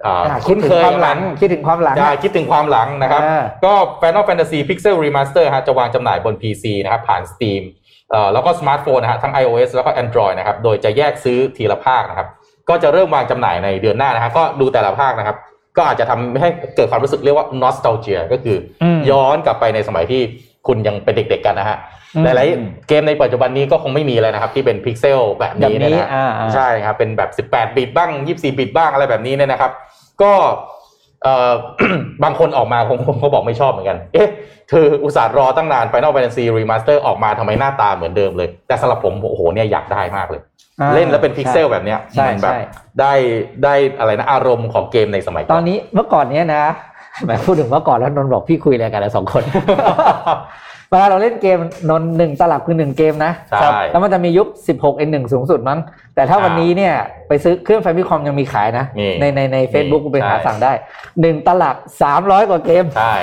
[0.04, 7.81] เอ่ออ่าคิคุ้ดนถึเคงยความหลังกับมันคิดถึงความหลัง จะคิดถึงความหลังนะครับ อ่า ก็ Final Fantasy Pixel Remaster ฮะจะวางจำหน่ายบน PC นะครับ ผ่าน Steam เอ่อ
[8.34, 12.28] แล้วก็สมาร์ทโฟนนะฮะทั้ง iOS แล้วก็ Android นะครับโดยจะแยกซื้อทีละภาคนะครับ
[12.70, 15.38] ก็จะเริ่มวางจำหน่ายในเดือนหน้านะฮะก็ดูแต่ละภาคนะครับ
[15.78, 20.22] ก็อาจจะทำให้เกิดความรู้สึกเรียกว่า nostalgia ก็คืออมย้อนกลับไปในสมัยที่
[20.68, 21.78] คุณยังเป็นเด็กๆกันนะฮะ
[22.16, 29.72] อืมหลายๆเกมในปัจจุบันนี้ก็คงไม่มีแล้วนะครับ ที่เป็นพิกเซลแบบนี้เนยแบบนี้นะอ่าอ่าใช่ครับเป็นแบบ 18 บิตบ้าง 24 บิตบ้างอะไรแบบนี้เนี่ยนะครับ
[30.22, 30.81] ก็เอ่อ
[32.24, 34.30] บางคนออกมาคงคงเขาบอกไม่ชอบเหมือนกัน เอ๊ะ
[34.70, 40.42] เธออุตส่าห์รอตั้งนาน Final Fantasy Remaster ออกมาทำไมหน้าตาเหมือนเดิมเลย แต่สำหรับผมโอ้โหเนี่ยอยากได้มากเลย
[40.80, 42.60] อ่าเล่นแล้วเป็นพิกเซลแบบเนี้ยใช่มันแบบใช่
[43.00, 43.14] ได้
[43.64, 46.64] ได้อะไรนะอารมณ์ของเกมในสมัยก่อนตอนนี้เมื่อก่อนเนี้ยนะ
[47.26, 49.44] แหมพูดถึงเมื่อก่อนแล้วนนท์บอกพี่คุยอะไรกันแล้วสองคน
[50.94, 54.48] เวลาเราเล่นเกมนนท์หนึ่งตลับคือหนึ่งเกมนะใช่ครับแล้วมันจะมียุค
[54.80, 55.80] 16 in 1 สูงสุดมั้ง
[56.16, 56.94] แต่ถ้าวันนี้เนี่ย
[57.28, 60.72] ไปซื้อเครื่อง Famicom ยังมีขายนะมีในในในเฟซบุ๊กมีไปหาใช่สั่งได้
[61.22, 61.76] หนึ่งตลับ
[62.14, 63.14] 300 กว่าเกม ใช่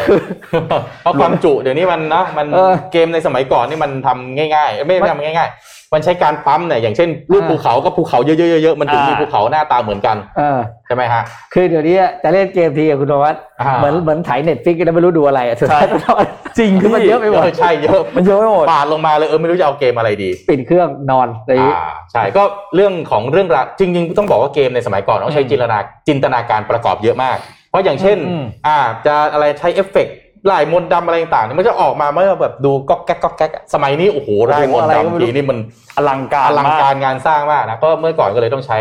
[1.02, 11.22] เพราะความจุเดี๋ยวนี้มันนะมันเออเกมในสมัยก่อนนี่มันทำง่ายๆเอ้ยไม่ไม่ทำง่ายๆ มันใช้การปั๊มเนี่ยอย่างเช่นรูปอ่าภูเขาก็ภูเขาเยอะๆเยอะๆมันถึงมีอ่าภูเขาหน้าตาเหมือนกันเออใช่ไหมฮะ
[11.55, 22.43] คือเดี๋ยวนี้จะเล่นเกมทีอะคุณธวัฒน์อ่าเหมือนเหมือนไถ Netflix แล้วไม่รู้ดูอะไรอะสุดท้ายคุณธวัฒน์จริงคือมันเยอะไปหมดเออใช่เยอะมันเยอะไปหมดปาดลงมาเลยเออไม่รู้จะเอาเกมอะไรดีปิดเครื่องนอนอะไรอย่างงี้อ่าใช่ก็
[22.74, 25.78] เรื่องของเรื่องราวจริง ๆ ต้องบอกว่าเกมในสมัยก่อนต้องใช้อืมจินตนา
[26.09, 27.36] จินตนาการประกอบเยอะมาก
[27.70, 30.14] เพราะอย่างเช่นอืมอ่าจะอะไรใช้เอฟเฟกต์
[30.51, 35.59] ร่ายมนต์ดำอะไรต่างๆเนี่ยมันจะออกมาเมื่อแบบดูก๊อกแก๊กก๊อกแก๊กสมัยนี้โอ้โหร่ายมนต์ดำทีนี่มัน
[35.97, 38.78] อลังการอลังมากการงานสร้างมากนะก็เมื่อก่อนก็เลยต้องใช้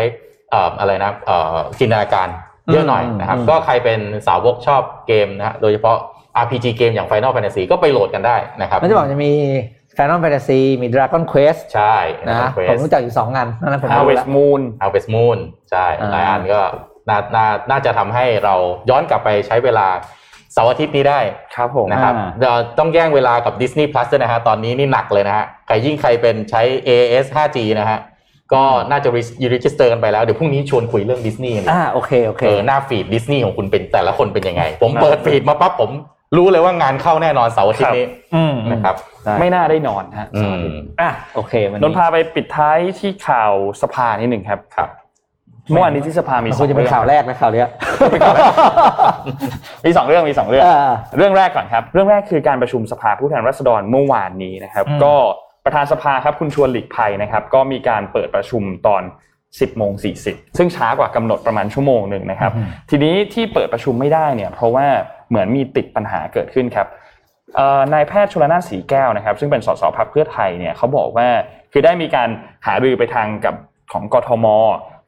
[0.50, 2.28] เอ่ออะไรนะเอ่อจินตนาการ
[2.72, 5.96] เยอะหน่อยนะครับอืมก็ใครเป็นสาวกชอบเกมนะฮะโดยเฉพาะ
[6.42, 9.32] RPG เกมอย่าง Final Fantasy ก็ไปโหลดกันได้นะครับมันจะบอกจะมี
[9.96, 11.96] Final Fantasy มี Dragon Quest ใช่
[12.26, 15.38] นะนะผมรู้จักอยู่สองอันนั่นนะผม Harvest แล้ว Moon เอา Harvest Moon
[15.70, 16.60] ใช่อ่าหลายอันก็
[17.08, 18.54] น่าน่าน่าจะทำให้เรา
[18.90, 19.86] ย้อนกลับไปใช้เวลา
[20.52, 21.20] เสาร์อาทิตย์นี้ได้
[21.56, 27.98] ครับผมนะครับอ่าเราต้องแย่งเวลากับ Disney Plus ด้วยนะฮะตอนนี้นี่หนักเลยนะฮะใครยิ่งใครเป็นใช้ AIS 5G นะฮะ
[28.52, 29.08] ก็น่าจะ
[29.54, 35.90] register กันไปแล้ว เดี๋ยวพรุ่งนี้ชวนคุยเรื่องดิสนีย์กันอ่าโอเคโอเคเออหน้า feed Disney ของคุณเป็นแต่ละคนเป็นยังไง ผมเปิด feed มาปั๊บผม
[36.36, 38.94] รู้เลยว่างานเข้าแน่นอนเสาร์อาทิตย์นี้อืมนะครับ
[39.24, 40.64] ได้ไม่น่าได้นอนฮะอืม
[41.00, 44.88] อะโอเควันนี้นนท์พาไปปิดท้ายที่ข่าวสภานิดหนึ่งครับครับ
[45.70, 47.68] เมื่อวานนี้ที่สภามีมันสคองงจะเป็นเรื่องข่าวแรกนะข่าวเนี้ย
[49.84, 55.14] มีสองเรื่องมีสองเรื่องอ่าเรื่องแรกก่อนครับ เรื่องแรกคือการประชุมสภาผู้แทนราษฎรเมื่อวานนี้นะครับอืมก็
[55.64, 59.02] ประธานสภาครับคุณชวนหลีกภัยนะครับ ก็มีการเปิดประชุมตอน
[59.40, 59.92] 10โมง
[60.24, 62.52] 40 ซึ่งช้ากว่ากำหนดประมาณชั่วโมงหนึ่งนะครับ
[62.90, 64.86] ทีนี้ที่เปิดประชุมไม่ได้เนี่ยเพราะว่า
[65.28, 66.86] เหมือนมีติดปัญหาเกิดขึ้นครับ
[67.56, 71.28] เอ่อนายแพทย์ชลนานสีแก้วนะครับ ซึ่งเป็นสสพักเพื่อไทยเนี่ยเขาบอกว่า
[71.72, 72.28] คือได้มีการ
[72.66, 73.54] หารือไปทางกับ
[73.92, 74.46] ของกทม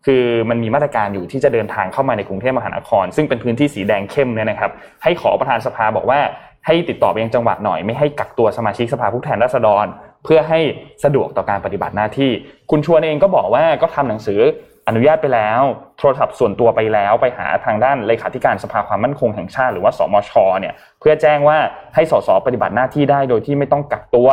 [0.06, 4.70] คือมันมีมาตรการอยู่ที่จะเดินทางเข้ามาในกรุงเทพมหานคร ซึ่งเป็นพื้นที่สีแดงเข้มเนี่ยนะครับ
[5.02, 6.20] ให้ขอประธานสภาบอกว่า
[6.66, 9.86] ให้ติดต่อไปยังจังหวัดหน่อยไม่ให้กักตัวสมาชิกสภาผู้แทนราษฎร
[10.24, 10.60] เพื่อให้
[11.04, 12.30] สะดวกต่อการปฏิบัติหน้าที่
[12.70, 14.40] คุณชวนเองก็บอกว่าก็ทำหนังสือ
[14.88, 15.60] อนุญาตไปแล้ว
[15.98, 21.58] โทรศัพท์ส่วนตัวไปแล้วไปหาทางด้านเลขาธิการสภาความมั่นคงแห่งชาติหรือว่าสมชเนี่ยเพื่อแจ้งว่า
[21.94, 24.28] ให้สสปฏิบัติหน้าที่ได้โดยที่ไม่ต้องกักตัว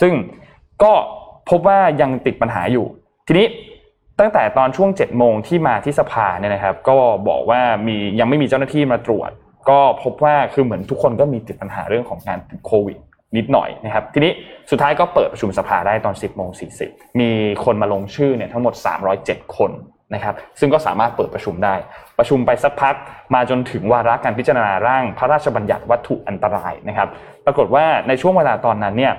[0.00, 0.14] ซึ่ง
[0.82, 0.92] ก็
[1.50, 2.86] พบว่ายังติดปัญหาอยู่
[3.26, 3.46] ทีนี้
[4.22, 6.96] ตั้งแต่ตอนช่วง7จ็ดโมงที่มาที่สภาเนี่ยนะครับ ก็
[7.28, 9.30] บอกว่ามียังไม่มีเจ้าหน้าที่มาตรวจ
[9.70, 12.98] ก็พบว่าคือเหมือนทุกคนก็มีติดปัญหาเรื่องของการติดโควิด
[13.36, 14.32] นิดหน่อยนะครับ ทีนี้
[14.70, 16.66] สุดท้ายก็เปิดประชุมสภาได้ตอน 10บโมงสี
[17.20, 17.30] มี
[17.64, 18.74] คนมาลงชื่อเนี่ยทั้งหมด
[19.14, 19.70] 307 คน
[20.14, 21.74] นะครับ ซึ่งก็สามารถเปิดประชุมได้
[22.18, 22.94] ประชุมไปสักพัก
[23.34, 27.08] มาจนถึงวาระการพิจารณาร่างพระราชบัญญัติวัตถุอันตรายนะครับ
[27.46, 29.12] ปรากฏว่าในช่วงเวลาตอนนั้นเนี่ย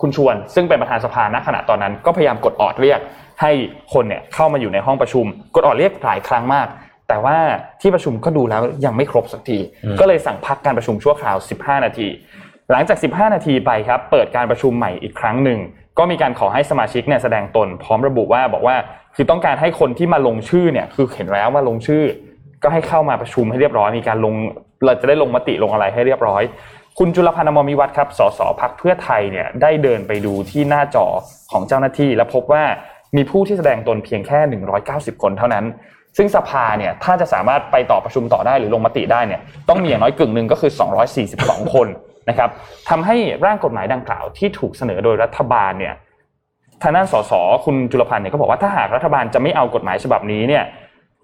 [0.00, 3.00] คุณชวน ซึ่งเป็นประธานสภาณขณะตอนนั้น ก็พยายามกดออดเรียก
[3.42, 3.52] ให้
[3.92, 5.24] คนเนี่ยเข้ามาอยู่ในห้องประชุม
[5.54, 6.66] กดออดเรียกหลายครั้งมาก
[7.08, 7.36] แต่ว่า
[7.80, 12.08] ที่ประชุมก็ดูแล้วยังไม่ครบสักทีอืมก็เลยสั่งพักการประชุมชั่วคราว 15 นาที
[12.70, 15.58] หลังจาก 15 นาทีไปครับ เปิดการประชุมใหม่อีกครั้งหนึ่ง
[15.98, 18.76] ก็มีการขอให้สมาชิกเนี่ยแสดงตน พร้อมระบุว่าบอกว่า
[19.16, 22.02] คือต้องการให้คนที่มาลงชื่อเนี่ยคือเห็นแล้วว่าลงชื่อ
[22.62, 24.34] ก็ให้เข้ามาประชุมให้เรียบร้อยมีการลง
[24.84, 26.42] เราจะได้ลงมติลงอะไรให้เรียบร้อย
[27.00, 31.06] คุณจุลพันธ์อมรมิวัฒน์ครับ สสพักเพื่อไทยเนี่ยได้เดินไปดูที่หน้าจอ
[31.52, 32.64] ของเจ้าหน้าที่ และพบว่า
[33.16, 34.38] มีผู้ที่แสดงตนเพียงแค่
[34.80, 35.64] 190 คนเท่านั้น
[36.16, 40.70] ซึ่งสภาเนี่ยถ้าจะสามารถไปต่อประชุมต่อได้หรือลงมติได้เนี่ยต้องมีอย่างน้อยกึ่งหนึ่งก็คือ
[41.22, 41.88] 242 คน
[42.28, 42.50] นะครับ
[42.88, 45.94] ทำให้ร่างกฎหมายดังกล่าวที่ถูกเสนอโดยรัฐบาลเนี่ย
[46.82, 47.32] ทางด้านสส
[47.64, 50.64] คุณจุลพันธ์เนี่ยก็บอกว่าถ้าหากรัฐบาลจะไม่เอากฎหมายฉบับนี้เนี่ย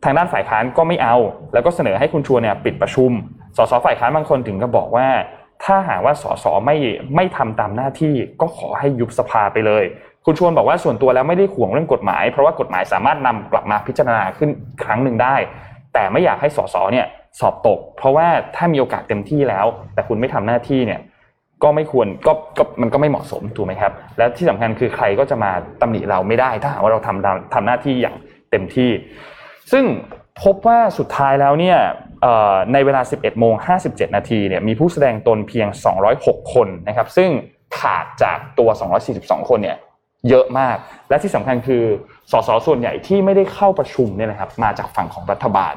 [0.04, 1.16] ทางด้านฝ่ายค้านก็ไม่เอา
[1.54, 3.10] แล้วก็เสนอให้คุณชวนเนี่ยปิดประชุม
[3.56, 5.06] สสฝ่ายค้านบางคนถึงก็บอกว่า
[5.64, 6.76] ถ้าหากว่าสสไม่
[7.16, 9.84] ไม่ทำตามหน้าที่ก็ขอให้ยุบสภาไปเลย
[10.24, 14.50] คุณชวนบอกว่าส่วนตัวแล้วไม่ได้ห่วงเรื่องกฎหมาย เพราะว่ากฎหมายสามารถนำกลับมาพิจารณาขึ้น
[14.84, 15.36] ครั้งหนึ่งได้
[15.94, 17.06] แต่ไม่อยากให้สสเนี่ย
[17.40, 21.00] สอบตก เพราะว่าถ้ามีโอกาสเต็มที่แล้ว แต่คุณไม่ทำหน้าที่เนี่ย
[21.62, 28.16] ก็ไม่ควรก็ก็มันก็ไม่เหมาะสมถูกไหมครับ และที่สำคัญคือใครก็จะมาตำหนิเราไม่ได้ ถ้าหากว่าเราทำทำหน้าที่อย่าง
[28.50, 28.90] เต็มที่
[29.72, 29.84] ซึ่ง
[30.40, 31.78] พบว่าสุดท้ายแล้วเนี่ย
[32.72, 33.54] ในเวลา 11โมง
[33.84, 35.68] 57 นาทีเนี่ยมีผู้แสดงตนเพียง
[36.10, 37.30] 206 คนนะครับ ซึ่ง
[37.78, 38.68] ขาดจากตัว
[39.08, 39.78] 242 คนเนี่ย
[40.28, 40.76] เยอะมาก
[41.08, 41.84] และที่สำคัญคือ
[42.32, 45.74] สสส่วนใหญ่ที่ไม่ได้เข้าประชุมเนี่ยนะครับมาจากฝั่งของรัฐบาล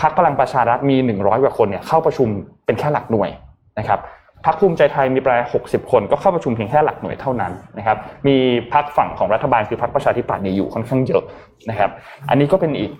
[0.00, 2.28] พรรคพลังประชารัฐมี 100 กว่าคนเนี่ยเข้าประชุม
[2.66, 3.30] เป็นแค่หลักหน่วย
[3.78, 4.00] นะครับ
[4.44, 8.36] พรรคภูมิใจไทยมีประมาณ60 คนก็เข้าประชุมเพียงแค่หลักหน่วยเท่านั้นนะครับ มี
[8.72, 11.22] พรรคฝั่งของรัฐบาลคือพรรคประชาธิปัตย์เนี่ยอยู่ค่อนข้างเยอะ
[11.70, 11.90] นะครับ
[12.28, 12.90] อันนี้ก็เป็นอีก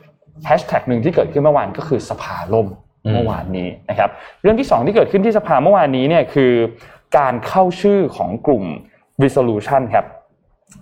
[0.47, 2.68] แฮชแท็กหนึ่งที่เกิดขึ้นเมื่อวานก็คือสภาล่ม
[3.05, 4.11] อืมเมื่อวานนี้นะครับ
[4.43, 6.53] เรื่องที่สองที่เกิดขึ้นที่สภาเมื่อวานนี้เนี่ยคือ
[7.18, 8.64] การเข้าชื่อของกลุ่ม
[9.22, 10.07] resolution ครับ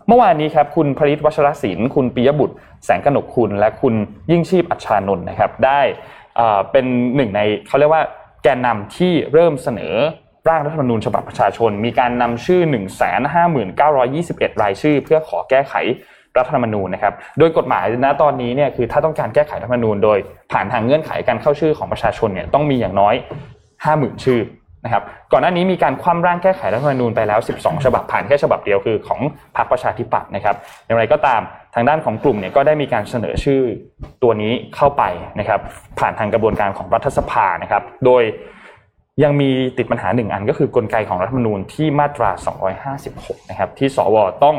[0.09, 3.95] เมื่อวานนี้ครับคุณผลิตวัชรศิลป์คุณปิยบุตร แสงกนกคุณ และคุณ
[4.31, 5.81] ยิ่งชีพอัชชานนท์นะครับ ได้
[6.37, 6.85] เอ่อเป็น
[7.17, 8.03] หนึ่งในเขาเรียกว่า
[8.43, 9.95] แกนนำที่เริ่มเสนอ
[10.49, 12.61] ร่างรัฐธรรมนูญฉบับประชาชน มีการนำชื่อ
[13.61, 15.75] 159,21 รายชื่อ เพื่อขอแก้ไข
[16.39, 20.19] รัฐธรรมนูญนะครับ โดยกฎหมายณตอนนี้เนี่ยคือถ้าต้องการแก้ไขรัฐธรรมนูญ โดย
[20.53, 23.15] ผ่านทางเงื่อนไขการเข้าชื่อของประชาชนเนี่ยต้องมีอย่างน้อย
[23.71, 24.41] 50,000 ชื่อ
[24.85, 25.03] นะครับ
[25.33, 29.21] ก่อนหน้านี้มีการคว่ำร่างแก้ไขรัฐธรรมนูญไปแล้ว 12 ฉบับผ่านแค่ฉบับเดียวคือของ
[29.57, 30.57] พรรคประชาธิปัตย์นะครับ
[30.87, 31.41] อย่างไรก็ตาม
[31.75, 33.61] ทางด้านของกลุ่มเนี่ยก็ได้มีการเสนอชื่อ
[34.23, 35.03] ตัวนี้เข้าไป
[35.41, 35.61] นะครับ
[35.99, 38.23] ผ่านทางกระบวนการของรัฐสภานะครับ โดย
[39.23, 42.31] ยังมีติดปัญหาหนึ่งอันก็คือกลไกของรัฐธรรมนูญที่มาตรา
[42.91, 44.57] 256 นะครับ ที่สวต้อง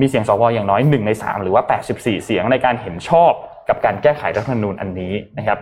[0.00, 1.62] มีเสียงสวอย่างน้อย1ใน3 หรือว่า
[1.94, 3.32] 84 เสียงในการเห็นชอบ
[3.68, 5.58] กับการแก้ไขรัฐธรรมนูญอันนี้นะครับ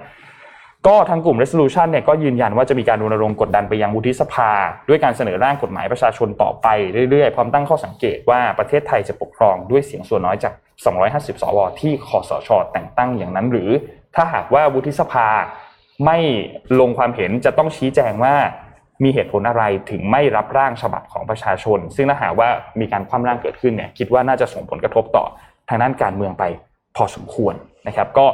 [0.86, 4.50] ก็ทางกลุ่ม resolution เนี่ยก็ยืนยันว่าจะมีการรณรงค์กดดันไปยังวุฒิสภา
[4.88, 6.66] ด้วยการเสนอร่างกฎหมายประชาชนต่อไป
[7.10, 10.52] เรื่อยๆ พร้อมตั้งข้อสังเกตว่าประเทศไทยจะปกครองด้วยเสียงส่วนน้อยจาก
[10.98, 13.70] 250 สว ที่คอสช แต่งตั้งอย่างนั้น หรือ
[14.14, 15.28] ถ้าหากว่าวุฒิสภา
[16.04, 16.18] ไม่
[16.80, 18.34] ลงความเห็นจะต้องชี้แจงว่า
[19.02, 22.48] มีเหตุผลอะไรถึงไม่รับร่างฉบับของประชาชน ซึ่งถ้าหากว่า
[22.80, 25.24] มีการคว่ำร่างเกิดขึ้นเนี่ยคิดว่าน่าจะส่งผลกระทบต่อ
[25.68, 26.44] ทางด้านการเมืองไป
[26.96, 27.54] พอสมควร
[27.88, 28.26] นะครับ ก็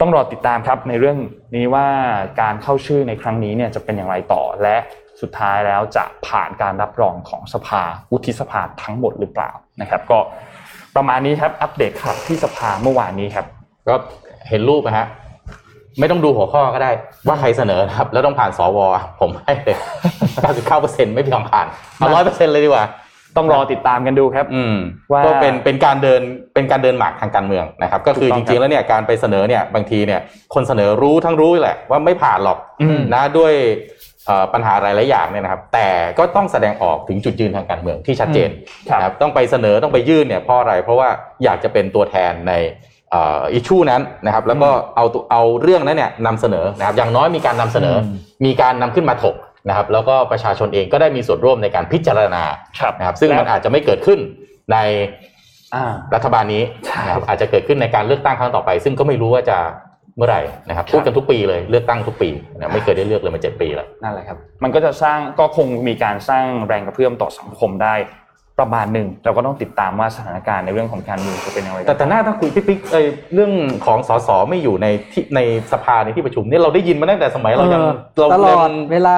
[0.00, 1.18] ต้องรอติดตามครับในเรื่อง
[1.56, 1.86] นี้ว่า
[2.40, 4.76] การเข้าชื่อในครั้งนี้เนี่ยจะเป็นอย่างไรต่อและ
[5.20, 10.18] สุดท้ายแล้วจะผ่านการรับรองของสภาวุฒิสภาทั้งหมดหรือเปล่านะครับ ก็
[10.96, 13.46] ประมาณนี้ครับอัปเดตข่าวที่สภาเมื่อวานนี้ครับ
[13.88, 13.94] ก็
[14.48, 15.06] เห็นรูปนะฮะ
[16.00, 16.90] ไม่ต้องดูหัวข้อก็ได้
[17.26, 18.78] ว่าใครเสนอนะครับ แล้วต้องผ่านสว
[19.20, 19.76] ผมให้เลย
[20.44, 21.66] 99%ไม่ยอมผ่าน
[21.96, 22.84] เอาร้อยเปอร์เซ็นต์เลยดีกว่า
[23.36, 24.76] ต้องรอติดตามกันดูครับ อืม
[25.12, 26.20] ว่าก็เป็นเป็นการเดิน
[26.54, 30.20] เป็นการเดินหมากทางการเมืองนะครับ ก็คือถูกต้จองครับริงๆแล้วเนี่ยการไปเสนอเนี่ยบางทีเนี่ย
[30.54, 33.52] คนเสนอรู้ทั้งรู้แหละว่าไม่ผ่านหรอกอืมนะด้วย
[34.26, 38.50] เอ่อปัญหาหลายๆอย่างเนี่ยนะครับ แต่ก็ต้องแสดงออกถึงจุดยืนทางการเมืองที่ชัดเจน
[38.90, 41.08] ครับนะครับต้องไปเสนอต้องไปยื่นเนี่ยเพราะอะไรเพราะว่า
[41.44, 42.52] อยากจะเป็นตัวแทนใน
[43.14, 48.02] อิชชูนั้นนะครับแล้วก็เอาตัวเอาเรื่องนั้นเนี่ยนำเสนอนะครับอย่างน้อยมีการนำเสนออม
[48.44, 49.36] มีการนำขึ้นมาถก
[49.68, 52.42] นะครับแล้วก็ประชาชนเองก็ได้มีส่วนร่วมในการพิจารณา
[52.80, 54.18] ครับนะครับซึ่งมันแล้วอาจจะไม่เกิดขึ้น
[54.72, 54.76] ใน
[55.74, 59.58] อ่ารัฐบาลนี้ใช่นะครับอาจจะเกิดขึ้นในการเลือกตั้งครั้งต่อไป ซึ่งก็ไม่รู้ว่าจะ
[60.16, 62.28] เมื่อไหร่นะครับครับพูดกันทุกปีเลยเลือกตั้งทุกปี
[62.58, 67.94] นะไม่เคยได้เลือกเลยมาเจ็ดปีแล้วนั่นแหละครับมันก็จะสร้างก็คงมีการสร้างแรงกระเพื่อมต่อสังคมได้
[68.60, 73.52] ประมาณหนึ่งเราก็ต้องติดตามว่าสถานการณ์ในเรื่องของการเมืองจะเป็นยังไงแต่แต่หน้าถ้าคุยพี่ปิ๊กเอยเรื่อง
[73.86, 75.40] ของสสไม่อยู่ในที่ใน
[75.72, 79.16] สภาในที่ประชุมเนี่ยเราได้ยินมาตั้งแต่สมัยเรายังเออเราตลอดยังเวลา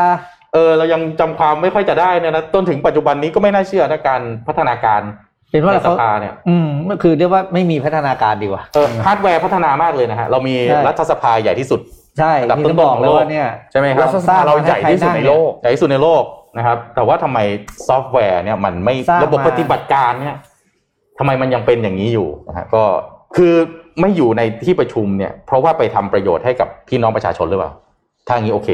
[0.54, 5.02] เออเรายังจำความไม่ค่อยจะได้เนี่ยนะจนถึงปัจจุบันนี้ก็ไม่น่าเชื่อนะการพัฒนาการ
[5.50, 11.80] เป็นว่าในสเขาภาเนี่ย อืมก็คือเรียกว่าไม่มีพัฒนาการดีกว่าเออฮาร์ดแวร์พัฒนามากเลยนะฮะเรามีใช่รัฐสภาใหญ่ที่สุด
[12.18, 16.22] ใช่อันดับที่ต้นๆจะบอกเลยว่าของโลกเนี่ยใช่ไหมครับรัฐสภาเราใหญ่ที่สุดในโลกใหญ่ที่สุดในโลก
[16.56, 17.38] นะครับ แต่ว่าทำไม
[17.88, 20.36] ซอฟต์แวร์เนี่ยมันไม่สร้างระบบมาปฏิบัติการเนี่ย
[21.18, 22.82] ทำไมมันยังเป็นอย่างนี้อยู่นะฮะก็
[23.36, 23.54] คือ
[24.00, 27.72] ไม่อยู่ในที่ประชุมเนี่ย เพราะว่าไปทำประโยชน์ให้กับพี่น้องประชาชนหรือเปล่า
[28.28, 28.68] ถ้างี้โอเค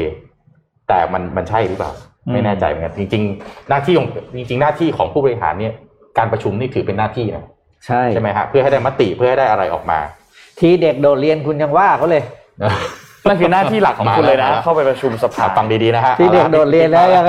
[0.87, 1.91] แต่มันมันใช่หรือเปล่า
[2.33, 4.07] ไม่แน่ใจเหมือนกันจริง ๆ หน้าที่ของ
[4.37, 5.73] จริง ๆ หน้าที่ของผู้บริหารเนี่ย
[6.17, 7.45] การประชุมนี่ถือเป็นหน้าที่นะ
[7.85, 9.99] ใช่ใช่ไหมฮะเพื่อให้ได้มติเพื่อให้ได้อะไรออกมา
[10.59, 12.23] ทีเด็กโดดเรียนคุณยังว่าเขาเลย
[13.27, 17.25] นั่นคือหน้าที่หลักของคุณเลยนะมาแล้วเข้าไปประชุมสภาอะฟังดีๆนะฮะที่เด็กอาละโดดเรียนแล้วยัง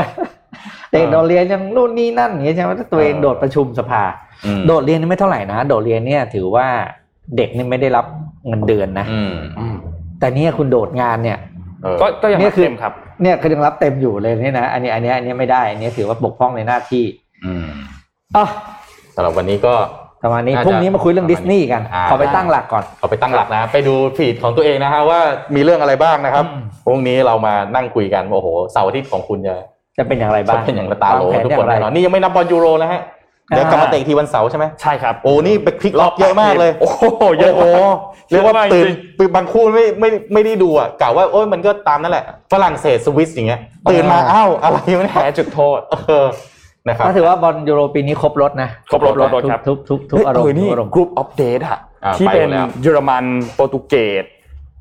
[0.92, 4.02] เด็กโดดเรียนยังนู่นนี่นั่นอย่างเงี้ยใช่ไหมถ้าตัวเองโดดประชุมสภา
[4.46, 6.66] อืมโดดเรียนนี่ไม่เท่าไหร่นะ โดดเรียนเนี่ยถือว่า
[7.36, 8.06] เด็กนี่ไม่ได้รับ
[8.48, 9.76] เงินเดือนนะอืมอืม
[10.20, 11.38] แต่เนี่ยคุณโดดงานเนี่ย
[11.82, 12.92] เออก็ก็ยังเนี่ยคือเต็มครับ
[13.22, 17.04] เนี่ยคือยังรับเต็มอยู่เลยนี่นะอันนี้อันนี้อันนี้ไม่ได้อันนี้ถือว่าบกพร่องในหน้าที่
[17.44, 17.66] อืม
[18.36, 18.46] อะ
[19.14, 19.74] สำหรับวันนี้ก็
[20.22, 25.20] ประมาณนี้น่าจะพรุ่งนี้มาคุยเรื่องดิสนีย์กันอ่าขอไปตั้งหลักก่อนเอาไปตั้งหลักนะ ไปดู feed ของตัวเองนะฮะว่า
[25.54, 29.56] มีเรื่องอะไรบ้างนะครับอืมพรุ่งนี้เรามานั่งคุยกันโอ้โหเสาร์อาทิตย์ของคุณจะ
[29.98, 33.00] จะเป็นอย่างไรบ้างจะเป็นอย่างไรตาโลวงแผทุกอย่คนงไรแน่นอนนี่ยังไม่นับบอลยูโรนะฮะ
[33.48, 37.02] เดี๋ยวกลับมาอ่าเตะอีกทีวันเสาร์ใช่ไหมใช่ครับโอ้นี่ไปพลิกล็อกเยอะมากเลย โอ้โห
[37.40, 37.96] เยอะโอ้มาก
[38.28, 38.88] โหเรียกว่าเยอะมากตื่นจ
[39.20, 43.60] ริงบางคู่ไม่ไม่ไม่ได้ดูอะกล่าวว่าโอ้ยมันก็ตามนั่นแหละ ฝรั่งเศสสวิสอย่างเงี้ย
[43.90, 46.26] ตื่นมาอ๋ออ้าวอะไรวะเนี่ยแพ้จุดโทษเออ
[46.88, 53.24] นะครับก็ถือว่าบอลยูโรปีนี้ครบรสนะครบรสครบรสครับทุกทุกทุกทุกอารมณ์เอณ์อนี่ทุกอารมณ์ Group of Death อะอ่าที่ไปเป็นหมดแล้วเยอรมัน
[53.54, 54.24] โปรตุเกส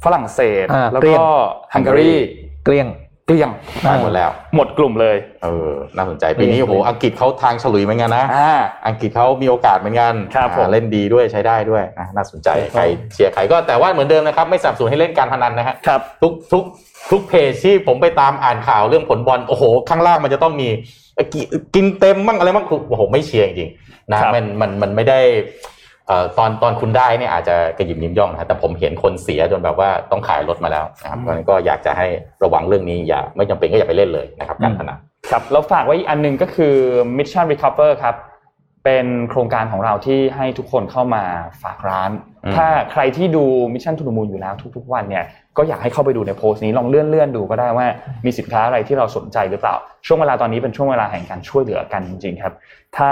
[0.04, 1.28] ฝรั่งเศสอ่าแล้วก็
[1.74, 2.12] ฮังการี
[2.66, 2.88] เกลี้ยงเกลี้ยง
[3.28, 3.50] เกลี้ยง
[3.82, 8.52] ไปหมดแล้ว หมดกลุ่มเลย เออ น่าสนใจปีนี้เออโอ้โหอังกฤษเขาทางฉลุยเหมือนกันนะอ่า
[8.88, 12.84] อังกฤษเขามีโอกาสเหมือนกันครับผมอ่าเล่นดีด้วยใช้ได้ด้วยนะน่าสนใจครับใคร
[13.14, 16.64] เชียร์ใครก็แต่ว่าเหมือนเดิมนะครับไม่สนับสนุนให้เล่นการพนันนะฮะครับทุกทุก
[17.12, 20.68] ทุกเพจที่ผมไปตามอ่านข่าวเรื่องผลบอลโอ้โห ข้างล่างมันจะต้องมี
[21.16, 21.42] เอ่อกิ
[21.76, 25.75] กินเต็มมั่งอะไรมั่งโอ้โหไม่เชียร์จริงๆนะครับมันมันมันไม่ได้เอ่อ
[26.38, 32.08] ตอนตอนคุณได้เนี่ยอาจจะกระหยิบยิ้มย่องนะฮะแต่ผมเห็นคนเสียจนแบบว่าต้องขายรถมาแล้วนะครับเพราะฉะนั้นก็อยากจะให้
[32.44, 35.00] ระวังเรื่องนี้อย่าไม่จำเป็นก็อย่าไปเล่นเลยนะครับการพนัน
[35.32, 36.76] ครับแล้วฝากไว้อีกอันหนึงก็คือ
[37.18, 38.16] Mission Recover ครับ
[38.84, 41.24] เป็นโครงการของเราที่ให้ทุกคนเข้ามา
[41.64, 42.12] ฝากร้าน
[42.46, 45.26] อืมถ้าใครที่ดู Mission to the Moon อยู่แล้วทุกๆวันเนี่ย
[45.58, 47.88] ก็อยากให้เข้าไปดูในโพสต์นี้ลองเลื่อนเลื่อนๆดูก็ได้ว่า
[48.26, 49.76] มีสินค้าอะไรที่เราสนใจหรือเปล่า
[50.08, 52.54] ช่วงเวลาตอนนี้เป็นช่วงเวลาแห่งการช่วยเหลือกันจริงๆครับ
[52.98, 53.12] ถ้า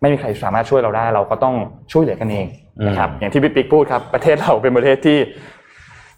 [0.00, 1.54] ไม่มีใครสามารถช่วยเราได้ เราก็ต้อง
[1.92, 2.46] ช่วยเหลือกันเอง
[2.86, 5.18] นะครับอย่างที่พี่ปิ๊กพูดครับประเทศเราเป็นประเทศที่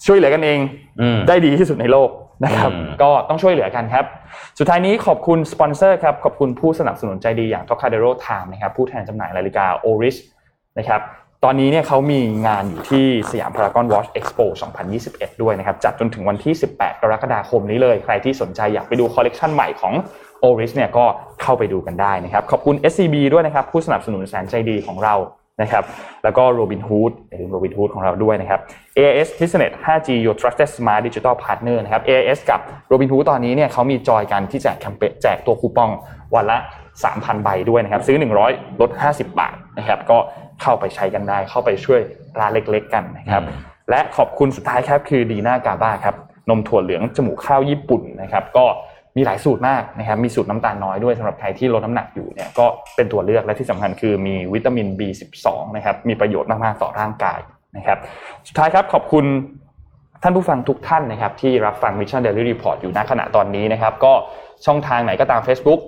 [0.07, 0.59] ช่วยเหลือกันเอง
[1.01, 2.11] อืมได้ดีที่สุดในโลก
[2.45, 4.05] นะครับอืมก็ต้องช่วยเหลือกันครับ
[4.59, 10.17] สุดท้ายนี้ขอบคุณสปอนเซอร์ครับขอบคุณผู้สนับสนุนใจดีอย่าง t o c a d e r o Time นะครับผู้แทนจำหน่ายนาฬิกา Oris
[10.79, 11.01] นะครับ
[11.45, 14.41] ตอนนี้เนี่ยเขามีงานอยู่ที่สยามพารากอน Watch Expo
[14.91, 19.95] 2021 ด้วยนะครับ จัดจนถึงวันที่ 18 กรกฎาคมนี้เลย ใครที่สนใจอยากไปดูคอลเลกชันใหม่ของ
[20.45, 21.05] Oris เนี่ยก็
[21.43, 25.15] เข้าไปดูกันได้นะครับ ขอบคุณ SCB ด้วยนะครับ ผู้สนับสนุนแสนใจดีของเรา
[25.63, 25.85] นะครับ
[26.25, 28.61] แล้วก็ Robinhood อย่าลืม Robinhood ของเราด้วยนะครับ
[28.99, 32.61] AIS Business 5G Your Trusted Smart Digital Partner นะครับ AIS กับ
[32.93, 35.91] Robinhood ตอนนี้เนี่ยเขามีจอยกันที่แจกแคมเปญแจกตัวคูปอง
[36.35, 36.59] วันละ
[37.01, 38.17] 3,000 ใบด้วยนะครับ ซื้อ
[38.49, 40.19] 100 ลด 50 บาทนะครับ ก็
[40.63, 42.01] เข้าไปใช้กันได้ เข้าไปช่วย
[42.39, 43.43] ร้านเล็ก ๆ กันนะครับ
[43.91, 46.15] และขอบคุณสุดท้ายครับคือดีน่ากาบ้าครับ
[46.49, 48.65] นมถั่วเหลืองจมูกข้าวญี่ปุ่นนะครับ ก็
[49.17, 52.67] มีหลายสูตรมากนะครับ มีสูตรน้ำตาลน้อยด้วยสำหรับใครที่ลดน้ำหนักอยู่เนี่ยก็
[52.97, 55.47] เป็นตัวเลือกและที่สำคัญคือมีวิตามิน B12
[55.77, 57.41] นะครับ มีประโยชน์มากๆต่อร่างกาย
[57.77, 57.99] นะครับ
[58.49, 59.25] สุดท้ายครับขอบคุณ
[60.23, 64.13] ท่านผู้ฟังทุกท่านนะครับที่รับฟัง Mission Daily Report อยู่ณขณะตอนนี้นะครับ ก็
[64.67, 65.81] ช่องทางไหนก็ตาม Facebook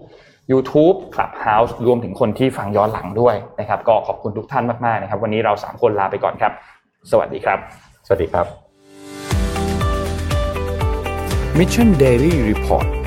[0.51, 6.52] YouTube Clubhouse รวมถึงคนที่ฟังย้อนหลังด้วยนะครับ ก็ขอบคุณทุกท่านมากๆนะครับ วันนี้เราสามคนลาไปก่อนครับ
[7.10, 7.59] สวัสดีครับ
[8.06, 8.47] สวัสดีครับ
[11.59, 13.02] Mission Daily Report